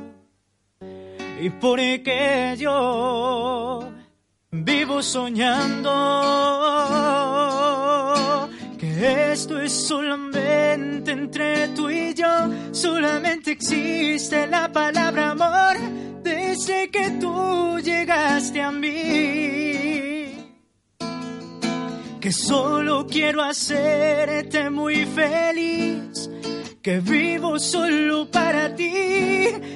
Y 1.40 1.50
por 1.50 1.78
qué 1.78 2.56
yo 2.56 3.92
vivo 4.50 5.02
soñando 5.02 5.88
que 8.78 9.32
esto 9.32 9.60
es 9.60 9.72
solamente 9.72 11.10
entre 11.12 11.68
tú 11.68 11.90
y 11.90 12.14
yo, 12.14 12.26
solamente 12.72 13.52
existe 13.52 14.46
la 14.46 14.72
palabra 14.72 15.30
amor 15.30 15.76
desde 16.22 16.90
que 16.90 17.10
tú 17.20 17.78
llegaste 17.80 18.62
a 18.62 18.70
mí. 18.70 18.88
Que 22.20 22.32
solo 22.32 23.06
quiero 23.06 23.42
hacerte 23.42 24.70
muy 24.70 25.06
feliz 25.06 26.28
que 26.88 27.00
vivo 27.00 27.58
solo 27.58 28.30
para 28.30 28.74
ti 28.74 28.90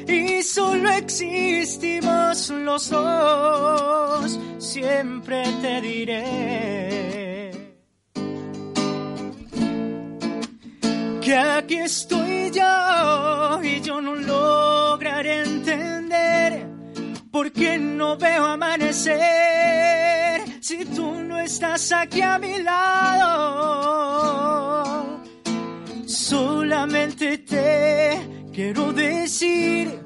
y 0.09 0.43
solo 0.43 0.89
existimos 0.93 2.49
los 2.49 2.89
dos, 2.89 4.41
siempre 4.57 5.43
te 5.61 5.83
diré. 5.83 7.51
Que 11.21 11.37
aquí 11.37 11.77
estoy 11.77 12.51
yo 12.51 13.61
y 13.63 13.83
yo 13.83 14.01
no 14.01 14.15
lograré 14.15 15.43
entender 15.43 16.67
por 17.31 17.53
qué 17.53 17.77
no 17.77 18.17
veo 18.17 18.47
amanecer 18.47 19.21
si 20.63 20.87
tú 20.87 21.13
no 21.25 21.39
estás 21.39 21.93
aquí 21.93 22.23
a 22.23 22.39
mi 22.39 22.57
lado 22.63 23.83
Solamente 26.13 27.39
te 27.39 28.21
quiero 28.53 28.93
decir 28.93 29.99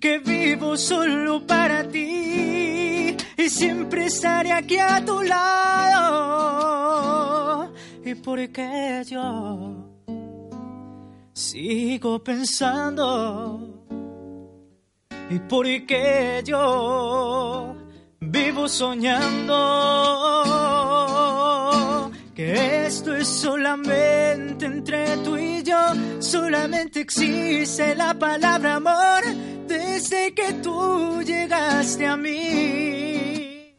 que 0.00 0.18
vivo 0.18 0.78
solo 0.78 1.46
para 1.46 1.86
ti 1.86 3.14
y 3.36 3.50
siempre 3.50 4.06
estaré 4.06 4.50
aquí 4.50 4.78
a 4.78 5.04
tu 5.04 5.20
lado. 5.22 6.10
Y 8.02 8.14
porque 8.14 9.02
yo 9.06 9.90
sigo 11.34 12.24
pensando 12.24 13.60
y 15.28 15.38
porque 15.38 16.42
yo 16.46 17.76
vivo 18.20 18.66
soñando 18.68 19.52
que 22.34 22.86
esto 22.86 23.14
es 23.14 23.28
solamente 23.28 24.64
entre 24.66 25.16
tú 25.18 25.36
y 25.36 25.62
yo, 25.62 25.78
solamente 26.18 27.00
existe 27.00 27.94
la 27.94 28.14
palabra 28.14 28.76
amor 28.76 29.22
desde 29.66 30.32
que 30.32 30.54
tú 30.54 31.22
llegaste 31.22 32.06
a 32.06 32.16
mí. 32.16 33.74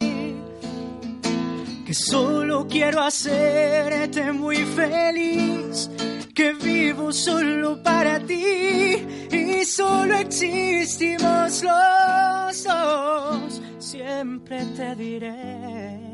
Que 1.86 1.94
solo 1.94 2.68
quiero 2.68 3.02
hacerte 3.02 4.32
muy 4.32 4.58
feliz, 4.58 5.90
que 6.36 6.54
vivo 6.54 7.12
solo 7.12 7.82
para 7.82 8.20
ti 8.20 8.98
y 9.32 9.66
solo 9.66 10.16
existimos 10.16 11.64
los 11.64 12.64
dos, 12.64 13.62
siempre 13.80 14.64
te 14.76 14.96
diré 14.96 16.13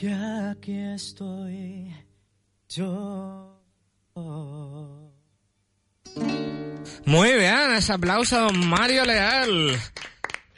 que 0.00 0.14
aquí 0.14 0.78
estoy 0.94 1.94
yo. 2.70 3.60
Muy 7.04 7.32
bien, 7.34 7.74
ese 7.76 7.92
aplauso 7.92 8.38
a 8.38 8.40
don 8.44 8.66
Mario 8.66 9.04
Leal. 9.04 9.76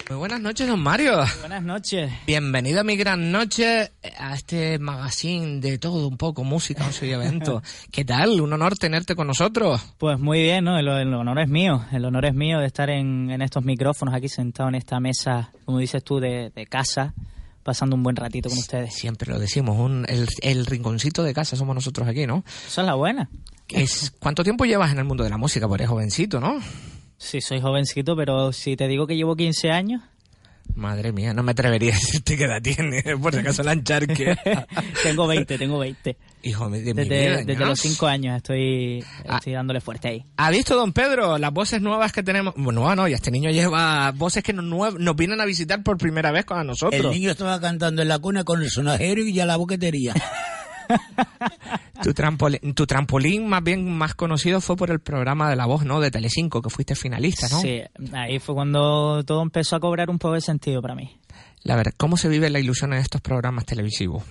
Muy 0.09 0.16
buenas 0.16 0.40
noches, 0.40 0.68
don 0.68 0.80
Mario. 0.80 1.24
Buenas 1.40 1.62
noches. 1.64 2.12
Bienvenido 2.24 2.82
a 2.82 2.84
mi 2.84 2.95
gran 2.97 3.32
noche, 3.32 3.90
a 4.16 4.34
este 4.34 4.78
magazine 4.78 5.61
de 5.61 5.76
todo 5.78 6.07
un 6.07 6.18
poco, 6.18 6.45
música, 6.45 6.86
ocio 6.86 7.09
y 7.09 7.11
evento. 7.11 7.62
¿Qué 7.90 8.05
tal? 8.05 8.40
Un 8.40 8.53
honor 8.53 8.76
tenerte 8.76 9.16
con 9.16 9.26
nosotros. 9.26 9.95
Pues 9.99 10.20
muy 10.20 10.40
bien, 10.40 10.66
¿no? 10.66 10.78
El, 10.78 10.86
el 10.86 11.12
honor 11.14 11.40
es 11.40 11.49
mío. 11.49 11.84
El 11.90 12.05
honor 12.05 12.26
es 12.26 12.34
mío 12.34 12.61
de 12.61 12.66
estar 12.66 12.90
en, 12.90 13.28
en 13.32 13.43
estos 13.43 13.64
micrófonos 13.64 14.14
aquí 14.14 14.28
sentado 14.28 14.68
en 14.68 14.76
esta 14.76 15.01
mesa, 15.01 15.51
como 15.64 15.78
dices 15.78 16.05
tú, 16.05 16.20
de, 16.20 16.51
de 16.51 16.66
casa, 16.66 17.12
pasando 17.62 17.96
un 17.96 18.02
buen 18.02 18.16
ratito 18.16 18.48
con 18.48 18.58
ustedes. 18.58 18.94
Siempre 18.94 19.30
lo 19.30 19.38
decimos, 19.38 19.78
un, 19.78 20.04
el, 20.08 20.28
el 20.42 20.66
rinconcito 20.66 21.22
de 21.22 21.34
casa 21.34 21.56
somos 21.56 21.74
nosotros 21.74 22.08
aquí, 22.08 22.26
¿no? 22.26 22.44
Esa 22.66 22.82
es 22.82 22.86
la 22.86 22.94
buena. 22.94 23.30
Es, 23.68 24.12
¿Cuánto 24.18 24.44
tiempo 24.44 24.64
llevas 24.64 24.92
en 24.92 24.98
el 24.98 25.04
mundo 25.04 25.24
de 25.24 25.30
la 25.30 25.38
música? 25.38 25.66
Porque 25.68 25.84
eres 25.84 25.90
jovencito, 25.90 26.40
¿no? 26.40 26.60
Sí, 27.16 27.40
soy 27.40 27.60
jovencito, 27.60 28.16
pero 28.16 28.52
si 28.52 28.76
te 28.76 28.88
digo 28.88 29.06
que 29.06 29.16
llevo 29.16 29.36
15 29.36 29.70
años... 29.70 30.02
Madre 30.74 31.12
mía, 31.12 31.34
no 31.34 31.42
me 31.42 31.52
atrevería 31.52 31.92
a 31.92 31.94
decirte 31.94 32.36
qué 32.36 32.44
edad 32.44 32.62
tienes, 32.62 33.04
por 33.20 33.32
si 33.34 33.40
acaso 33.40 33.62
la 33.62 33.72
encharque. 33.74 34.36
tengo 35.02 35.26
20, 35.26 35.58
tengo 35.58 35.78
20. 35.78 36.16
Hijo 36.44 36.68
de 36.70 36.78
mi 36.78 36.92
Desde, 36.92 37.04
vida, 37.04 37.36
desde 37.44 37.56
¿no? 37.56 37.66
los 37.66 37.78
5 37.80 38.06
años 38.06 38.36
estoy, 38.38 39.04
Ah. 39.28 39.36
estoy 39.36 39.52
dándole 39.52 39.80
fuerte 39.80 40.08
ahí. 40.08 40.24
¿Ha 40.36 40.50
visto, 40.50 40.74
don 40.74 40.92
Pedro, 40.92 41.38
las 41.38 41.52
voces 41.52 41.80
nuevas 41.82 42.10
que 42.12 42.22
tenemos? 42.22 42.54
Bueno, 42.56 42.80
no, 42.84 42.96
no, 42.96 43.06
ya 43.08 43.16
este 43.16 43.30
niño 43.30 43.50
lleva 43.50 44.10
voces 44.12 44.42
que 44.42 44.52
nos, 44.52 44.64
nos 44.98 45.16
vienen 45.16 45.40
a 45.40 45.44
visitar 45.44 45.82
por 45.82 45.98
primera 45.98 46.32
vez 46.32 46.44
con 46.44 46.58
a 46.58 46.64
nosotros. 46.64 47.04
El 47.04 47.10
niño 47.10 47.30
estaba 47.30 47.60
cantando 47.60 48.02
en 48.02 48.08
la 48.08 48.18
cuna 48.18 48.42
con 48.44 48.62
el 48.62 48.70
sonajero 48.70 49.20
y 49.20 49.32
ya 49.32 49.46
la 49.46 49.56
boquetería. 49.56 50.14
Tu, 52.03 52.14
trampolín, 52.14 52.74
tu 52.74 52.86
trampolín 52.86 53.49
más 53.49 53.62
bien 53.62 53.90
más 53.97 54.14
conocido 54.14 54.61
fue 54.61 54.76
por 54.76 54.90
el 54.90 55.01
programa 55.01 55.49
de 55.49 55.57
La 55.57 55.66
Voz, 55.66 55.84
¿no? 55.84 56.01
De 56.01 56.11
Telecinco, 56.11 56.61
que 56.62 56.70
fuiste 56.70 56.95
finalista, 56.95 57.49
¿no? 57.49 57.61
Sí, 57.61 57.80
ahí 58.12 58.38
fue 58.38 58.55
cuando 58.55 59.22
todo 59.24 59.43
empezó 59.43 59.76
a 59.76 59.80
cobrar 59.80 60.11
un 60.11 60.18
poco 60.18 60.34
de 60.34 60.40
sentido 60.40 60.82
para 60.82 60.95
mí. 60.95 61.16
La 61.62 61.76
verdad, 61.76 61.93
¿cómo 61.97 62.16
se 62.16 62.28
vive 62.28 62.51
la 62.51 62.59
ilusión 62.59 62.93
en 62.93 62.99
estos 63.01 63.20
programas 63.20 63.64
televisivos? 63.66 64.24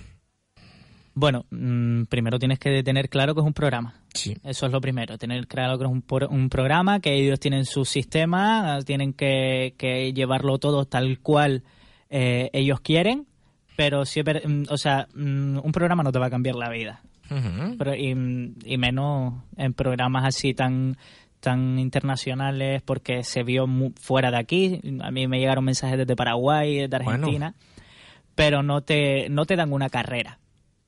Bueno, 1.14 1.44
mm, 1.50 2.04
primero 2.04 2.38
tienes 2.38 2.58
que 2.58 2.82
tener 2.82 3.08
claro 3.10 3.34
que 3.34 3.40
es 3.42 3.46
un 3.46 3.52
programa. 3.52 3.94
Sí. 4.14 4.34
Eso 4.44 4.66
es 4.66 4.72
lo 4.72 4.80
primero, 4.80 5.18
tener 5.18 5.46
claro 5.46 5.78
que 5.78 5.84
es 5.84 5.90
un, 5.90 6.00
por- 6.02 6.24
un 6.24 6.48
programa, 6.48 7.00
que 7.00 7.14
ellos 7.14 7.38
tienen 7.38 7.64
su 7.66 7.84
sistema, 7.84 8.78
tienen 8.84 9.12
que, 9.12 9.74
que 9.76 10.12
llevarlo 10.14 10.58
todo 10.58 10.86
tal 10.86 11.18
cual 11.20 11.64
eh, 12.08 12.48
ellos 12.54 12.80
quieren, 12.80 13.26
pero 13.76 14.04
ver- 14.22 14.46
mm, 14.46 14.64
o 14.70 14.76
sea, 14.76 15.06
mm, 15.14 15.58
un 15.62 15.72
programa 15.72 16.02
no 16.02 16.12
te 16.12 16.18
va 16.18 16.26
a 16.26 16.30
cambiar 16.30 16.56
la 16.56 16.68
vida. 16.70 17.02
Pero- 17.78 17.94
y, 17.94 18.10
y 18.64 18.76
menos 18.78 19.34
en 19.56 19.72
programas 19.72 20.24
así 20.26 20.52
tan 20.54 20.96
tan 21.40 21.78
internacionales 21.78 22.82
porque 22.82 23.24
se 23.24 23.42
vio 23.42 23.66
mu- 23.66 23.92
fuera 24.00 24.30
de 24.30 24.38
aquí 24.38 24.80
a 25.00 25.10
mí 25.10 25.26
me 25.26 25.38
llegaron 25.40 25.64
mensajes 25.64 25.98
desde 25.98 26.14
Paraguay 26.14 26.86
de 26.86 26.88
Bueno. 26.88 27.10
Argentina 27.10 27.54
pero 28.36 28.62
no 28.62 28.82
te 28.82 29.28
no 29.28 29.44
te 29.44 29.56
dan 29.56 29.72
una 29.72 29.88
carrera 29.88 30.38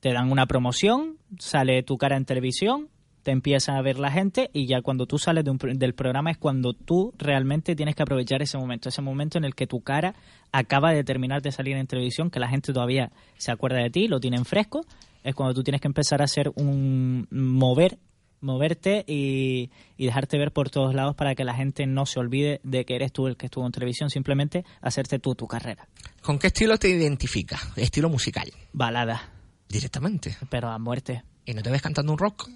te 0.00 0.12
dan 0.12 0.30
una 0.30 0.46
promoción 0.46 1.16
sale 1.40 1.82
tu 1.82 1.96
cara 1.96 2.16
en 2.16 2.24
televisión 2.24 2.88
te 3.24 3.32
empieza 3.32 3.76
a 3.76 3.82
ver 3.82 3.98
la 3.98 4.12
gente 4.12 4.50
y 4.52 4.68
ya 4.68 4.80
cuando 4.82 5.06
tú 5.06 5.18
sales 5.18 5.44
de 5.44 5.50
un 5.50 5.58
pro- 5.58 5.72
del 5.74 5.94
programa 5.94 6.30
es 6.30 6.38
cuando 6.38 6.72
tú 6.74 7.12
realmente 7.18 7.74
tienes 7.74 7.96
que 7.96 8.02
aprovechar 8.04 8.40
ese 8.42 8.56
momento, 8.58 8.88
ese 8.88 9.02
momento 9.02 9.38
en 9.38 9.44
el 9.44 9.56
que 9.56 9.66
tu 9.66 9.80
cara 9.80 10.14
acaba 10.52 10.92
de 10.92 11.02
terminar 11.02 11.42
de 11.42 11.50
salir 11.50 11.76
en 11.76 11.86
televisión, 11.88 12.30
que 12.30 12.38
la 12.38 12.48
gente 12.48 12.72
todavía 12.72 13.10
se 13.36 13.50
acuerda 13.50 13.78
de 13.78 13.90
ti, 13.90 14.06
lo 14.06 14.20
tienen 14.20 14.44
fresco, 14.44 14.82
es 15.24 15.34
cuando 15.34 15.54
tú 15.54 15.64
tienes 15.64 15.80
que 15.80 15.88
empezar 15.88 16.20
a 16.20 16.24
hacer 16.26 16.52
un 16.54 17.26
mover 17.32 17.98
moverte 18.40 19.04
y, 19.08 19.70
y 19.96 20.04
dejarte 20.04 20.36
ver 20.36 20.52
por 20.52 20.68
todos 20.68 20.94
lados 20.94 21.14
para 21.14 21.34
que 21.34 21.44
la 21.44 21.54
gente 21.54 21.86
no 21.86 22.04
se 22.04 22.20
olvide 22.20 22.60
de 22.62 22.84
que 22.84 22.94
eres 22.94 23.10
tú 23.10 23.26
el 23.26 23.38
que 23.38 23.46
estuvo 23.46 23.64
en 23.64 23.72
televisión, 23.72 24.10
simplemente 24.10 24.66
hacerte 24.82 25.18
tú 25.18 25.34
tu 25.34 25.46
carrera. 25.46 25.88
¿Con 26.20 26.38
qué 26.38 26.48
estilo 26.48 26.76
te 26.76 26.90
identificas? 26.90 27.72
Estilo 27.76 28.10
musical. 28.10 28.50
Balada. 28.74 29.30
Directamente. 29.66 30.36
Pero 30.50 30.68
a 30.68 30.78
muerte. 30.78 31.22
¿Y 31.46 31.54
no 31.54 31.62
te 31.62 31.70
ves 31.70 31.80
cantando 31.80 32.12
un 32.12 32.18
rock? 32.18 32.50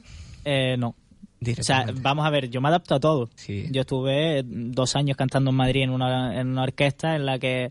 Eh, 0.51 0.77
no. 0.79 0.95
O 1.59 1.63
sea, 1.63 1.87
vamos 2.01 2.27
a 2.27 2.31
ver, 2.31 2.49
yo 2.49 2.61
me 2.61 2.69
adapto 2.69 2.95
a 2.95 3.01
todo. 3.01 3.29
Yo 3.47 3.83
estuve 3.83 4.43
dos 4.45 4.97
años 4.97 5.17
cantando 5.17 5.51
en 5.51 5.57
Madrid 5.57 5.83
en 5.83 5.91
una, 5.91 6.41
en 6.41 6.49
una 6.49 6.63
orquesta 6.63 7.15
en 7.15 7.27
la 7.27 7.39
que 7.39 7.71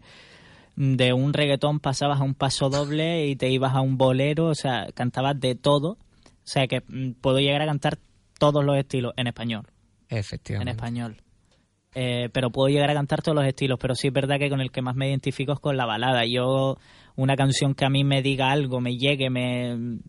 de 0.75 1.11
un 1.11 1.34
reggaetón 1.34 1.80
pasabas 1.80 2.21
a 2.21 2.23
un 2.23 2.36
paso 2.36 2.69
doble 2.69 3.25
y 3.28 3.36
te 3.36 3.49
ibas 3.49 3.73
a 3.73 3.82
un 3.82 3.97
bolero, 3.97 4.45
o 4.45 4.55
sea, 4.55 4.88
cantabas 4.93 5.39
de 5.39 5.55
todo. 5.55 5.93
O 5.93 6.49
sea, 6.49 6.67
que 6.67 6.82
mm, 6.88 7.13
puedo 7.19 7.39
llegar 7.39 7.63
a 7.63 7.65
cantar 7.65 7.97
todos 8.38 8.63
los 8.63 8.78
estilos 8.78 9.13
en 9.17 9.28
español. 9.28 9.65
En 10.07 10.19
Efectivamente. 10.19 10.71
español. 10.71 11.17
Eh, 11.95 12.30
pero 12.32 12.51
puedo 12.51 12.69
llegar 12.69 12.91
a 12.91 12.93
cantar 12.93 13.23
todos 13.23 13.36
los 13.36 13.45
estilos, 13.45 13.80
pero 13.82 13.95
sí 13.95 14.07
es 14.07 14.13
verdad 14.13 14.38
que 14.38 14.49
con 14.49 14.61
el 14.61 14.71
que 14.71 14.84
más 14.84 14.95
me 14.95 15.09
identifico 15.09 15.53
es 15.53 15.59
con 15.59 15.78
la 15.78 15.88
balada. 15.88 16.25
Yo, 16.25 16.78
una 17.15 17.36
canción 17.36 17.73
que 17.73 17.86
a 17.86 17.89
mí 17.89 18.03
me 18.03 18.21
diga 18.21 18.51
algo, 18.51 18.80
me 18.80 18.97
llegue, 18.97 19.32
me, 19.32 19.99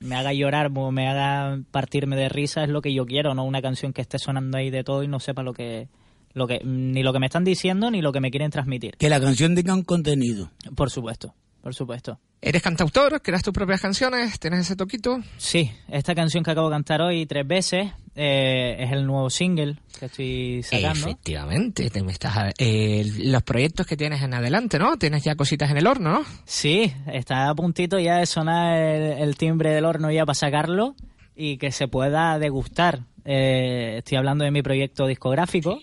me 0.00 0.16
haga 0.16 0.32
llorar 0.32 0.70
o 0.74 0.90
me 0.90 1.08
haga 1.08 1.60
partirme 1.70 2.16
de 2.16 2.28
risa 2.28 2.62
es 2.62 2.68
lo 2.68 2.82
que 2.82 2.94
yo 2.94 3.06
quiero, 3.06 3.34
no 3.34 3.44
una 3.44 3.62
canción 3.62 3.92
que 3.92 4.02
esté 4.02 4.18
sonando 4.18 4.58
ahí 4.58 4.70
de 4.70 4.84
todo 4.84 5.02
y 5.02 5.08
no 5.08 5.20
sepa 5.20 5.42
lo 5.42 5.52
que, 5.52 5.88
lo 6.34 6.46
que 6.46 6.60
ni 6.64 7.02
lo 7.02 7.12
que 7.12 7.18
me 7.18 7.26
están 7.26 7.44
diciendo 7.44 7.90
ni 7.90 8.00
lo 8.00 8.12
que 8.12 8.20
me 8.20 8.30
quieren 8.30 8.50
transmitir. 8.50 8.96
Que 8.96 9.08
la 9.08 9.20
canción 9.20 9.54
tenga 9.54 9.74
un 9.74 9.82
contenido. 9.82 10.50
Por 10.74 10.90
supuesto, 10.90 11.34
por 11.62 11.74
supuesto. 11.74 12.18
¿Eres 12.40 12.62
cantautor? 12.62 13.20
¿Creas 13.20 13.42
tus 13.42 13.52
propias 13.52 13.80
canciones? 13.80 14.38
¿Tienes 14.38 14.60
ese 14.60 14.76
toquito? 14.76 15.20
Sí, 15.38 15.70
esta 15.88 16.14
canción 16.14 16.44
que 16.44 16.52
acabo 16.52 16.68
de 16.68 16.74
cantar 16.74 17.02
hoy 17.02 17.26
tres 17.26 17.46
veces 17.46 17.90
eh, 18.14 18.76
es 18.78 18.92
el 18.92 19.06
nuevo 19.06 19.28
single 19.28 19.76
que 19.98 20.06
estoy 20.06 20.62
sacando. 20.62 21.08
Efectivamente. 21.08 21.90
Te 21.90 22.02
me 22.02 22.12
estás, 22.12 22.54
eh, 22.58 23.04
los 23.18 23.42
proyectos 23.42 23.86
que 23.86 23.96
tienes 23.96 24.22
en 24.22 24.34
adelante, 24.34 24.78
¿no? 24.78 24.96
Tienes 24.96 25.24
ya 25.24 25.34
cositas 25.34 25.70
en 25.70 25.78
el 25.78 25.86
horno, 25.86 26.12
¿no? 26.12 26.24
Sí, 26.44 26.92
está 27.12 27.48
a 27.48 27.54
puntito 27.54 27.98
ya 27.98 28.18
de 28.18 28.26
sonar 28.26 28.78
el, 28.78 29.18
el 29.18 29.36
timbre 29.36 29.70
del 29.72 29.84
horno 29.84 30.10
ya 30.12 30.24
para 30.24 30.34
sacarlo 30.34 30.94
y 31.34 31.56
que 31.56 31.72
se 31.72 31.88
pueda 31.88 32.38
degustar. 32.38 33.00
Eh, 33.24 33.98
estoy 33.98 34.16
hablando 34.16 34.44
de 34.44 34.50
mi 34.50 34.62
proyecto 34.62 35.06
discográfico. 35.06 35.78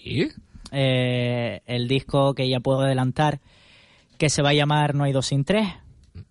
Eh, 0.71 1.61
el 1.65 1.87
disco 1.87 2.33
que 2.33 2.49
ya 2.49 2.59
puedo 2.59 2.81
adelantar, 2.81 3.39
que 4.17 4.29
se 4.29 4.41
va 4.41 4.49
a 4.49 4.53
llamar 4.53 4.95
No 4.95 5.03
hay 5.03 5.11
dos 5.11 5.27
sin 5.27 5.43
tres. 5.43 5.67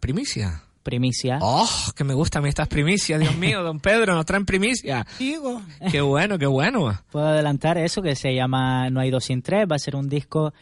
Primicia. 0.01 0.63
Primicia. 0.85 1.39
¡Oh! 1.41 1.67
Que 1.97 2.05
me 2.05 2.13
gustan 2.13 2.41
a 2.41 2.43
mí 2.43 2.51
estas 2.51 2.69
primicias, 2.69 3.19
Dios 3.19 3.37
mío, 3.39 3.63
don 3.63 3.81
Pedro, 3.81 4.15
nos 4.15 4.27
traen 4.27 4.45
primicia. 4.45 5.07
Digo. 5.19 5.63
Qué 5.91 6.03
bueno, 6.03 6.39
qué 6.39 6.47
bueno. 6.47 7.01
Puedo 7.11 7.27
adelantar 7.27 7.79
eso 7.79 8.03
que 8.03 8.15
se 8.15 8.35
llama 8.35 8.91
No 8.91 9.01
hay 9.01 9.11
dos 9.11 9.25
sin 9.25 9.41
tres. 9.41 9.67
Va 9.71 9.77
a 9.77 9.79
ser 9.79 9.97
un 9.97 10.11
disco 10.11 10.53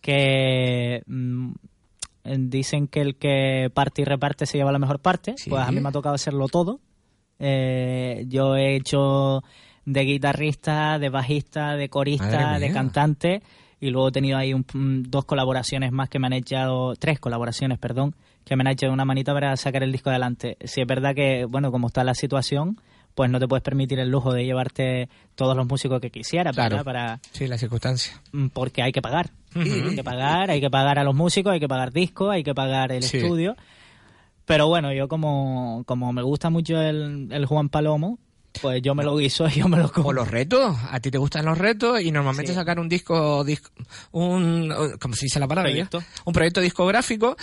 que 0.00 1.02
mm, 1.06 1.50
dicen 2.24 2.88
que 2.88 3.02
el 3.02 3.16
que 3.16 3.70
parte 3.72 4.00
y 4.00 4.04
reparte 4.06 4.46
se 4.46 4.56
lleva 4.56 4.72
la 4.72 4.78
mejor 4.78 5.00
parte. 5.00 5.34
Pues 5.46 5.62
a 5.62 5.70
mí 5.70 5.80
me 5.80 5.90
ha 5.90 5.92
tocado 5.92 6.14
hacerlo 6.14 6.48
todo. 6.48 6.80
Eh, 7.38 8.24
yo 8.28 8.56
he 8.56 8.76
hecho 8.76 9.42
de 9.84 10.00
guitarrista, 10.04 10.98
de 10.98 11.10
bajista, 11.10 11.76
de 11.76 11.90
corista, 11.90 12.58
de 12.58 12.72
cantante 12.72 13.42
y 13.80 13.90
luego 13.90 14.08
he 14.08 14.12
tenido 14.12 14.38
ahí 14.38 14.54
un- 14.54 14.64
mm, 14.72 15.10
dos 15.10 15.24
colaboraciones 15.24 15.92
más 15.92 16.08
que 16.08 16.18
me 16.18 16.26
han 16.26 16.32
echado, 16.32 16.94
tres 16.96 17.18
colaboraciones, 17.20 17.78
perdón, 17.78 18.14
que 18.44 18.56
me 18.56 18.62
han 18.62 18.68
echado 18.68 18.92
una 18.92 19.04
manita 19.04 19.32
para 19.34 19.56
sacar 19.56 19.82
el 19.82 19.92
disco 19.92 20.10
adelante. 20.10 20.56
Si 20.64 20.80
es 20.80 20.86
verdad 20.86 21.14
que, 21.14 21.44
bueno, 21.44 21.70
como 21.72 21.88
está 21.88 22.04
la 22.04 22.14
situación, 22.14 22.80
pues 23.14 23.30
no 23.30 23.38
te 23.40 23.48
puedes 23.48 23.62
permitir 23.62 23.98
el 23.98 24.10
lujo 24.10 24.32
de 24.32 24.44
llevarte 24.44 25.08
todos 25.34 25.56
los 25.56 25.66
músicos 25.66 26.00
que 26.00 26.10
quisieras, 26.10 26.54
Claro. 26.54 26.76
¿verdad? 26.76 26.84
Para, 26.84 27.20
Sí, 27.32 27.46
la 27.46 27.56
circunstancia. 27.58 28.20
mm, 28.32 28.48
porque 28.48 28.82
hay 28.82 28.92
que 28.92 29.00
pagar. 29.02 29.30
Hay 29.54 29.94
que 29.94 30.04
pagar, 30.04 30.50
hay 30.50 30.60
que 30.60 30.68
pagar 30.70 30.98
a 30.98 31.04
los 31.04 31.14
músicos, 31.14 31.52
hay 31.52 31.60
que 31.60 31.68
pagar 31.68 31.92
discos, 31.92 32.30
hay 32.30 32.42
que 32.44 32.54
pagar 32.54 32.92
el 32.92 33.02
Sí. 33.02 33.16
estudio. 33.16 33.56
Pero 34.44 34.68
bueno, 34.68 34.92
yo 34.92 35.08
como, 35.08 35.82
como 35.86 36.12
me 36.12 36.22
gusta 36.22 36.50
mucho 36.50 36.80
el, 36.80 37.28
el 37.32 37.46
Juan 37.46 37.68
Palomo, 37.68 38.18
pues 38.60 38.80
yo 38.82 38.94
me 38.94 39.04
lo 39.04 39.16
guiso 39.16 39.46
y 39.48 39.50
yo 39.60 39.68
me 39.68 39.78
lo 39.78 39.90
como. 39.92 40.08
O 40.08 40.12
los 40.12 40.30
retos, 40.30 40.76
a 40.90 41.00
ti 41.00 41.10
te 41.10 41.18
gustan 41.18 41.44
los 41.44 41.58
retos 41.58 42.00
y 42.00 42.10
normalmente 42.10 42.52
Sí. 42.52 42.56
sacar 42.56 42.78
un 42.78 42.88
disco, 42.88 43.44
disco 43.44 43.70
un, 44.12 44.72
¿cómo 45.00 45.14
se 45.14 45.26
dice 45.26 45.40
la 45.40 45.48
palabra? 45.48 45.70
Proyecto. 45.70 46.02
Un 46.24 46.32
proyecto 46.32 46.60
discográfico 46.60 47.36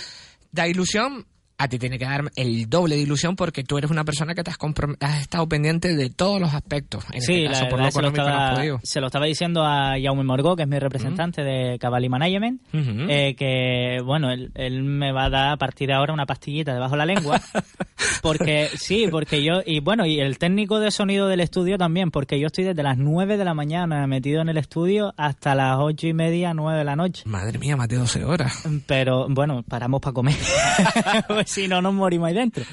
da 0.52 0.68
ilusión, 0.68 1.26
a 1.56 1.68
ti 1.68 1.78
tiene 1.78 1.98
que 1.98 2.04
dar 2.04 2.24
el 2.36 2.68
doble 2.68 2.96
de 2.96 3.02
ilusión 3.02 3.36
porque 3.36 3.62
tú 3.62 3.78
eres 3.78 3.90
una 3.90 4.04
persona 4.04 4.34
que 4.34 4.42
te 4.42 4.50
has, 4.50 4.58
has 5.00 5.20
estado 5.20 5.48
pendiente 5.48 5.94
de 5.94 6.10
todos 6.10 6.40
los 6.40 6.52
aspectos. 6.52 7.04
En 7.12 7.22
Sí, 7.22 7.44
este 7.44 7.48
caso, 7.50 7.64
la 7.64 7.68
por 7.70 7.80
lo 7.80 7.90
se 7.90 8.02
lo, 8.02 8.10
no 8.10 8.16
estaba, 8.16 8.54
podido. 8.54 8.80
se 8.82 9.00
lo 9.00 9.06
estaba 9.06 9.26
diciendo 9.26 9.64
a 9.64 9.94
Jaume 10.02 10.24
Morgó, 10.24 10.56
que 10.56 10.62
es 10.62 10.68
mi 10.68 10.78
representante 10.78 11.42
de 11.44 11.78
Cavalli 11.78 12.08
Management, 12.08 12.60
eh, 12.72 13.34
que, 13.36 14.00
bueno, 14.04 14.30
él, 14.32 14.50
él 14.54 14.82
me 14.82 15.12
va 15.12 15.26
a 15.26 15.30
dar 15.30 15.52
a 15.52 15.56
partir 15.56 15.88
de 15.88 15.94
ahora 15.94 16.12
una 16.12 16.26
pastillita 16.26 16.74
debajo 16.74 16.92
de 16.92 16.98
la 16.98 17.06
lengua. 17.06 17.40
porque, 18.22 18.68
sí, 18.76 19.06
porque 19.10 19.42
yo, 19.44 19.60
y 19.64 19.80
bueno, 19.80 20.06
y 20.06 20.20
el 20.20 20.38
técnico 20.38 20.80
de 20.80 20.90
sonido 20.90 21.28
del 21.28 21.40
estudio 21.40 21.78
también, 21.78 22.10
porque 22.10 22.40
yo 22.40 22.48
estoy 22.48 22.64
desde 22.64 22.82
las 22.82 22.98
9 22.98 23.36
de 23.36 23.44
la 23.44 23.54
mañana 23.54 24.06
metido 24.06 24.40
en 24.42 24.48
el 24.48 24.56
estudio 24.56 25.14
hasta 25.16 25.54
las 25.54 25.76
ocho 25.78 26.06
y 26.08 26.14
media, 26.14 26.52
9 26.54 26.78
de 26.78 26.84
la 26.84 26.96
noche. 26.96 27.22
Madre 27.26 27.58
mía, 27.58 27.76
más 27.76 27.88
de 27.88 27.96
12 27.96 28.24
horas. 28.24 28.64
Pero 28.86 29.26
bueno, 29.28 29.62
paramos 29.62 30.00
para 30.00 30.14
comer. 30.14 30.34
pues 31.44 31.50
si 31.54 31.68
no, 31.68 31.80
nos 31.82 31.94
morimos 31.94 32.28
ahí 32.28 32.34
dentro. 32.34 32.64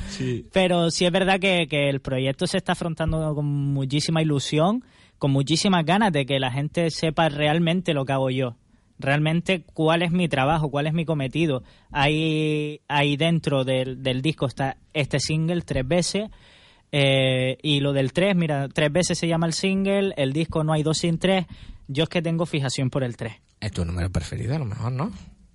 Pero 0.51 0.89
sí 0.91 1.05
es 1.05 1.11
verdad 1.11 1.39
que, 1.39 1.67
que 1.69 1.89
el 1.89 2.01
proyecto 2.01 2.47
se 2.47 2.57
está 2.57 2.71
afrontando 2.73 3.33
con 3.35 3.45
muchísima 3.45 4.21
ilusión, 4.21 4.83
con 5.17 5.31
muchísimas 5.31 5.85
ganas 5.85 6.11
de 6.11 6.25
que 6.25 6.39
la 6.39 6.51
gente 6.51 6.89
sepa 6.89 7.29
realmente 7.29 7.93
lo 7.93 8.05
que 8.05 8.13
hago 8.13 8.29
yo. 8.29 8.55
realmente 8.99 9.63
cuál 9.73 10.03
es 10.03 10.11
mi 10.11 10.27
trabajo, 10.27 10.69
cuál 10.69 10.85
es 10.87 10.93
mi 10.93 11.05
cometido. 11.05 11.63
Ahí, 11.91 12.81
ahí 12.87 13.17
dentro 13.17 13.63
del, 13.63 14.03
del 14.03 14.21
disco 14.21 14.45
está 14.45 14.77
este 14.93 15.19
single 15.19 15.61
tres 15.61 15.87
veces. 15.87 16.29
eh, 16.91 17.57
y 17.63 17.79
lo 17.79 17.93
del 17.93 18.11
tres, 18.13 18.35
mira, 18.35 18.67
tres 18.69 18.91
veces 18.91 19.17
se 19.17 19.27
llama 19.27 19.47
el 19.47 19.53
single, 19.53 20.13
el 20.17 20.33
disco 20.33 20.63
no 20.63 20.73
hay 20.73 20.83
dos 20.83 20.97
sin 20.99 21.17
tres. 21.17 21.45
Yo 21.87 22.03
es 22.03 22.09
que 22.09 22.21
tengo 22.21 22.45
fijación 22.45 22.89
por 22.89 23.03
el 23.03 23.15
tres. 23.17 23.33
Es 23.59 23.71
tu 23.71 23.85
número 23.85 24.09
preferido, 24.11 24.55
a 24.55 24.59
lo 24.59 24.65
mejor, 24.65 24.91
¿no? 24.91 25.11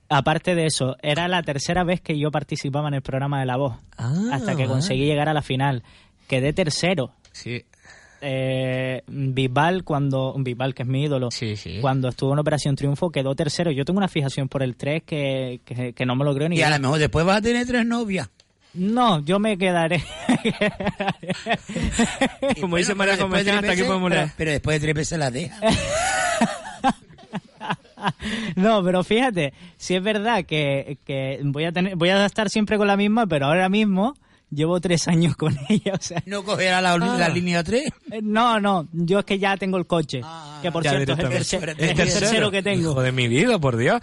Aparte 0.09 0.55
de 0.55 0.67
eso, 0.67 0.97
era 1.03 1.29
la 1.29 1.43
tercera 1.43 1.85
vez 1.85 2.01
que 2.01 2.19
yo 2.19 2.31
participaba 2.31 2.89
en 2.89 2.95
el 2.95 3.03
programa 3.03 3.41
de 3.41 3.47
La 3.47 3.57
Voz. 3.57 3.77
hasta 3.97 4.57
que 4.57 4.65
ah. 4.65 4.69
conseguí 4.69 5.05
llegar 5.05 5.29
a 5.29 5.35
la 5.35 5.43
final. 5.43 5.83
Quedé 6.29 6.53
tercero. 6.53 7.13
Sí. 7.33 7.65
Eh, 8.21 9.03
Bisbal, 9.07 9.85
cuando. 9.85 10.35
Bisbal, 10.39 10.75
que 10.75 10.83
es 10.83 10.89
mi 10.89 11.05
ídolo. 11.05 11.29
Cuando 11.81 12.09
estuvo 12.09 12.33
en 12.33 12.39
Operación 12.39 12.77
Triunfo, 12.77 13.11
quedó 13.11 13.35
tercero. 13.35 13.71
Yo 13.71 13.85
tengo 13.85 13.99
una 13.99 14.09
fijación 14.09 14.49
por 14.49 14.63
el 14.63 14.77
3 14.77 15.03
que, 15.05 15.61
que, 15.65 15.93
que 15.93 16.07
no 16.07 16.17
me 16.17 16.25
lo 16.25 16.35
creo 16.35 16.49
ni 16.49 16.57
Y 16.57 16.63
a 16.63 16.71
lo 16.71 16.79
mejor 16.79 16.99
después 16.99 17.27
vas 17.27 17.39
a 17.39 17.43
tener 17.43 17.67
tres 17.67 17.85
novias. 17.85 18.29
No, 18.75 19.25
yo 19.25 19.39
me 19.39 19.57
quedaré. 19.57 20.03
Como 22.61 22.77
dice 22.77 22.95
María 22.95 23.15
Pero 23.17 23.17
después 23.17 23.17
de 23.17 23.23
Convención, 23.23 23.57
hasta 23.57 23.69
veces- 23.71 23.87
podemos 23.87 24.11
leer. 24.11 24.23
pero- 24.25 24.35
Pero 24.37 24.51
después 24.51 24.77
de 24.77 24.81
tres 24.81 24.95
veces 24.95 25.19
la 25.19 25.31
deja. 25.31 25.61
No, 28.57 28.83
pero 28.85 29.03
fíjate, 29.05 29.53
si 29.77 29.95
es 29.95 30.03
verdad 30.03 30.45
que, 30.45 30.99
que 31.05 31.41
voy 31.45 31.65
a 31.65 31.73
tener, 31.73 31.97
voy 31.97 32.09
a 32.11 32.25
estar 32.27 32.49
siempre 32.51 32.77
con 32.79 32.87
la 32.87 32.97
misma, 32.97 33.27
pero 33.27 33.47
ahora 33.47 33.69
mismo 33.69 34.15
llevo 34.51 34.81
tres 34.81 35.09
años 35.09 35.37
con 35.37 35.57
ella, 35.69 35.95
o 35.95 36.01
sea. 36.03 36.23
¿No 36.27 36.45
cogerá 36.45 36.81
la, 36.81 36.97
la 36.97 37.27
Ah. 37.27 37.29
línea 37.29 37.63
3? 37.65 37.85
Eh, 38.13 38.21
No, 38.23 38.61
no, 38.61 38.89
yo 38.93 39.19
es 39.21 39.25
que 39.25 39.39
ya 39.39 39.57
tengo 39.57 39.77
el 39.77 39.87
coche, 39.87 40.21
que 40.63 40.71
por 40.73 40.83
cierto 40.83 41.13
es 41.15 41.19
el, 41.19 41.29
directamente. 41.29 41.57
tercer- 41.57 41.77
es 41.79 41.91
el 41.91 42.21
tercero 42.21 42.51
que 42.51 42.63
tengo. 42.63 42.93
Hijo 42.93 43.03
de 43.03 43.13
mi 43.13 43.29
vida, 43.29 43.59
por 43.59 43.77
Dios. 43.77 44.01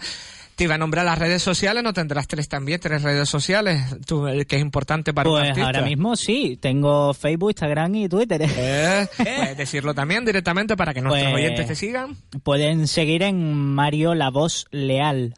Te 0.56 0.64
iba 0.64 0.76
a 0.76 0.78
nombrar 0.78 1.04
las 1.04 1.18
redes 1.18 1.42
sociales, 1.42 1.82
¿no 1.82 1.92
tendrás 1.92 2.28
tres 2.28 2.48
también? 2.48 2.78
Tres 2.80 3.02
redes 3.02 3.28
sociales, 3.28 3.82
tú, 4.06 4.28
eh, 4.28 4.44
que 4.46 4.56
es 4.56 4.62
importante 4.62 5.12
para 5.12 5.28
un 5.28 5.34
Pues 5.36 5.48
artista. 5.48 5.66
ahora 5.66 5.82
mismo 5.82 6.14
sí, 6.14 6.56
tengo 6.60 7.12
Facebook, 7.12 7.50
Instagram 7.50 7.94
y 7.96 8.08
Twitter. 8.08 8.42
Eh, 8.46 9.06
Puedes 9.16 9.56
decirlo 9.56 9.94
también 9.94 10.24
directamente 10.24 10.76
para 10.76 10.94
que 10.94 11.00
nuestros 11.00 11.32
Pues- 11.32 11.42
oyentes 11.44 11.66
te 11.66 11.74
sigan. 11.74 12.16
Pueden 12.44 12.86
seguir 12.86 13.22
en 13.24 13.52
Mario 13.52 14.14
La 14.14 14.30
Voz 14.30 14.66
Leal. 14.70 15.34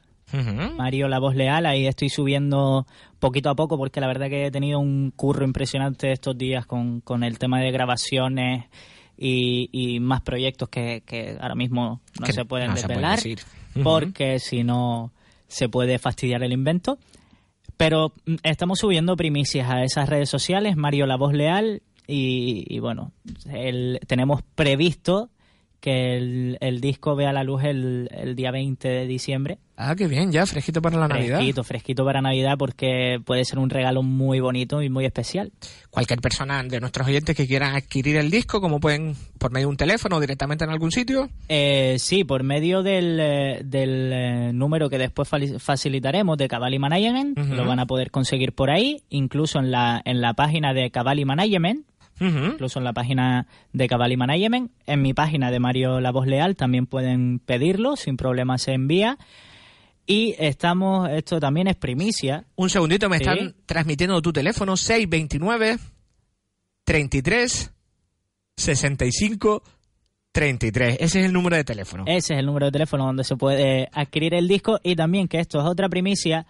Mario 0.76 1.08
La 1.08 1.18
Voz 1.18 1.34
Leal, 1.34 1.64
ahí 1.64 1.86
estoy 1.86 2.10
subiendo 2.10 2.86
poquito 3.18 3.48
a 3.48 3.54
poco 3.54 3.78
porque 3.78 4.00
la 4.02 4.08
verdad 4.08 4.28
que 4.28 4.46
he 4.46 4.50
tenido 4.50 4.80
un 4.80 5.12
curro 5.12 5.44
impresionante 5.46 6.12
estos 6.12 6.36
días 6.36 6.66
con, 6.66 7.00
con 7.00 7.24
el 7.24 7.38
tema 7.38 7.60
de 7.60 7.70
grabaciones 7.70 8.64
y, 9.18 9.68
y 9.72 10.00
más 10.00 10.20
proyectos 10.22 10.68
que, 10.68 11.02
que 11.06 11.36
ahora 11.40 11.54
mismo 11.54 12.00
no 12.20 12.26
Que 12.26 12.32
se 12.32 12.44
pueden 12.44 12.68
no 12.70 12.76
se 12.76 12.86
desvelar 12.88 13.18
porque 13.84 14.38
si 14.38 14.62
no 14.64 15.12
se 15.48 15.68
puede 15.68 15.98
fastidiar 15.98 16.42
el 16.42 16.52
invento. 16.52 16.98
Pero 17.76 18.12
mm, 18.24 18.36
estamos 18.42 18.78
subiendo 18.78 19.16
primicias 19.16 19.70
a 19.70 19.82
esas 19.84 20.08
redes 20.08 20.28
sociales, 20.30 20.76
Mario 20.76 21.06
La 21.06 21.16
Voz 21.16 21.32
Leal, 21.34 21.82
y, 22.06 22.64
y 22.68 22.78
bueno, 22.78 23.12
el- 23.52 24.00
tenemos 24.06 24.42
previsto 24.54 25.30
que 25.80 26.16
el, 26.16 26.56
el 26.60 26.80
disco 26.80 27.16
vea 27.16 27.32
la 27.32 27.44
luz 27.44 27.64
el, 27.64 28.08
el 28.12 28.34
día 28.34 28.50
20 28.50 28.88
de 28.88 29.06
diciembre. 29.06 29.58
Ah, 29.78 29.94
qué 29.94 30.06
bien, 30.06 30.32
ya, 30.32 30.46
fresquito 30.46 30.80
para 30.80 30.96
la 30.98 31.06
Navidad. 31.06 31.36
Fresquito, 31.36 31.62
fresquito 31.62 32.04
para 32.04 32.22
Navidad 32.22 32.56
porque 32.58 33.20
puede 33.22 33.44
ser 33.44 33.58
un 33.58 33.68
regalo 33.68 34.02
muy 34.02 34.40
bonito 34.40 34.80
y 34.80 34.88
muy 34.88 35.04
especial. 35.04 35.52
Cualquier 35.90 36.20
persona 36.22 36.62
de 36.62 36.80
nuestros 36.80 37.06
oyentes 37.06 37.36
que 37.36 37.46
quieran 37.46 37.76
adquirir 37.76 38.16
el 38.16 38.30
disco, 38.30 38.62
como 38.62 38.80
pueden, 38.80 39.14
por 39.38 39.52
medio 39.52 39.66
de 39.66 39.70
un 39.72 39.76
teléfono 39.76 40.16
o 40.16 40.20
directamente 40.20 40.64
en 40.64 40.70
algún 40.70 40.92
sitio. 40.92 41.28
Eh, 41.50 41.96
sí, 41.98 42.24
por 42.24 42.42
medio 42.42 42.82
del, 42.82 43.18
eh, 43.20 43.60
del 43.64 44.10
eh, 44.14 44.52
número 44.54 44.88
que 44.88 44.96
después 44.96 45.28
facilitaremos 45.58 46.38
de 46.38 46.48
Cavalli 46.48 46.78
Management, 46.78 47.38
Ujú. 47.38 47.54
lo 47.54 47.66
van 47.66 47.78
a 47.78 47.84
poder 47.86 48.10
conseguir 48.10 48.54
por 48.54 48.70
ahí, 48.70 49.02
incluso 49.10 49.58
en 49.58 49.70
la, 49.70 50.00
en 50.06 50.22
la 50.22 50.32
página 50.32 50.72
de 50.72 50.90
Cavalli 50.90 51.26
Management, 51.26 51.84
incluso 52.18 52.78
en 52.78 52.84
la 52.84 52.94
página 52.94 53.46
de 53.74 53.88
Cavalli 53.88 54.16
Management, 54.16 54.70
en 54.86 55.02
mi 55.02 55.12
página 55.12 55.50
de 55.50 55.60
Mario 55.60 56.00
La 56.00 56.12
Voz 56.12 56.26
Leal 56.26 56.56
también 56.56 56.86
pueden 56.86 57.40
pedirlo, 57.40 57.96
sin 57.96 58.16
problema 58.16 58.56
se 58.56 58.72
envía. 58.72 59.18
Y 60.06 60.34
estamos, 60.38 61.08
esto 61.10 61.40
también 61.40 61.66
es 61.66 61.76
primicia. 61.76 62.44
Un 62.54 62.70
segundito, 62.70 63.08
me 63.08 63.18
Sí. 63.18 63.24
están 63.24 63.54
transmitiendo 63.66 64.22
tu 64.22 64.32
teléfono 64.32 64.76
629 64.76 65.78
33 66.84 67.72
65 68.56 69.62
33. 70.32 70.98
Ese 71.00 71.20
es 71.20 71.26
el 71.26 71.32
número 71.32 71.56
de 71.56 71.64
teléfono. 71.64 72.04
Ese 72.06 72.34
es 72.34 72.40
el 72.40 72.46
número 72.46 72.66
de 72.66 72.72
teléfono 72.72 73.06
donde 73.06 73.24
se 73.24 73.36
puede 73.36 73.88
adquirir 73.92 74.34
el 74.34 74.46
disco 74.48 74.78
y 74.82 74.94
también 74.94 75.28
que 75.28 75.40
esto 75.40 75.58
es 75.60 75.64
otra 75.64 75.88
primicia. 75.88 76.46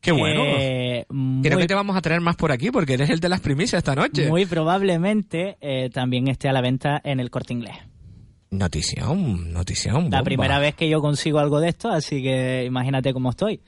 Qué 0.00 0.12
bueno. 0.12 0.42
eh, 0.46 1.04
Creo 1.08 1.14
muy- 1.54 1.62
que 1.62 1.66
te 1.66 1.74
vamos 1.74 1.96
a 1.96 2.00
traer 2.02 2.20
más 2.20 2.36
por 2.36 2.52
aquí 2.52 2.70
porque 2.70 2.94
eres 2.94 3.10
el 3.10 3.18
de 3.18 3.28
las 3.28 3.40
primicias 3.40 3.78
esta 3.80 3.96
noche. 3.96 4.28
Muy 4.28 4.46
probablemente 4.46 5.56
eh, 5.60 5.90
también 5.90 6.28
esté 6.28 6.48
a 6.48 6.52
la 6.52 6.60
venta 6.60 7.00
en 7.02 7.18
el 7.18 7.30
corte 7.30 7.52
inglés. 7.54 7.74
Notición, 8.56 9.52
notición. 9.52 10.10
La 10.10 10.22
primera 10.22 10.58
vez 10.58 10.74
que 10.74 10.88
yo 10.88 11.00
consigo 11.00 11.38
algo 11.38 11.60
de 11.60 11.68
esto, 11.68 11.90
así 11.90 12.22
que 12.22 12.64
imagínate 12.64 13.12
cómo 13.12 13.30
estoy. 13.30 13.60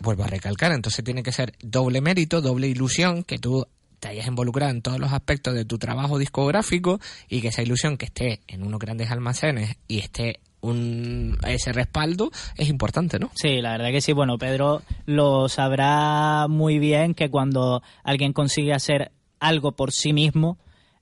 Vuelvo 0.00 0.24
a 0.24 0.26
recalcar, 0.26 0.72
entonces 0.72 1.04
tiene 1.04 1.22
que 1.22 1.30
ser 1.30 1.52
doble 1.60 2.00
mérito, 2.00 2.40
doble 2.40 2.68
ilusión, 2.68 3.22
que 3.22 3.38
tú 3.38 3.66
te 4.00 4.08
hayas 4.08 4.26
involucrado 4.26 4.70
en 4.70 4.82
todos 4.82 4.98
los 4.98 5.12
aspectos 5.12 5.54
de 5.54 5.64
tu 5.64 5.78
trabajo 5.78 6.18
discográfico 6.18 7.00
y 7.28 7.40
que 7.40 7.48
esa 7.48 7.62
ilusión 7.62 7.96
que 7.96 8.06
esté 8.06 8.40
en 8.48 8.62
unos 8.62 8.80
grandes 8.80 9.10
almacenes 9.10 9.76
y 9.88 9.98
esté 9.98 10.40
un, 10.62 11.38
ese 11.46 11.72
respaldo 11.72 12.30
es 12.56 12.68
importante, 12.68 13.18
¿no? 13.18 13.30
Sí, 13.34 13.60
la 13.60 13.72
verdad 13.72 13.90
que 13.90 14.00
sí. 14.00 14.12
Bueno, 14.12 14.38
Pedro 14.38 14.82
lo 15.04 15.48
sabrá 15.48 16.46
muy 16.48 16.78
bien 16.78 17.14
que 17.14 17.30
cuando 17.30 17.82
alguien 18.02 18.32
consigue 18.32 18.72
hacer 18.72 19.12
algo 19.38 19.72
por 19.72 19.92
sí 19.92 20.12
mismo 20.12 20.58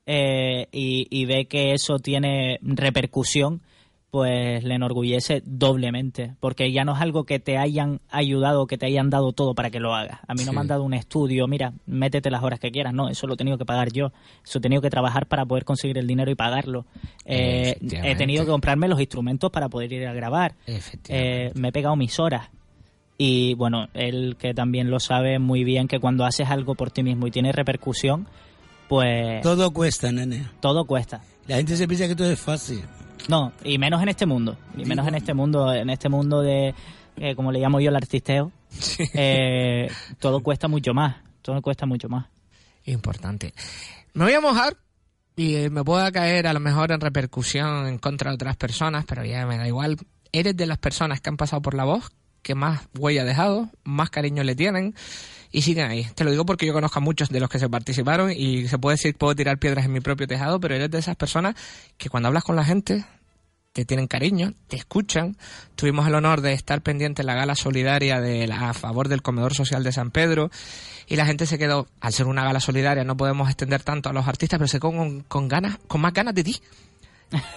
eh, 0.06 0.66
y, 0.72 1.06
y 1.10 1.24
ve 1.26 1.46
que 1.46 1.72
eso 1.72 1.98
tiene 1.98 2.58
repercusión, 2.62 3.60
pues 4.10 4.62
le 4.62 4.74
enorgullece 4.74 5.42
doblemente, 5.46 6.34
porque 6.38 6.70
ya 6.70 6.84
no 6.84 6.94
es 6.94 7.00
algo 7.00 7.24
que 7.24 7.38
te 7.38 7.56
hayan 7.56 8.00
ayudado, 8.10 8.66
que 8.66 8.76
te 8.76 8.84
hayan 8.84 9.08
dado 9.08 9.32
todo 9.32 9.54
para 9.54 9.70
que 9.70 9.80
lo 9.80 9.94
hagas. 9.94 10.20
A 10.28 10.34
mí 10.34 10.40
no 10.44 10.50
Sí. 10.50 10.54
me 10.54 10.60
han 10.60 10.66
dado 10.66 10.82
un 10.84 10.92
estudio, 10.92 11.46
mira, 11.48 11.72
métete 11.86 12.30
las 12.30 12.42
horas 12.42 12.60
que 12.60 12.70
quieras, 12.70 12.92
no, 12.92 13.08
eso 13.08 13.26
lo 13.26 13.34
he 13.34 13.36
tenido 13.38 13.56
que 13.56 13.64
pagar 13.64 13.90
yo, 13.90 14.12
eso 14.44 14.58
he 14.58 14.60
tenido 14.60 14.82
que 14.82 14.90
trabajar 14.90 15.24
para 15.28 15.46
poder 15.46 15.64
conseguir 15.64 15.96
el 15.96 16.06
dinero 16.06 16.30
y 16.30 16.34
pagarlo. 16.34 16.84
Eh, 17.24 17.78
he 18.02 18.14
tenido 18.16 18.44
que 18.44 18.50
comprarme 18.50 18.86
los 18.86 19.00
instrumentos 19.00 19.50
para 19.50 19.70
poder 19.70 19.90
ir 19.94 20.06
a 20.06 20.12
grabar. 20.12 20.56
Eh, 21.08 21.50
me 21.54 21.68
he 21.68 21.72
pegado 21.72 21.96
mis 21.96 22.18
horas. 22.20 22.50
Y 23.16 23.54
bueno, 23.54 23.88
él 23.94 24.36
que 24.38 24.52
también 24.52 24.90
lo 24.90 25.00
sabe 25.00 25.38
muy 25.38 25.64
bien 25.64 25.88
que 25.88 26.00
cuando 26.00 26.26
haces 26.26 26.50
algo 26.50 26.74
por 26.74 26.90
ti 26.90 27.02
mismo 27.02 27.26
y 27.28 27.30
tiene 27.30 27.50
repercusión, 27.52 28.26
pues 28.92 29.40
Todo 29.40 29.70
cuesta, 29.72 30.12
nene. 30.12 30.46
todo 30.60 30.84
cuesta. 30.84 31.22
La 31.46 31.56
gente 31.56 31.78
se 31.78 31.88
piensa 31.88 32.06
que 32.08 32.14
todo 32.14 32.30
es 32.30 32.38
fácil. 32.38 32.84
No, 33.26 33.50
y 33.64 33.78
menos 33.78 34.02
en 34.02 34.10
este 34.10 34.26
mundo. 34.26 34.58
Y 34.76 34.84
menos 34.84 35.08
en 35.08 35.14
este 35.14 35.32
mundo, 35.32 35.72
en 35.72 35.88
este 35.88 36.10
mundo 36.10 36.42
de, 36.42 36.74
eh, 37.16 37.34
como 37.34 37.52
le 37.52 37.58
llamo 37.58 37.80
yo, 37.80 37.88
el 37.88 37.96
artisteo. 37.96 38.52
eh, 39.14 39.90
todo 40.18 40.42
cuesta 40.42 40.68
mucho 40.68 40.92
más. 40.92 41.16
Todo 41.40 41.62
cuesta 41.62 41.86
mucho 41.86 42.10
más. 42.10 42.26
Importante. 42.84 43.54
Me 44.12 44.24
voy 44.26 44.34
a 44.34 44.42
mojar 44.42 44.76
y 45.36 45.54
eh, 45.54 45.70
me 45.70 45.82
pueda 45.84 46.12
caer 46.12 46.46
a 46.46 46.52
lo 46.52 46.60
mejor 46.60 46.92
en 46.92 47.00
repercusión 47.00 47.86
en 47.86 47.96
contra 47.96 48.30
de 48.30 48.34
otras 48.34 48.56
personas, 48.58 49.06
pero 49.06 49.24
ya 49.24 49.46
me 49.46 49.56
da 49.56 49.66
igual. 49.66 49.96
Eres 50.32 50.54
de 50.54 50.66
las 50.66 50.76
personas 50.76 51.22
que 51.22 51.30
han 51.30 51.38
pasado 51.38 51.62
por 51.62 51.72
la 51.72 51.84
voz, 51.84 52.10
que 52.42 52.54
más 52.54 52.82
huella 52.98 53.22
ha 53.22 53.24
dejado, 53.24 53.70
más 53.84 54.10
cariño 54.10 54.42
le 54.42 54.54
tienen 54.54 54.94
y 55.52 55.62
siguen 55.62 55.90
ahí. 55.90 56.06
Te 56.14 56.24
lo 56.24 56.30
digo 56.30 56.44
porque 56.46 56.66
yo 56.66 56.72
conozco 56.72 56.98
a 56.98 57.02
muchos 57.02 57.28
de 57.28 57.38
los 57.38 57.48
que 57.50 57.58
se 57.58 57.68
participaron 57.68 58.32
y 58.32 58.66
se 58.68 58.78
puede 58.78 58.94
decir 58.96 59.14
puedo 59.14 59.34
tirar 59.36 59.58
piedras 59.58 59.84
en 59.84 59.92
mi 59.92 60.00
propio 60.00 60.26
tejado, 60.26 60.58
pero 60.58 60.74
eres 60.74 60.90
de 60.90 60.98
esas 60.98 61.14
personas 61.14 61.54
que 61.98 62.08
cuando 62.08 62.28
hablas 62.28 62.42
con 62.44 62.56
la 62.56 62.64
gente 62.64 63.04
te 63.72 63.84
tienen 63.86 64.06
cariño, 64.06 64.52
te 64.68 64.76
escuchan. 64.76 65.36
Tuvimos 65.76 66.06
el 66.06 66.14
honor 66.14 66.40
de 66.42 66.52
estar 66.52 66.82
pendiente 66.82 67.22
en 67.22 67.26
la 67.26 67.34
gala 67.34 67.54
solidaria 67.54 68.20
de 68.20 68.46
la- 68.46 68.70
a 68.70 68.74
favor 68.74 69.08
del 69.08 69.22
comedor 69.22 69.54
social 69.54 69.82
de 69.84 69.92
San 69.92 70.10
Pedro 70.10 70.50
y 71.06 71.16
la 71.16 71.24
gente 71.26 71.46
se 71.46 71.58
quedó, 71.58 71.88
al 72.00 72.12
ser 72.12 72.26
una 72.26 72.44
gala 72.44 72.60
solidaria 72.60 73.04
no 73.04 73.16
podemos 73.16 73.48
extender 73.48 73.82
tanto 73.82 74.08
a 74.10 74.12
los 74.12 74.28
artistas, 74.28 74.58
pero 74.58 74.68
se 74.68 74.78
quedó 74.78 74.92
con, 74.92 75.20
con 75.22 75.48
ganas, 75.48 75.78
con 75.86 76.00
más 76.02 76.12
ganas 76.12 76.34
de 76.34 76.44
ti. 76.44 76.60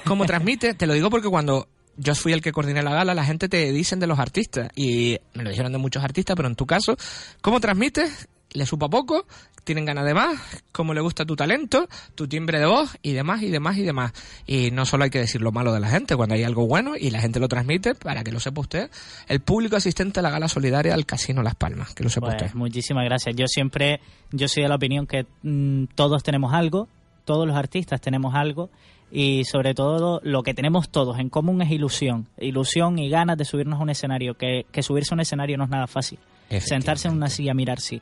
¿Cómo 0.05 0.25
transmite? 0.25 0.73
Te 0.73 0.87
lo 0.87 0.93
digo 0.93 1.09
porque 1.09 1.27
cuando 1.27 1.67
yo 1.97 2.15
fui 2.15 2.33
el 2.33 2.41
que 2.41 2.51
coordiné 2.51 2.83
la 2.83 2.93
gala, 2.93 3.13
la 3.13 3.25
gente 3.25 3.49
te 3.49 3.71
dicen 3.71 3.99
de 3.99 4.07
los 4.07 4.19
artistas 4.19 4.69
y 4.75 5.17
me 5.33 5.43
lo 5.43 5.49
dijeron 5.49 5.71
de 5.71 5.77
muchos 5.77 6.03
artistas, 6.03 6.35
pero 6.35 6.47
en 6.47 6.55
tu 6.55 6.65
caso, 6.65 6.95
¿cómo 7.41 7.59
transmites? 7.59 8.27
¿Le 8.53 8.65
supo 8.65 8.89
poco? 8.89 9.25
¿Tienen 9.65 9.83
ganas 9.83 10.05
de 10.05 10.13
más? 10.13 10.39
¿Cómo 10.71 10.93
le 10.93 11.01
gusta 11.01 11.25
tu 11.25 11.35
talento? 11.35 11.89
¿Tu 12.13 12.27
timbre 12.27 12.59
de 12.59 12.67
voz? 12.67 12.95
Y 13.01 13.11
demás, 13.13 13.41
y 13.41 13.49
demás, 13.49 13.77
y 13.77 13.81
demás. 13.83 14.13
Y 14.45 14.71
no 14.71 14.85
solo 14.85 15.03
hay 15.03 15.09
que 15.09 15.19
decir 15.19 15.41
lo 15.41 15.51
malo 15.51 15.73
de 15.73 15.79
la 15.79 15.89
gente, 15.89 16.15
cuando 16.15 16.35
hay 16.35 16.43
algo 16.43 16.65
bueno 16.67 16.95
y 16.95 17.09
la 17.09 17.19
gente 17.19 17.39
lo 17.39 17.47
transmite, 17.49 17.95
para 17.95 18.23
que 18.23 18.31
lo 18.31 18.39
sepa 18.39 18.61
usted, 18.61 18.89
el 19.27 19.41
público 19.41 19.75
asistente 19.75 20.19
a 20.19 20.23
la 20.23 20.29
gala 20.29 20.47
solidaria 20.47 20.93
al 20.93 21.05
Casino 21.05 21.41
Las 21.43 21.55
Palmas, 21.55 21.93
que 21.95 22.03
lo 22.03 22.09
sepa 22.09 22.27
Pues, 22.27 22.43
usted. 22.43 22.53
muchísimas 22.55 23.03
gracias. 23.05 23.35
Yo 23.35 23.47
siempre, 23.47 23.99
yo 24.31 24.47
soy 24.47 24.63
de 24.63 24.69
la 24.69 24.75
opinión 24.75 25.07
que 25.07 25.25
mm, 25.41 25.85
todos 25.95 26.23
tenemos 26.23 26.53
algo, 26.53 26.87
todos 27.25 27.47
los 27.47 27.57
artistas 27.57 27.99
tenemos 27.99 28.35
algo 28.35 28.69
y 29.11 29.43
sobre 29.45 29.73
todo 29.73 30.19
lo 30.23 30.43
que 30.43 30.53
tenemos 30.53 30.89
todos 30.89 31.19
en 31.19 31.29
común 31.29 31.61
es 31.61 31.71
ilusión, 31.71 32.27
ilusión 32.37 32.99
y 32.99 33.09
ganas 33.09 33.37
de 33.37 33.45
subirnos 33.45 33.79
a 33.79 33.83
un 33.83 33.89
escenario, 33.89 34.35
que, 34.35 34.65
que 34.71 34.83
subirse 34.83 35.13
a 35.13 35.15
un 35.15 35.21
escenario 35.21 35.57
no 35.57 35.65
es 35.65 35.69
nada 35.69 35.87
fácil. 35.87 36.19
Sentarse 36.59 37.07
en 37.07 37.15
una 37.15 37.29
silla, 37.29 37.53
mirar, 37.53 37.79
sí. 37.79 38.01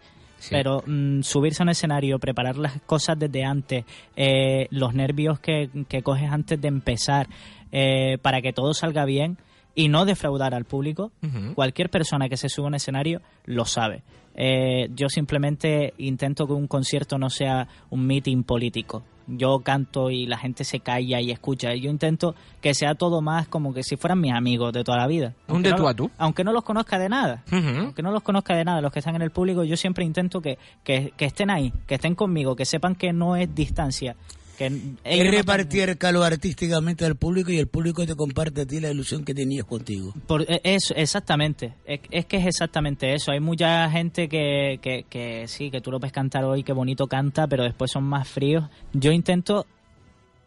Pero 0.49 0.84
mm, 0.86 1.22
subirse 1.22 1.64
a 1.64 1.66
un 1.66 1.70
escenario, 1.70 2.20
preparar 2.20 2.58
las 2.58 2.82
cosas 2.82 3.18
desde 3.18 3.45
antes, 3.45 3.86
eh, 4.16 4.68
los 4.72 4.93
nervios 4.93 5.39
que, 5.39 5.70
que 5.88 6.01
coges 6.01 6.30
antes 6.30 6.60
de 6.60 6.68
empezar, 6.68 7.28
eh, 7.72 8.18
para 8.22 8.41
que 8.41 8.54
todo 8.54 8.74
salga 8.74 9.06
bien 9.06 9.38
y 9.76 9.89
no 9.89 10.06
defraudar 10.06 10.54
al 10.54 10.66
público, 10.66 11.12
cualquier 11.56 11.89
persona 11.89 12.30
que 12.30 12.38
se 12.38 12.49
suba 12.49 12.68
a 12.68 12.70
un 12.70 12.76
escenario 12.76 13.22
lo 13.45 13.66
sabe. 13.66 14.04
Eh, 14.36 14.89
yo 14.93 15.10
simplemente 15.10 15.93
intento 15.97 16.45
que 16.45 16.54
un 16.54 16.68
concierto 16.68 17.18
no 17.18 17.30
sea 17.30 17.68
un 17.89 18.06
meeting 18.06 18.43
político. 18.43 19.04
Yo 19.28 19.59
canto 19.59 20.09
y 20.09 20.26
la 20.26 20.38
gente 20.38 20.63
se 20.63 20.80
calla 20.80 21.21
y 21.21 21.32
escucha. 21.32 21.74
Yo 21.76 21.89
intento 21.89 22.36
que 22.61 22.74
sea 22.74 22.95
todo 22.95 23.21
más 23.21 23.47
como 23.47 23.74
que 23.74 23.84
si 23.84 23.95
fueran 23.95 24.19
mis 24.19 24.34
amigos 24.34 24.74
de 24.74 24.84
toda 24.84 24.97
la 24.97 25.07
vida. 25.07 25.34
Un 25.47 25.63
de 25.63 25.71
no 25.71 25.76
tú 25.78 25.88
a 25.88 25.93
tú. 25.93 26.11
Aunque 26.17 26.43
no 26.43 26.51
los 26.51 26.63
conozca 26.63 26.99
de 26.99 27.09
nada. 27.09 27.43
Aunque 27.51 28.01
no 28.01 28.11
los 28.11 28.24
conozca 28.24 28.55
de 28.55 28.65
nada, 28.65 28.82
los 28.82 28.91
que 28.91 28.99
están 28.99 29.15
en 29.15 29.21
el 29.21 29.32
público, 29.32 29.63
yo 29.63 29.78
siempre 29.78 30.03
intento 30.03 30.41
que, 30.41 30.57
que, 30.84 31.13
que 31.15 31.26
estén 31.26 31.49
ahí, 31.49 31.74
que 31.88 31.95
estén 31.95 32.15
conmigo, 32.15 32.55
que 32.55 32.65
sepan 32.65 32.95
que 32.95 33.13
no 33.13 33.36
es 33.36 33.53
distancia. 33.53 34.15
Que 34.58 34.70
no 34.70 34.97
Es 35.04 35.32
repartir 35.32 35.89
el 35.89 35.97
calor 35.97 36.26
artísticamente 36.26 37.06
al 37.06 37.16
público 37.16 37.51
y 37.51 37.58
el 37.58 37.68
público 37.68 38.06
te 38.06 38.16
comparte 38.16 38.62
a 38.62 38.66
ti 38.66 38.80
la 38.80 38.91
ilusión 38.91 39.26
que 39.26 39.34
tenías 39.34 39.66
contigo. 39.66 40.14
Por, 40.28 40.43
e- 40.43 40.62
eso, 40.64 40.93
exactamente. 40.95 41.74
Es, 41.86 42.01
es 42.12 42.26
que 42.28 42.38
es 42.38 42.45
exactamente 42.45 43.14
eso. 43.14 43.32
Hay 43.32 43.39
mucha 43.39 43.89
gente 43.89 44.30
que, 44.30 44.80
que, 44.82 45.06
que 45.10 45.47
sí, 45.47 45.72
que 45.72 45.82
tú 45.82 45.89
lo 45.91 45.99
ves 45.99 46.12
cantar 46.12 46.43
hoy, 46.45 46.64
que 46.64 46.72
bonito 46.74 47.08
canta, 47.08 47.47
pero 47.47 47.64
después 47.64 47.89
son 47.91 48.04
más 48.04 48.28
fríos. 48.28 48.66
Yo 48.93 49.12
intento, 49.12 49.66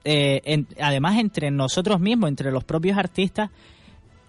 eh, 0.05 0.41
en- 0.45 0.69
además 0.81 1.19
entre 1.19 1.51
nosotros 1.51 1.99
mismos, 2.01 2.29
entre 2.29 2.53
los 2.53 2.63
propios 2.63 2.97
artistas, 2.97 3.51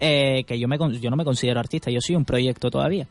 eh, 0.00 0.44
que 0.46 0.58
yo, 0.58 0.68
me, 0.68 0.78
con- 0.78 0.92
yo 0.92 1.10
no 1.10 1.16
me 1.16 1.24
considero 1.24 1.58
artista, 1.60 1.90
yo 1.90 2.00
soy 2.00 2.14
un 2.16 2.24
proyecto 2.24 2.70
todavía. 2.70 3.08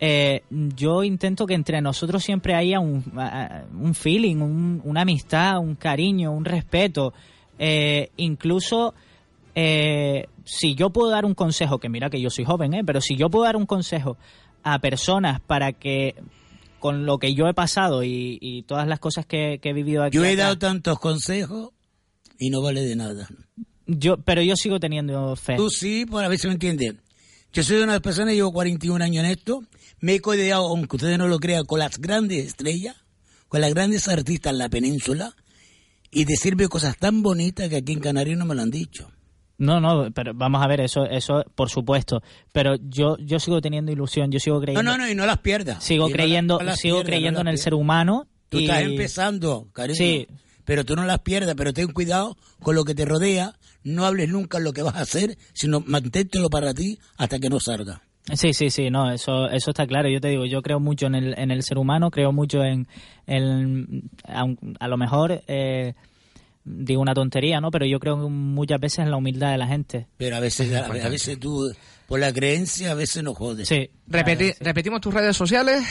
Eh, 0.00 0.42
yo 0.50 1.04
intento 1.04 1.46
que 1.46 1.54
entre 1.54 1.80
nosotros 1.80 2.22
siempre 2.24 2.54
haya 2.54 2.80
un, 2.80 3.04
a- 3.16 3.64
un 3.80 3.94
feeling, 3.94 4.36
un- 4.36 4.80
una 4.84 5.02
amistad, 5.02 5.58
un 5.58 5.74
cariño, 5.76 6.32
un 6.32 6.44
respeto. 6.44 7.12
Eh, 7.58 8.10
incluso 8.16 8.94
eh, 9.54 10.26
si 10.44 10.74
yo 10.74 10.90
puedo 10.90 11.10
dar 11.10 11.24
un 11.24 11.34
consejo, 11.34 11.78
que 11.78 11.88
mira 11.88 12.10
que 12.10 12.20
yo 12.20 12.30
soy 12.30 12.44
joven, 12.44 12.74
¿eh? 12.74 12.82
pero 12.84 13.00
si 13.00 13.16
yo 13.16 13.30
puedo 13.30 13.44
dar 13.44 13.56
un 13.56 13.66
consejo 13.66 14.16
a 14.64 14.78
personas 14.80 15.40
para 15.40 15.72
que 15.72 16.14
con 16.80 17.06
lo 17.06 17.18
que 17.18 17.34
yo 17.34 17.46
he 17.46 17.54
pasado 17.54 18.02
y, 18.02 18.38
y 18.40 18.62
todas 18.64 18.86
las 18.88 18.98
cosas 18.98 19.24
que, 19.24 19.58
que 19.62 19.70
he 19.70 19.72
vivido 19.72 20.02
aquí, 20.02 20.16
Yo 20.16 20.24
he 20.24 20.32
acá, 20.32 20.42
dado 20.44 20.58
tantos 20.58 20.98
consejos 20.98 21.70
y 22.38 22.50
no 22.50 22.60
vale 22.60 22.82
de 22.82 22.96
nada. 22.96 23.28
Yo, 23.86 24.16
pero 24.18 24.42
yo 24.42 24.56
sigo 24.56 24.78
teniendo 24.80 25.34
fe. 25.36 25.56
Tú 25.56 25.70
sí, 25.70 26.06
pues 26.08 26.24
a 26.24 26.28
ver 26.28 26.38
si 26.38 26.46
me 26.46 26.54
entiendes. 26.54 26.94
Yo 27.52 27.62
soy 27.62 27.82
una 27.82 28.00
persona, 28.00 28.32
llevo 28.32 28.52
41 28.52 29.04
años 29.04 29.24
en 29.24 29.30
esto, 29.30 29.62
me 30.00 30.14
he 30.16 30.20
codeado, 30.20 30.66
aunque 30.66 30.96
ustedes 30.96 31.18
no 31.18 31.28
lo 31.28 31.38
crean, 31.38 31.64
con 31.64 31.78
las 31.78 31.98
grandes 31.98 32.46
estrellas, 32.46 32.96
con 33.48 33.60
las 33.60 33.72
grandes 33.72 34.08
artistas 34.08 34.52
en 34.52 34.58
la 34.58 34.68
península, 34.68 35.34
y 36.10 36.24
decirme 36.24 36.68
cosas 36.68 36.96
tan 36.98 37.22
bonitas 37.22 37.68
que 37.68 37.76
aquí 37.76 37.92
en 37.92 38.00
Canarias 38.00 38.36
no 38.38 38.44
me 38.44 38.54
lo 38.54 38.62
han 38.62 38.70
dicho. 38.70 39.10
No, 39.56 39.80
no, 39.80 40.10
pero 40.12 40.32
vamos 40.34 40.64
a 40.64 40.66
ver, 40.66 40.80
eso, 40.80 41.04
eso 41.06 41.44
por 41.54 41.70
supuesto. 41.70 42.22
Pero 42.52 42.74
yo, 42.88 43.16
yo 43.18 43.38
sigo 43.38 43.60
teniendo 43.60 43.92
ilusión, 43.92 44.32
yo 44.32 44.40
sigo 44.40 44.56
No, 44.56 44.62
creyendo. 44.62 44.82
no, 44.90 44.98
no, 44.98 45.08
y 45.08 45.14
no 45.14 45.26
las 45.26 45.38
pierdas. 45.38 45.82
Sigo 45.84 46.08
Y 46.08 46.10
no 46.10 46.16
creyendo, 46.16 46.54
las- 46.56 46.64
no 46.64 46.70
las 46.70 46.80
sigo 46.80 46.96
pierdas, 46.96 47.10
creyendo 47.10 47.38
no 47.38 47.40
en 47.42 47.48
el 47.48 47.52
pierdas. 47.54 47.64
ser 47.64 47.74
humano. 47.74 48.26
Tú 48.48 48.58
y- 48.58 48.64
estás 48.64 48.82
empezando, 48.82 49.68
cariño. 49.72 49.94
Sí. 49.96 50.26
Pero 50.64 50.84
tú 50.84 50.96
no 50.96 51.04
las 51.04 51.20
pierdas, 51.20 51.54
pero 51.56 51.72
ten 51.72 51.86
cuidado 51.92 52.36
con 52.60 52.74
lo 52.74 52.84
que 52.84 52.94
te 52.96 53.04
rodea. 53.04 53.56
No 53.84 54.04
hables 54.06 54.28
nunca 54.28 54.58
en 54.58 54.64
lo 54.64 54.72
que 54.72 54.82
vas 54.82 54.96
a 54.96 55.00
hacer, 55.02 55.36
sino 55.52 55.80
manténtelo 55.80 56.48
para 56.50 56.74
ti 56.74 56.98
hasta 57.16 57.38
que 57.38 57.48
no 57.48 57.60
salga. 57.60 58.02
Sí, 58.32 58.54
sí, 58.54 58.70
sí, 58.70 58.88
no, 58.88 59.10
eso, 59.12 59.48
eso 59.50 59.70
está 59.70 59.86
claro. 59.86 60.08
Yo 60.08 60.18
te 60.20 60.28
digo, 60.28 60.46
yo 60.46 60.62
creo 60.62 60.80
mucho 60.80 61.06
en 61.06 61.14
el, 61.14 61.38
en 61.38 61.50
el 61.50 61.62
ser 61.62 61.76
humano, 61.76 62.10
creo 62.10 62.32
mucho 62.32 62.64
en, 62.64 62.88
en 63.26 64.08
aun- 64.26 64.76
a, 64.80 64.88
lo 64.88 64.96
mejor 64.96 65.42
eh, 65.46 65.92
digo 66.64 67.02
una 67.02 67.12
tontería, 67.12 67.60
¿no? 67.60 67.70
Pero 67.70 67.84
yo 67.84 68.00
creo 68.00 68.16
muchas 68.30 68.80
veces 68.80 69.00
en 69.00 69.10
la 69.10 69.18
humildad 69.18 69.52
de 69.52 69.58
la 69.58 69.66
gente. 69.66 70.06
Pero 70.16 70.36
a 70.36 70.40
veces, 70.40 70.72
a, 70.74 70.86
a 70.86 71.08
veces 71.10 71.38
tú, 71.38 71.70
por 72.08 72.18
la 72.18 72.32
creencia, 72.32 72.92
a 72.92 72.94
veces 72.94 73.22
no 73.22 73.34
jodes. 73.34 73.68
Sí. 73.68 73.90
Repeti- 74.08 74.56
Repetimos 74.58 75.02
tus 75.02 75.12
redes 75.12 75.36
sociales. 75.36 75.82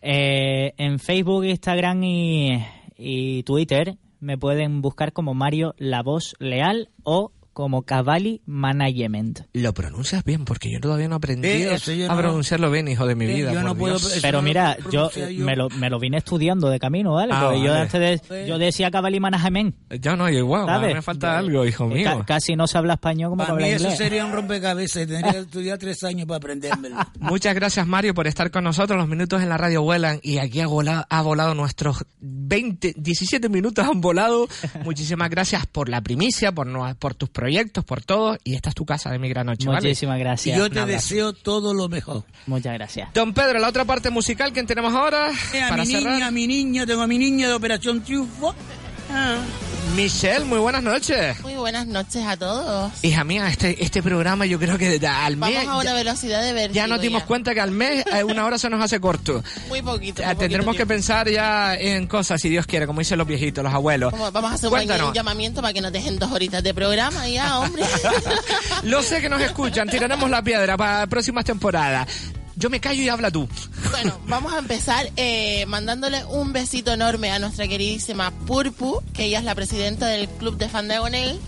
Eh, 0.00 0.72
en 0.78 0.98
Facebook, 0.98 1.44
Instagram 1.44 2.02
y, 2.04 2.64
y 2.96 3.42
Twitter 3.42 3.96
me 4.20 4.38
pueden 4.38 4.82
buscar 4.82 5.12
como 5.12 5.34
Mario 5.34 5.74
La 5.78 6.02
Voz 6.02 6.34
Leal 6.38 6.90
o 7.02 7.32
como 7.56 7.84
Cavalli 7.84 8.42
Management. 8.44 9.40
Lo 9.54 9.72
pronuncias 9.72 10.22
bien, 10.24 10.44
porque 10.44 10.70
yo 10.70 10.78
todavía 10.78 11.08
no 11.08 11.14
he 11.14 11.16
aprendido 11.16 11.54
Eh, 11.70 11.74
eso 11.76 11.90
yo 11.90 12.04
a 12.04 12.14
no- 12.14 12.20
pronunciarlo 12.20 12.70
bien, 12.70 12.86
hijo 12.86 13.06
de 13.06 13.14
mi 13.14 13.24
Eh, 13.24 13.34
vida. 13.34 13.48
yo 13.54 13.60
por 13.60 13.64
no 13.64 13.74
puedo- 13.74 13.98
Dios. 13.98 14.18
Pero 14.20 14.42
mira, 14.42 14.76
yo, 14.92 15.10
me, 15.38 15.56
lo, 15.56 15.70
me 15.70 15.88
lo 15.88 15.98
vine 15.98 16.18
estudiando 16.18 16.68
de 16.68 16.78
camino, 16.78 17.14
¿vale? 17.14 17.32
Ah, 17.34 17.44
Porque 17.46 17.62
yo 17.62 17.72
antes 17.72 18.20
de, 18.28 18.46
yo 18.46 18.58
decía 18.58 18.90
Cavalli 18.90 19.20
Management. 19.20 19.74
Yo 20.02 20.16
no, 20.16 20.28
yo 20.28 20.38
igual, 20.40 20.66
¿sabes? 20.66 20.94
me 20.96 21.00
falta 21.00 21.38
algo, 21.38 21.64
hijo 21.64 21.84
Eh, 21.92 21.94
mío. 21.94 22.18
ca- 22.18 22.24
casi 22.26 22.56
no 22.56 22.66
se 22.66 22.76
habla 22.76 22.92
español 22.92 23.30
como 23.30 23.38
Para 23.38 23.54
para 23.54 23.56
mí 23.56 23.72
hablar 23.72 23.76
eso 23.76 23.84
inglés. 23.86 23.98
sería 23.98 24.26
un 24.26 24.32
rompecabezas. 24.32 25.06
Tendría 25.06 25.32
que 25.32 25.38
estudiar 25.38 25.78
tres 25.78 26.04
años 26.04 26.26
para 26.26 26.36
aprendérmelo. 26.36 26.96
Muchas 27.20 27.54
gracias, 27.54 27.86
Mario, 27.86 28.12
por 28.12 28.26
estar 28.26 28.50
con 28.50 28.64
nosotros. 28.64 28.98
Los 28.98 29.08
minutos 29.08 29.40
en 29.42 29.48
la 29.48 29.56
radio 29.56 29.80
vuelan 29.80 30.20
y 30.22 30.36
aquí 30.36 30.60
ha 30.60 30.66
volado, 30.66 31.06
ha 31.08 31.22
volado 31.22 31.54
nuestros 31.54 32.04
20, 32.20 32.92
17 32.98 33.48
minutos 33.48 33.86
han 33.86 34.02
volado. 34.02 34.46
Muchísimas 34.84 35.30
gracias 35.30 35.64
por 35.64 35.88
la 35.88 36.02
primicia, 36.02 36.52
por, 36.52 36.66
no- 36.66 36.94
por 36.98 37.14
tus 37.14 37.30
proyectos, 37.30 37.45
por 37.84 38.02
todo. 38.02 38.36
Y 38.44 38.54
esta 38.54 38.68
es 38.70 38.74
tu 38.74 38.84
casa 38.84 39.10
de 39.10 39.18
mi 39.18 39.28
gran 39.28 39.46
noche, 39.46 39.66
¿vale? 39.68 39.80
Muchísimas 39.80 40.18
gracias. 40.18 40.56
Y 40.56 40.58
yo 40.58 40.70
te 40.70 40.84
deseo 40.86 41.32
todo 41.32 41.74
lo 41.74 41.88
mejor. 41.88 42.24
Muchas 42.46 42.74
gracias. 42.74 43.12
Don 43.14 43.32
Pedro, 43.34 43.58
la 43.58 43.68
otra 43.68 43.84
parte 43.84 44.10
musical 44.10 44.52
que 44.52 44.62
tenemos 44.64 44.94
ahora 44.94 45.30
Eh, 45.52 45.62
a 45.62 45.68
para 45.68 45.82
mi 45.84 45.90
cerrar. 45.92 46.12
niña, 46.14 46.26
a 46.26 46.30
mi 46.30 46.46
niña, 46.46 46.86
tengo 46.86 47.02
a 47.02 47.06
mi 47.06 47.18
niña 47.18 47.48
de 47.48 47.54
Operación 47.54 48.02
Triunfo. 48.02 48.54
Ah. 49.18 49.38
Michelle, 49.94 50.44
muy 50.44 50.58
buenas 50.58 50.82
noches. 50.82 51.40
Muy 51.40 51.54
buenas 51.54 51.86
noches 51.86 52.22
a 52.26 52.36
todos. 52.36 52.92
Hija 53.02 53.24
mía, 53.24 53.48
este, 53.48 53.82
este 53.82 54.02
programa 54.02 54.44
yo 54.44 54.58
creo 54.58 54.76
que 54.76 55.00
al 55.06 55.36
mes... 55.38 55.54
Vamos 55.54 55.68
a 55.72 55.76
una 55.76 55.84
ya- 55.84 55.94
velocidad 55.94 56.42
de. 56.42 56.70
Ya 56.72 56.86
nos 56.86 57.00
dimos 57.00 57.22
cuenta 57.22 57.54
que 57.54 57.60
al 57.62 57.70
mes 57.70 58.04
eh, 58.12 58.22
una 58.24 58.44
hora 58.44 58.58
se 58.58 58.68
nos 58.68 58.82
hace 58.82 59.00
corto. 59.00 59.42
Muy 59.68 59.80
poquito. 59.80 60.22
Tendremos 60.38 60.76
que 60.76 60.84
pensar 60.84 61.30
ya 61.30 61.74
en 61.76 62.06
cosas, 62.08 62.40
si 62.42 62.50
Dios 62.50 62.66
quiere, 62.66 62.86
como 62.86 62.98
dicen 62.98 63.16
los 63.16 63.26
viejitos, 63.26 63.64
los 63.64 63.72
abuelos. 63.72 64.12
Vamos 64.12 64.32
vamos 64.34 64.50
a 64.52 64.54
hacer 64.56 64.66
un, 64.68 64.74
Cuéntanos. 64.74 65.08
un 65.08 65.14
llamamiento 65.14 65.62
para 65.62 65.72
que 65.72 65.80
nos 65.80 65.92
dejen 65.92 66.18
dos 66.18 66.30
horitas 66.30 66.62
de 66.62 66.74
programa 66.74 67.26
ya, 67.28 67.58
hombre. 67.60 67.84
Lo 68.82 69.02
sé 69.02 69.22
que 69.22 69.30
nos 69.30 69.40
escuchan, 69.40 69.88
tiraremos 69.88 70.28
la 70.28 70.42
piedra 70.42 70.76
para 70.76 71.06
próximas 71.06 71.44
temporadas. 71.46 72.06
Yo 72.56 72.70
me 72.70 72.80
callo 72.80 73.02
y 73.02 73.08
habla 73.08 73.30
tú. 73.30 73.48
Bueno, 73.90 74.18
vamos 74.26 74.52
a 74.54 74.58
empezar 74.58 75.10
eh, 75.16 75.66
mandándole 75.66 76.24
un 76.24 76.52
besito 76.52 76.92
enorme 76.92 77.30
a 77.30 77.38
nuestra 77.38 77.68
queridísima 77.68 78.30
Purpu, 78.30 79.02
que 79.12 79.24
ella 79.26 79.38
es 79.38 79.44
la 79.44 79.54
presidenta 79.54 80.06
del 80.06 80.28
Club 80.28 80.56
de 80.56 80.68
Fan 80.68 80.88
Diagonal, 80.88 81.38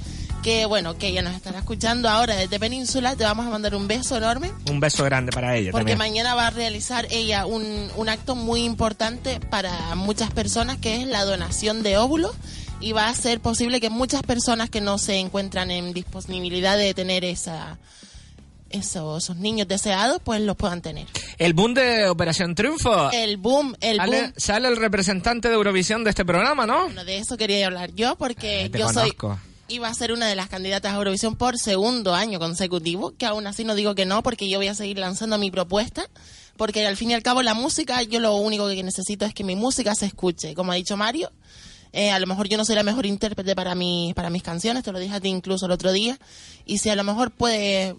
que 0.43 0.67
bueno, 0.67 0.99
que 0.99 1.09
ella 1.09 1.23
nos 1.23 1.35
estará 1.35 1.59
escuchando 1.61 2.09
ahora 2.11 2.37
desde 2.37 2.61
Península. 2.61 3.17
Te 3.17 3.25
vamos 3.25 3.47
a 3.47 3.51
mandar 3.51 3.75
un 3.75 3.89
beso 3.89 4.17
enorme. 4.19 4.53
Un 4.71 4.81
beso 4.81 5.03
grande 5.05 5.33
para 5.33 5.57
ella 5.57 5.73
Porque 5.73 5.93
también. 5.93 5.99
mañana 5.99 6.35
va 6.35 6.49
a 6.49 6.51
realizar 6.51 7.07
ella 7.11 7.47
un, 7.47 7.89
un 7.97 8.09
acto 8.09 8.35
muy 8.37 8.63
importante 8.65 9.41
para 9.41 9.95
muchas 9.95 10.31
personas, 10.31 10.77
que 10.77 11.01
es 11.01 11.07
la 11.09 11.25
donación 11.25 11.83
de 11.83 11.97
óvulos. 11.97 12.33
Y 12.81 12.93
va 12.93 13.09
a 13.09 13.15
ser 13.15 13.41
posible 13.41 13.81
que 13.81 13.91
muchas 13.91 14.23
personas 14.23 14.71
que 14.71 14.81
no 14.81 14.99
se 14.99 15.17
encuentran 15.19 15.73
en 15.73 15.93
disponibilidad 15.93 16.79
de 16.79 16.95
tener 16.95 17.25
esa, 17.25 17.77
esos, 18.71 19.25
esos 19.25 19.37
niños 19.37 19.69
deseados, 19.69 20.21
pues 20.23 20.41
los 20.41 20.57
puedan 20.57 20.83
tener. 20.83 21.07
El 21.39 21.55
boom 21.55 21.75
de 21.75 22.09
Operación 22.09 22.55
Triunfo. 22.55 23.11
El 23.13 23.37
boom, 23.37 23.75
el 23.81 23.97
sale, 23.97 24.21
boom. 24.23 24.33
sale 24.37 24.69
el 24.69 24.77
representante 24.77 25.49
de 25.49 25.55
Eurovisión 25.55 26.05
de 26.05 26.11
este 26.11 26.25
programa, 26.25 26.67
¿no? 26.67 26.85
Bueno, 26.85 27.05
de 27.05 27.19
eso 27.19 27.37
quería 27.37 27.67
hablar 27.67 27.93
yo, 27.95 28.17
porque 28.17 28.67
Eh, 28.67 28.71
yo 28.77 28.89
soy 28.93 29.13
iba 29.71 29.87
a 29.89 29.93
ser 29.95 30.13
una 30.13 30.27
de 30.27 30.35
las 30.35 30.49
candidatas 30.49 30.93
a 30.95 30.97
Eurovisión 30.97 31.37
por 31.37 31.59
segundo 31.59 32.15
año 32.15 32.39
consecutivo, 32.39 33.13
que 33.19 33.27
aún 33.27 33.47
así 33.47 33.65
no 33.65 33.75
digo 33.75 33.95
que 33.95 34.07
no, 34.07 34.23
porque 34.23 34.49
yo 34.49 34.59
voy 34.59 34.69
a 34.69 34.75
seguir 34.75 34.99
lanzando 34.99 35.37
mi 35.37 35.51
propuesta, 35.51 36.07
porque 36.57 36.87
al 36.87 36.97
fin 36.97 37.11
y 37.11 37.15
al 37.15 37.23
cabo 37.23 37.43
la 37.43 37.53
música, 37.53 38.03
yo 38.03 38.19
lo 38.19 38.35
único 38.37 38.67
que 38.69 38.83
necesito 38.83 39.27
es 39.27 39.35
que 39.35 39.45
mi 39.45 39.57
música 39.57 39.95
se 39.95 40.07
escuche, 40.07 40.55
como 40.55 40.73
ha 40.73 40.75
dicho 40.77 40.97
Mario. 40.97 41.31
eh, 41.93 42.11
a 42.11 42.19
lo 42.19 42.27
mejor 42.27 42.49
yo 42.49 42.57
no 42.57 42.65
soy 42.65 42.77
la 42.77 42.83
mejor 42.83 43.05
intérprete 43.05 43.55
para, 43.55 43.75
mi, 43.75 44.13
para 44.17 44.31
mis 44.31 44.43
canciones, 44.43 44.85
te 44.85 44.91
lo 44.93 44.99
dije 44.99 45.15
a 45.15 45.21
ti 45.21 45.29
incluso 45.29 45.67
el 45.67 45.73
otro 45.73 45.93
día, 45.93 46.19
y 46.65 46.79
si 46.79 46.89
a 46.89 46.97
lo 46.97 47.05
mejor 47.05 47.31
puede 47.31 47.95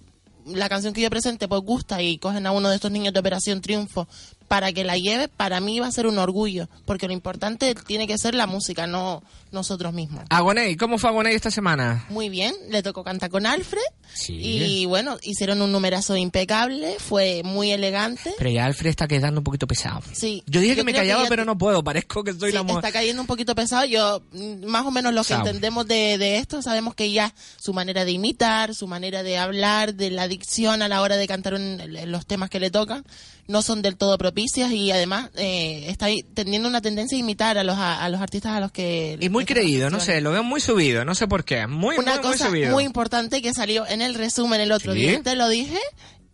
la 0.53 0.69
canción 0.69 0.93
que 0.93 1.01
yo 1.01 1.09
presente 1.09 1.47
pues 1.47 1.61
gusta 1.61 2.01
y 2.01 2.17
cogen 2.17 2.45
a 2.45 2.51
uno 2.51 2.69
de 2.69 2.75
estos 2.75 2.91
niños 2.91 3.13
de 3.13 3.19
Operación 3.19 3.61
Triunfo 3.61 4.07
para 4.49 4.73
que 4.73 4.83
la 4.83 4.97
lleve, 4.97 5.29
para 5.29 5.61
mí 5.61 5.79
va 5.79 5.87
a 5.87 5.91
ser 5.91 6.05
un 6.07 6.17
orgullo, 6.17 6.67
porque 6.85 7.07
lo 7.07 7.13
importante 7.13 7.73
tiene 7.75 8.05
que 8.07 8.17
ser 8.17 8.35
la 8.35 8.45
música, 8.47 8.85
no 8.87 9.23
nosotros 9.51 9.93
mismos. 9.93 10.25
Agoney, 10.29 10.75
¿cómo 10.75 10.97
fue 10.97 11.09
Agoney 11.09 11.33
esta 11.33 11.49
semana? 11.51 12.05
Muy 12.09 12.27
bien, 12.29 12.53
le 12.69 12.83
tocó 12.83 13.03
cantar 13.03 13.29
con 13.29 13.45
Alfred 13.45 13.79
Sí. 14.13 14.33
y 14.33 14.85
bueno, 14.85 15.17
hicieron 15.23 15.61
un 15.61 15.71
numerazo 15.71 16.17
impecable, 16.17 16.95
fue 16.99 17.41
muy 17.43 17.71
elegante. 17.71 18.33
Pero 18.37 18.49
ya 18.49 18.65
Alfred 18.65 18.89
está 18.89 19.07
quedando 19.07 19.39
un 19.39 19.43
poquito 19.43 19.67
pesado. 19.67 20.01
Sí. 20.13 20.43
Yo 20.47 20.59
dije 20.61 20.75
que 20.75 20.83
me 20.83 20.93
callaba, 20.93 21.25
pero 21.29 21.43
te- 21.43 21.45
no 21.45 21.57
puedo. 21.57 21.83
Parezco 21.83 22.23
que 22.23 22.33
soy 22.33 22.49
Sí, 22.49 22.55
la 22.55 22.63
mujer. 22.63 22.77
está 22.85 22.91
cayendo 22.91 23.21
un 23.21 23.27
poquito 23.27 23.53
pesado. 23.55 23.85
Yo, 23.85 24.21
mm, 24.31 24.65
más 24.65 24.85
o 24.85 24.91
menos 24.91 25.13
lo 25.13 25.21
que 25.21 25.29
Sao. 25.35 25.39
entendemos 25.45 25.87
de, 25.87 26.17
de 26.17 26.37
esto, 26.37 26.61
sabemos 26.63 26.95
que 26.95 27.11
ya 27.11 27.33
su 27.59 27.71
manera 27.73 28.03
de 28.03 28.11
imitar, 28.11 28.73
su 28.73 28.87
manera 28.87 29.21
de 29.21 29.37
hablar, 29.37 29.93
de 29.93 30.09
la 30.09 30.27
dicción 30.27 30.81
a 30.81 30.87
la 30.87 31.01
hora 31.01 31.15
de 31.17 31.27
cantar 31.27 31.53
un- 31.53 31.79
los 32.07 32.25
temas 32.25 32.49
que 32.49 32.59
le 32.59 32.71
tocan, 32.71 33.05
no 33.49 33.63
son 33.63 33.81
del 33.81 33.97
todo 33.97 34.17
propicias 34.19 34.71
y 34.71 34.91
además 34.91 35.31
eh, 35.35 35.85
está 35.87 36.07
teniendo 36.35 36.69
una 36.69 36.81
tendencia 36.81 37.17
a 37.17 37.19
imitar 37.19 37.57
a 37.57 37.63
los, 37.63 37.77
a, 37.77 38.03
a 38.03 38.07
los 38.09 38.21
artistas 38.21 38.51
a 38.53 38.59
los 38.59 38.71
que... 38.71 39.17
Y 39.19 39.29
muy 39.29 39.43
creído, 39.43 39.89
no 39.89 39.99
sé, 39.99 40.21
lo 40.21 40.31
veo 40.31 40.43
muy 40.43 40.61
subido, 40.61 41.03
no 41.03 41.15
sé 41.15 41.27
por 41.27 41.43
qué. 41.43 41.65
Muy, 41.65 41.97
Una 41.97 42.13
muy, 42.13 42.21
cosa 42.21 42.47
subido. 42.47 42.71
muy 42.71 42.83
importante 42.83 43.41
que 43.41 43.51
salió 43.53 43.87
en 43.87 44.01
el 44.03 44.13
resumen 44.13 44.61
el 44.61 44.71
otro 44.71 44.93
¿Sí? 44.93 44.99
día, 44.99 45.23
te 45.23 45.35
lo 45.35 45.49
dije, 45.49 45.79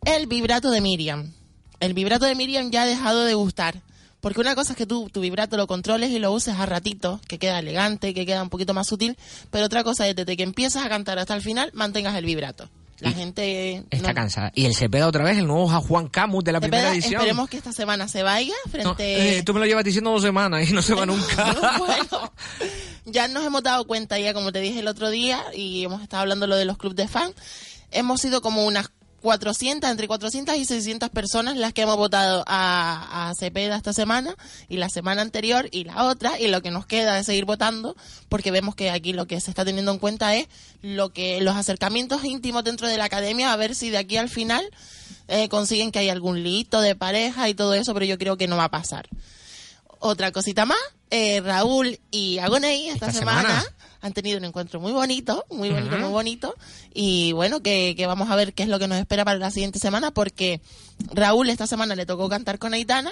el 0.06 0.28
vibrato 0.28 0.70
de 0.72 0.82
Miriam. 0.82 1.32
El 1.80 1.94
vibrato 1.94 2.26
de 2.26 2.36
Miriam 2.36 2.70
ya 2.70 2.84
ha 2.84 2.86
dejado 2.86 3.24
de 3.24 3.34
gustar. 3.34 3.82
Porque 4.20 4.42
una 4.42 4.56
cosa 4.56 4.74
es 4.74 4.78
que 4.78 4.86
tú 4.86 5.08
tu 5.10 5.22
vibrato 5.22 5.56
lo 5.56 5.68
controles 5.68 6.10
y 6.10 6.20
lo 6.20 6.32
uses 6.34 6.56
a 6.56 6.66
ratito, 6.66 7.22
que 7.28 7.38
queda 7.38 7.60
elegante, 7.60 8.14
que 8.14 8.26
queda 8.26 8.42
un 8.42 8.50
poquito 8.50 8.74
más 8.74 8.88
sutil, 8.88 9.16
pero 9.52 9.66
otra 9.68 9.84
cosa 9.84 10.08
es 10.08 10.16
desde 10.16 10.36
que 10.36 10.44
empiezas 10.44 10.84
a 10.86 10.90
cantar 10.90 11.18
hasta 11.20 11.36
el 11.36 11.42
final, 11.44 11.70
mantengas 11.74 12.16
el 12.16 12.26
vibrato. 12.26 12.68
La 13.00 13.12
gente... 13.12 13.84
Está 13.92 14.10
no- 14.10 14.16
cansada. 14.16 14.52
Y 14.56 14.66
el 14.66 14.74
Cepeda 14.76 15.08
otra 15.08 15.24
vez, 15.24 15.38
el 15.38 15.48
nuevo 15.48 15.68
Juan 15.82 16.08
Camus 16.08 16.44
de 16.44 16.52
la 16.54 16.60
Cepeda, 16.60 16.70
primera 16.78 16.94
edición. 16.94 17.14
Esperemos 17.16 17.50
que 17.50 17.58
esta 17.58 17.74
semana 17.74 18.08
se 18.08 18.24
vaya 18.24 18.54
No, 18.66 18.72
frente... 18.72 19.38
eh, 19.40 19.44
tú 19.44 19.54
me 19.54 19.60
lo 19.60 19.66
llevas 19.66 19.84
diciendo 19.84 20.12
dos 20.12 20.22
semanas 20.22 20.70
y 20.70 20.74
no 20.74 20.82
se 20.82 20.94
va 20.94 21.06
nunca. 21.06 21.54
bueno, 21.78 22.34
ya 23.06 23.28
nos 23.28 23.44
hemos 23.46 23.64
dado 23.64 23.86
cuenta 23.86 24.18
ya, 24.20 24.34
como 24.34 24.52
te 24.52 24.60
dije 24.62 24.80
el 24.80 24.88
otro 24.88 25.10
día, 25.10 25.44
y 25.54 25.84
hemos 25.84 26.02
estado 26.02 26.22
hablando 26.22 26.48
lo 26.48 26.56
de 26.56 26.66
los 26.66 26.78
clubes 26.78 26.96
de 26.96 27.08
fan, 27.08 27.34
hemos 27.92 28.22
sido 28.22 28.42
como 28.42 28.66
unas 28.66 28.90
400, 29.26 29.90
entre 29.90 30.08
400 30.08 30.56
y 30.56 30.66
600 30.66 31.10
personas 31.10 31.58
las 31.58 31.74
que 31.74 31.82
hemos 31.82 31.98
votado 31.98 32.44
a, 32.46 33.30
a 33.30 33.34
Cepeda 33.34 33.76
esta 33.76 33.92
semana, 33.92 34.36
y 34.70 34.78
la 34.78 34.88
semana 34.88 35.24
anterior, 35.24 35.68
y 35.72 35.84
la 35.84 36.06
otra, 36.06 36.40
y 36.40 36.48
lo 36.48 36.62
que 36.62 36.70
nos 36.70 36.86
queda 36.86 37.18
es 37.18 37.26
seguir 37.26 37.46
votando, 37.46 37.96
porque 38.30 38.52
vemos 38.52 38.76
que 38.76 38.92
aquí 38.92 39.14
lo 39.14 39.26
que 39.26 39.42
se 39.42 39.50
está 39.50 39.66
teniendo 39.66 39.92
en 39.92 39.98
cuenta 39.98 40.36
es 40.36 40.48
lo 40.84 41.12
que 41.12 41.42
los 41.42 41.56
acercamientos 41.56 42.24
íntimos 42.24 42.64
dentro 42.64 42.88
de 42.88 42.98
la 42.98 43.06
academia, 43.06 43.52
a 43.52 43.56
ver 43.56 43.74
si 43.74 43.90
de 43.90 43.98
aquí 43.98 44.18
al 44.18 44.30
final 44.30 44.64
eh, 45.28 45.50
consiguen 45.50 45.92
que 45.92 45.98
haya 45.98 46.12
algún 46.12 46.44
lito 46.44 46.80
de 46.80 46.96
pareja 46.96 47.50
y 47.50 47.56
todo 47.56 47.74
eso, 47.74 47.96
pero 47.96 48.06
yo 48.06 48.20
creo 48.20 48.38
que 48.38 48.48
no 48.48 48.58
va 48.58 48.66
a 48.66 48.72
pasar. 48.72 49.10
Otra 49.98 50.32
cosita 50.32 50.66
más, 50.66 50.78
eh, 51.10 51.42
Raúl 51.42 52.00
y 52.12 52.38
Agoney 52.38 52.90
esta, 52.90 53.08
Esta 53.08 53.20
semana, 53.20 53.42
semana. 53.42 53.75
Han 54.06 54.14
tenido 54.14 54.38
un 54.38 54.46
encuentro 54.46 54.80
muy 54.80 54.92
bonito, 54.92 55.46
muy 55.50 55.72
bonito, 55.72 55.98
muy 55.98 56.10
bonito. 56.10 56.56
Y 56.94 57.32
bueno, 57.32 57.62
que, 57.62 57.96
que 57.98 58.06
vamos 58.06 58.30
a 58.30 58.36
ver 58.36 58.54
qué 58.54 58.62
es 58.62 58.70
lo 58.70 58.78
que 58.78 58.88
nos 58.88 59.00
espera 59.00 59.26
para 59.26 59.40
la 59.40 59.50
siguiente 59.50 59.80
semana, 59.80 60.12
porque 60.12 60.62
Raúl 61.14 61.50
esta 61.50 61.68
semana 61.68 61.96
le 61.96 62.06
tocó 62.06 62.30
cantar 62.30 62.58
con 62.60 62.74
Aitana 62.74 63.12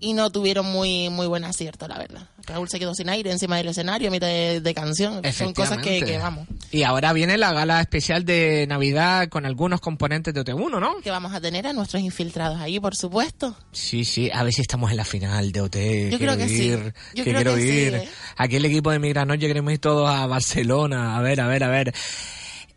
y 0.00 0.14
no 0.14 0.30
tuvieron 0.30 0.66
muy 0.66 1.08
muy 1.10 1.26
buen 1.26 1.44
acierto, 1.44 1.86
la 1.88 1.96
verdad. 1.98 2.28
Raúl 2.44 2.68
se 2.68 2.78
quedó 2.80 2.92
sin 2.94 3.08
aire 3.08 3.30
encima 3.30 3.56
del 3.56 3.68
escenario 3.68 4.08
a 4.08 4.10
mitad 4.10 4.26
de, 4.26 4.60
de 4.60 4.74
canción. 4.74 5.22
Son 5.32 5.52
cosas 5.54 5.78
que, 5.78 6.18
vamos, 6.18 6.48
Y 6.72 6.82
ahora 6.82 7.12
viene 7.12 7.38
la 7.38 7.52
gala 7.52 7.80
especial 7.80 8.24
de 8.24 8.66
Navidad 8.68 9.28
con 9.28 9.46
algunos 9.46 9.80
componentes 9.80 10.34
de 10.34 10.44
OT1, 10.44 10.80
¿no? 10.80 10.96
que 11.02 11.10
vamos 11.10 11.32
a 11.32 11.40
tener 11.40 11.66
a 11.68 11.72
nuestros 11.72 12.02
infiltrados 12.02 12.60
ahí, 12.60 12.80
por 12.80 12.96
supuesto. 12.96 13.56
Sí, 13.70 14.04
sí, 14.04 14.28
a 14.32 14.42
ver 14.42 14.52
si 14.52 14.60
estamos 14.62 14.90
en 14.90 14.96
la 14.96 15.04
final 15.04 15.52
de 15.52 15.60
OT. 15.60 15.76
Yo 16.10 16.18
creo 16.18 16.36
que 16.36 16.48
sí. 16.48 16.62
ir, 16.64 16.94
Yo 17.14 17.22
que 17.24 17.30
creo 17.30 17.36
quiero 17.36 17.54
que 17.54 17.60
sí, 17.62 17.68
ir. 17.68 17.94
¿eh? 17.94 18.08
Aquí 18.36 18.56
el 18.56 18.64
equipo 18.64 18.90
de 18.90 18.98
Migranoche 18.98 19.46
queremos 19.46 19.72
ir 19.72 19.78
todos 19.78 20.08
a 20.10 20.26
Barcelona. 20.26 21.16
A 21.16 21.22
ver, 21.22 21.40
a 21.40 21.46
ver, 21.46 21.62
a 21.64 21.68
ver. 21.68 21.94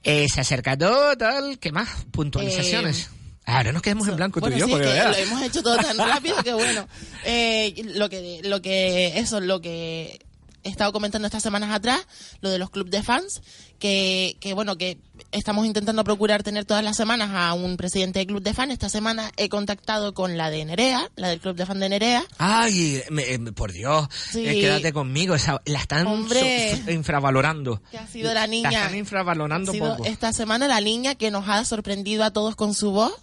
Eh, 0.03 0.27
se 0.31 0.41
acerca 0.41 0.77
todo, 0.77 1.17
tal. 1.17 1.57
¿Qué 1.57 1.71
más? 1.71 1.89
Puntualizaciones. 2.11 3.09
Ahora 3.45 3.71
nos 3.71 3.81
quedamos 3.81 4.07
en 4.07 4.15
blanco 4.15 4.39
Bueno, 4.39 4.55
tú 4.55 4.57
y 4.57 4.59
yo, 4.61 4.65
sí, 4.65 4.71
porque 4.71 4.87
es 4.87 4.91
que 4.93 4.99
veas. 4.99 5.17
lo 5.17 5.23
hemos 5.23 5.41
hecho 5.43 5.61
todo 5.63 5.77
tan 5.77 5.97
rápido 5.97 6.37
que 6.43 6.53
bueno. 6.53 6.87
Eh, 7.27 7.73
lo 7.95 8.07
que, 8.07 8.41
lo 8.43 8.61
que, 8.61 9.17
eso, 9.17 9.39
lo 9.39 9.59
que 9.59 10.19
he 10.63 10.69
estado 10.69 10.91
comentando 10.93 11.25
estas 11.25 11.41
semanas 11.41 11.71
atrás, 11.71 12.05
lo 12.41 12.49
de 12.51 12.59
los 12.59 12.69
clubes 12.69 12.91
de 12.91 13.01
fans, 13.01 13.41
que, 13.79 14.37
que 14.39 14.53
bueno, 14.53 14.77
que 14.77 14.97
estamos 15.31 15.65
intentando 15.65 16.03
procurar 16.03 16.43
tener 16.43 16.65
todas 16.65 16.83
las 16.83 16.95
semanas 16.95 17.29
a 17.33 17.53
un 17.53 17.77
presidente 17.77 18.19
de 18.19 18.27
club 18.27 18.41
de 18.41 18.53
fans. 18.53 18.71
Esta 18.73 18.89
semana 18.89 19.31
he 19.37 19.49
contactado 19.49 20.13
con 20.13 20.37
la 20.37 20.49
de 20.49 20.65
Nerea, 20.65 21.09
la 21.15 21.29
del 21.29 21.39
club 21.39 21.55
de 21.55 21.65
fan 21.65 21.79
de 21.79 21.89
Nerea. 21.89 22.25
Ay, 22.37 23.01
me- 23.09 23.23
eh, 23.33 23.39
por 23.53 23.71
Dios, 23.71 24.07
Sí. 24.31 24.47
eh, 24.47 24.59
quédate 24.61 24.93
conmigo. 24.93 25.35
esa- 25.35 25.61
la 25.65 25.79
están 25.79 26.07
Hombre. 26.07 26.81
so- 26.85 26.91
infravalorando. 26.91 27.81
Que 27.91 27.97
ha 27.97 28.07
sido 28.07 28.33
la 28.33 28.47
niña. 28.47 28.71
La 28.71 28.79
están 28.83 28.97
infravalorando 28.97 29.71
Ha 29.71 29.73
sido 29.73 29.97
poco. 29.97 30.05
esta 30.09 30.31
semana 30.33 30.67
la 30.67 30.81
niña 30.81 31.15
que 31.15 31.31
nos 31.31 31.47
ha 31.49 31.63
sorprendido 31.65 32.23
a 32.23 32.31
todos 32.31 32.55
con 32.55 32.73
su 32.73 32.91
voz, 32.91 33.13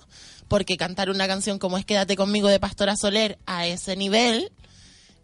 porque 0.48 0.76
cantar 0.76 1.08
una 1.10 1.26
canción 1.26 1.58
como 1.58 1.78
es 1.78 1.84
Quédate 1.86 2.14
conmigo 2.16 2.48
de 2.48 2.60
Pastora 2.60 2.96
Soler 2.96 3.38
a 3.46 3.66
ese 3.66 3.96
nivel, 3.96 4.52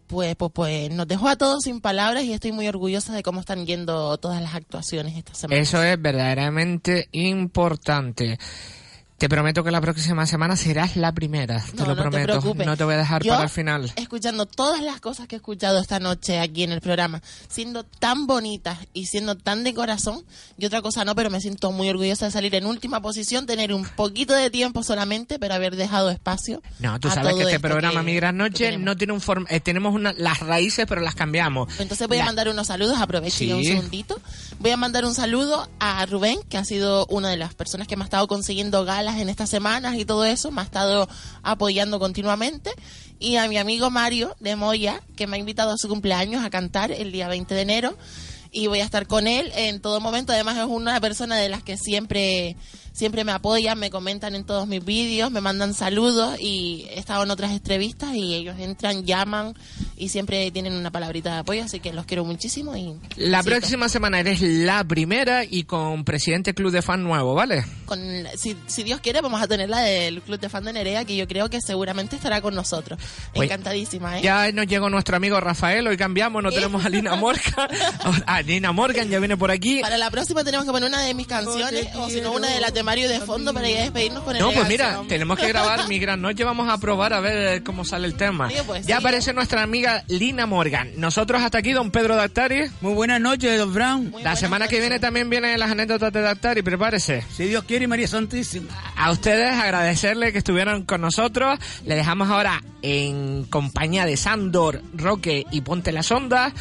pues, 0.09 0.35
pues, 0.35 0.51
pues 0.51 0.91
nos 0.91 1.07
dejó 1.07 1.29
a 1.29 1.35
todos 1.35 1.63
sin 1.63 1.81
palabras 1.81 2.23
y 2.23 2.33
estoy 2.33 2.51
muy 2.51 2.67
orgullosa 2.67 3.13
de 3.13 3.21
cómo 3.21 3.41
están 3.41 3.67
yendo 3.67 4.17
todas 4.17 4.41
las 4.41 4.55
actuaciones 4.55 5.15
esta 5.15 5.35
semana. 5.35 5.61
Eso 5.61 5.83
es 5.83 6.01
verdaderamente 6.01 7.07
importante. 7.11 8.39
Te 9.19 9.27
prometo 9.27 9.65
que 9.65 9.71
la 9.71 9.81
próxima 9.81 10.25
semana 10.25 10.55
serás 10.55 10.95
la 10.95 11.11
primera. 11.11 11.61
Te 11.61 11.75
No, 11.75 11.85
lo 11.87 11.95
no 11.95 12.01
prometo. 12.03 12.41
no 12.65 12.77
te 12.77 12.83
voy 12.85 12.93
a 12.93 12.97
dejar 12.97 13.21
Yo, 13.21 13.33
para 13.33 13.43
el 13.43 13.49
final. 13.49 13.91
Escuchando 13.97 14.45
todas 14.45 14.81
las 14.81 15.01
cosas 15.01 15.27
que 15.27 15.35
he 15.35 15.37
escuchado 15.37 15.77
esta 15.79 15.99
noche 15.99 16.39
aquí 16.39 16.63
en 16.63 16.71
el 16.71 16.79
programa, 16.79 17.21
siendo 17.49 17.83
tan 17.83 18.27
bonitas 18.27 18.77
y 18.93 19.07
siendo 19.07 19.35
tan 19.35 19.65
de 19.65 19.73
corazón, 19.73 20.23
y 20.57 20.65
otra 20.65 20.81
cosa 20.81 21.03
no, 21.03 21.15
pero 21.15 21.29
me 21.29 21.41
siento 21.41 21.71
muy 21.73 21.89
orgullosa 21.89 22.25
de 22.27 22.31
salir 22.31 22.55
en 22.55 22.65
última 22.65 23.01
posición, 23.01 23.45
tener 23.45 23.73
un 23.73 23.83
poquito 23.83 24.33
de 24.33 24.49
tiempo 24.49 24.83
solamente, 24.83 25.37
pero 25.37 25.53
haber 25.53 25.75
dejado 25.75 26.09
espacio. 26.09 26.61
No, 26.79 26.97
tú 26.99 27.09
sabes 27.09 27.35
que 27.35 27.43
este 27.43 27.59
programa 27.59 27.99
que- 27.99 28.05
Mi 28.05 28.15
Gran 28.15 28.37
Noche 28.37 28.77
no 28.77 28.95
tiene 28.95 29.11
un 29.11 29.19
form 29.21 29.45
eh, 29.49 29.59
tenemos 29.59 29.93
una, 29.93 30.13
las 30.13 30.39
raíces, 30.39 30.85
pero 30.87 31.01
las 31.01 31.15
cambiamos. 31.15 31.77
Entonces 31.79 32.07
voy 32.07 32.19
a 32.19 32.25
mandar 32.25 32.47
unos 32.47 32.67
saludos, 32.67 32.97
aprovecho 33.01 33.43
ya 33.43 33.57
un 33.57 33.63
Sí. 33.63 33.67
segundito. 33.71 34.17
Voy 34.59 34.71
a 34.71 34.77
mandar 34.77 35.03
un 35.03 35.13
saludo 35.13 35.67
a 35.79 36.05
Rubén, 36.05 36.39
que 36.49 36.57
ha 36.57 36.63
sido 36.63 37.05
una 37.07 37.29
de 37.29 37.35
las 37.37 37.53
personas 37.53 37.85
que 37.87 37.97
me 37.97 38.03
ha 38.03 38.05
estado 38.05 38.25
consiguiendo 38.27 38.85
en 39.17 39.29
estas 39.29 39.49
semanas 39.49 39.95
y 39.95 40.05
todo 40.05 40.25
eso, 40.25 40.51
me 40.51 40.61
ha 40.61 40.63
estado 40.63 41.07
apoyando 41.43 41.99
continuamente. 41.99 42.71
Y 43.19 43.35
a 43.35 43.47
mi 43.47 43.57
amigo 43.57 43.89
Mario 43.89 44.35
de 44.39 44.55
Moya, 44.55 45.01
que 45.15 45.27
me 45.27 45.35
ha 45.35 45.39
invitado 45.39 45.71
a 45.71 45.77
su 45.77 45.89
cumpleaños 45.89 46.43
a 46.43 46.49
cantar 46.49 46.91
el 46.91 47.11
día 47.11 47.27
20 47.27 47.53
de 47.53 47.61
enero. 47.61 47.97
Y 48.51 48.67
voy 48.67 48.79
a 48.79 48.85
estar 48.85 49.07
con 49.07 49.27
él 49.27 49.51
en 49.55 49.81
todo 49.81 49.99
momento. 49.99 50.31
Además 50.31 50.57
es 50.57 50.65
una 50.65 50.99
persona 51.01 51.35
de 51.35 51.49
las 51.49 51.61
que 51.61 51.77
siempre 51.77 52.55
siempre 52.91 53.23
me 53.23 53.31
apoyan, 53.31 53.79
me 53.79 53.89
comentan 53.89 54.35
en 54.35 54.43
todos 54.43 54.67
mis 54.67 54.83
vídeos, 54.83 55.31
me 55.31 55.41
mandan 55.41 55.73
saludos 55.73 56.39
y 56.39 56.85
he 56.89 56.99
estado 56.99 57.23
en 57.23 57.31
otras 57.31 57.51
entrevistas 57.51 58.15
y 58.15 58.35
ellos 58.35 58.57
entran, 58.59 59.05
llaman 59.05 59.53
y 59.97 60.09
siempre 60.09 60.51
tienen 60.51 60.73
una 60.73 60.91
palabrita 60.91 61.33
de 61.33 61.39
apoyo, 61.39 61.63
así 61.63 61.79
que 61.79 61.93
los 61.93 62.05
quiero 62.05 62.25
muchísimo 62.25 62.75
y 62.75 62.95
La 63.17 63.43
próxima 63.43 63.89
semana 63.89 64.19
eres 64.19 64.41
la 64.41 64.83
primera 64.83 65.43
y 65.43 65.63
con 65.63 66.03
presidente 66.03 66.53
club 66.53 66.71
de 66.71 66.81
fan 66.81 67.03
nuevo, 67.03 67.33
¿vale? 67.35 67.65
con 67.89 67.99
si, 68.37 68.55
si 68.67 68.83
Dios 68.83 68.99
quiere 69.01 69.19
vamos 69.21 69.41
a 69.41 69.47
tener 69.47 69.67
la 69.67 69.79
del 69.79 70.21
Club 70.21 70.39
de 70.39 70.47
Fan 70.47 70.63
de 70.63 70.73
Nerea 70.73 71.05
que 71.05 71.15
yo 71.15 71.27
creo 71.27 71.49
que 71.49 71.59
seguramente 71.59 72.15
estará 72.15 72.39
con 72.39 72.53
nosotros. 72.53 72.99
Pues, 73.33 73.49
Encantadísima, 73.49 74.19
¿eh? 74.19 74.21
Ya 74.21 74.51
nos 74.51 74.67
llegó 74.67 74.89
nuestro 74.89 75.17
amigo 75.17 75.39
Rafael, 75.39 75.87
hoy 75.87 75.97
cambiamos, 75.97 76.43
no 76.43 76.51
tenemos 76.51 76.85
a 76.85 76.89
Lina 76.89 77.15
Morgan. 77.15 77.69
Ah, 78.25 78.41
Lina 78.41 78.71
Morgan 78.71 79.09
ya 79.09 79.17
viene 79.19 79.37
por 79.37 79.49
aquí. 79.49 79.79
Para 79.81 79.97
la 79.97 80.11
próxima 80.11 80.43
tenemos 80.43 80.65
que 80.65 80.71
poner 80.71 80.87
una 80.87 81.01
de 81.01 81.13
mis 81.13 81.25
canciones 81.25 81.87
o 81.95 82.09
si 82.09 82.21
no 82.21 82.33
una 82.33 82.47
de 82.47 82.59
la 82.59 82.71
temario 82.79 83.09
de 83.09 83.19
fondo 83.19 83.53
para 83.53 83.69
ya 83.69 83.81
despedirnos 83.81 84.23
con 84.23 84.37
No, 84.37 84.53
pues 84.53 84.65
mira, 84.69 85.01
hombre. 85.01 85.09
tenemos 85.09 85.37
que 85.37 85.49
grabar 85.49 85.85
Mi 85.89 85.99
Gran 85.99 86.21
Noche, 86.21 86.45
vamos 86.45 86.69
a 86.69 86.77
probar 86.77 87.11
a 87.11 87.19
ver 87.19 87.61
cómo 87.61 87.83
sale 87.83 88.07
el 88.07 88.13
tema. 88.13 88.49
Pues 88.65 88.85
ya 88.85 88.95
sí. 88.95 89.01
aparece 89.01 89.33
nuestra 89.33 89.63
amiga 89.63 90.05
Lina 90.07 90.45
Morgan. 90.45 90.91
Nosotros 90.95 91.41
hasta 91.41 91.57
aquí, 91.57 91.73
don 91.73 91.91
Pedro 91.91 92.15
Dactari. 92.15 92.71
Muy 92.79 92.93
buenas 92.93 93.19
noches, 93.19 93.59
don 93.59 93.73
Brown. 93.73 94.13
La 94.23 94.37
semana 94.37 94.69
que 94.69 94.79
viene 94.79 94.97
también 94.97 95.29
vienen 95.29 95.59
las 95.59 95.71
anécdotas 95.71 96.13
de 96.13 96.21
Dactari, 96.21 96.61
prepárese. 96.61 97.25
Si 97.35 97.43
Dios 97.47 97.65
quiere, 97.65 97.85
María 97.85 98.07
Santísima. 98.07 98.69
A 98.95 99.11
ustedes 99.11 99.51
agradecerle 99.51 100.31
que 100.31 100.37
estuvieron 100.37 100.83
con 100.85 101.01
nosotros. 101.01 101.59
Le 101.85 101.95
dejamos 101.95 102.29
ahora 102.29 102.63
en 102.81 103.43
compañía 103.43 104.05
de 104.05 104.15
Sandor, 104.15 104.81
Roque 104.93 105.45
y 105.51 105.59
Ponte 105.59 105.91
las 105.91 106.09
Ondas. 106.13 106.53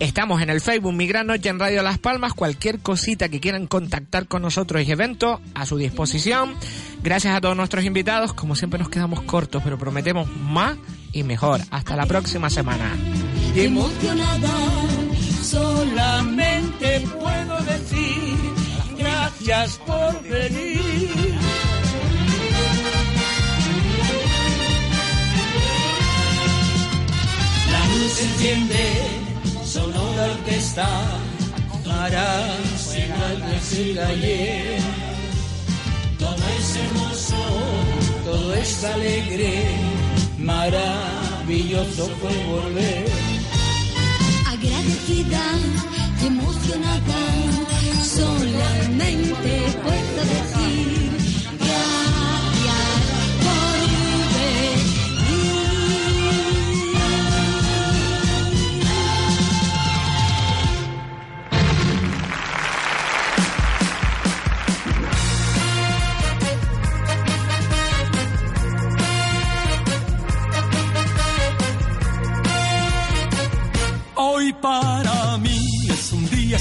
Estamos 0.00 0.42
en 0.42 0.50
el 0.50 0.60
Facebook 0.60 0.92
Mi 0.92 1.06
Gran 1.06 1.26
Noche 1.26 1.48
en 1.48 1.58
Radio 1.58 1.82
Las 1.82 1.98
Palmas. 1.98 2.34
Cualquier 2.34 2.80
cosita 2.80 3.28
que 3.28 3.40
quieran 3.40 3.66
contactar 3.66 4.26
con 4.26 4.42
nosotros 4.42 4.82
y 4.82 4.90
evento 4.90 5.40
a 5.54 5.66
su 5.66 5.76
disposición. 5.76 6.54
Gracias 7.02 7.34
a 7.34 7.40
todos 7.40 7.56
nuestros 7.56 7.84
invitados. 7.84 8.32
Como 8.32 8.56
siempre 8.56 8.78
nos 8.78 8.88
quedamos 8.88 9.22
cortos, 9.22 9.62
pero 9.62 9.78
prometemos 9.78 10.28
más 10.36 10.76
y 11.12 11.22
mejor. 11.22 11.60
Hasta 11.70 11.96
la 11.96 12.06
próxima 12.06 12.50
semana. 12.50 12.96
Emocionada, 13.54 14.50
solamente 15.42 17.06
puedo 17.18 17.60
decir 17.64 18.36
gracias 18.96 19.78
por 19.78 20.22
venir. 20.22 21.10
se 28.08 28.24
entiende, 28.24 29.21
solo 29.72 30.00
la 30.16 30.24
orquesta 30.32 30.86
hará 31.90 32.32
igual 33.04 33.36
de 33.94 34.02
ayer. 34.02 34.80
Todo 36.18 36.44
es 36.58 36.76
hermoso, 36.76 37.42
todo 38.24 38.54
es 38.54 38.84
alegre, 38.84 39.52
maravilloso 40.38 42.04
fue 42.20 42.34
volver. 42.54 43.06
Agradecida 44.54 45.44
y 46.22 46.26
emocionada, 46.26 47.22
solamente 48.04 49.52
puedo 49.84 50.20
decir 50.34 51.11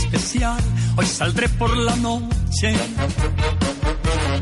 especial, 0.04 0.60
hoy 0.98 1.06
saldré 1.06 1.48
por 1.50 1.76
la 1.76 1.96
noche. 1.96 2.74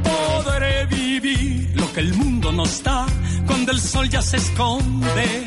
Podré 0.03 0.85
vivir 0.85 1.71
lo 1.75 1.91
que 1.93 1.99
el 2.01 2.13
mundo 2.13 2.51
nos 2.51 2.83
da 2.83 3.05
cuando 3.45 3.71
el 3.71 3.79
sol 3.79 4.09
ya 4.09 4.21
se 4.21 4.37
esconde. 4.37 5.43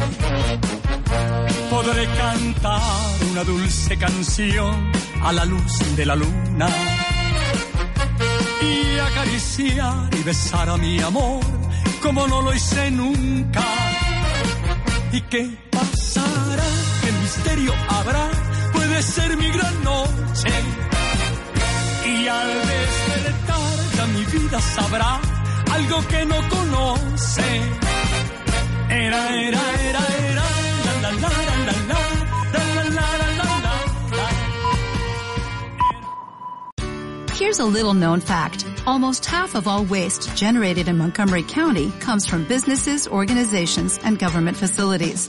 Podré 1.71 2.07
cantar 2.07 2.83
una 3.31 3.45
dulce 3.45 3.97
canción 3.97 4.93
a 5.23 5.33
la 5.33 5.45
luz 5.45 5.97
de 5.97 6.07
la 6.07 6.17
luna. 6.17 6.69
Y 8.61 8.99
acariciar 8.99 10.11
y 10.19 10.23
besar 10.23 10.69
a 10.69 10.77
mi 10.77 11.01
amor 11.01 11.41
como 12.03 12.27
no 12.27 12.43
lo 12.43 12.55
hice 12.55 12.91
nunca. 12.91 13.65
¿Y 15.13 15.21
qué 15.23 15.51
pasará? 15.71 16.69
¿Qué 17.03 17.13
misterio 17.23 17.73
habrá? 17.89 18.52
Puede 18.83 19.03
ser 19.03 19.37
mi 19.37 19.49
gran 19.49 19.85
noche. 19.85 20.51
Y 22.05 22.27
al 22.27 22.49
despertar 22.67 23.97
ya 23.97 24.07
mi 24.07 24.25
vida 24.25 24.61
sabrá 24.61 25.21
algo 25.71 26.09
que 26.09 26.25
no 26.25 26.37
conoce. 26.49 27.63
Era, 28.91 29.29
era, 29.41 29.63
era, 29.89 30.03
era, 30.29 30.47
la, 30.85 30.93
la, 31.01 31.11
la, 31.13 31.29
la, 31.31 31.73
la, 31.73 31.73
la. 31.89 32.03
Here's 37.35 37.61
a 37.61 37.65
little 37.65 37.95
known 37.95 38.21
fact. 38.21 38.67
Almost 38.87 39.27
half 39.27 39.55
of 39.55 39.69
all 39.69 39.85
waste 39.85 40.35
generated 40.37 40.89
in 40.89 40.99
Montgomery 40.99 41.45
County 41.45 41.93
comes 42.01 42.27
from 42.27 42.45
businesses, 42.45 43.07
organizations, 43.07 43.99
and 44.03 44.19
government 44.19 44.57
facilities. 44.57 45.29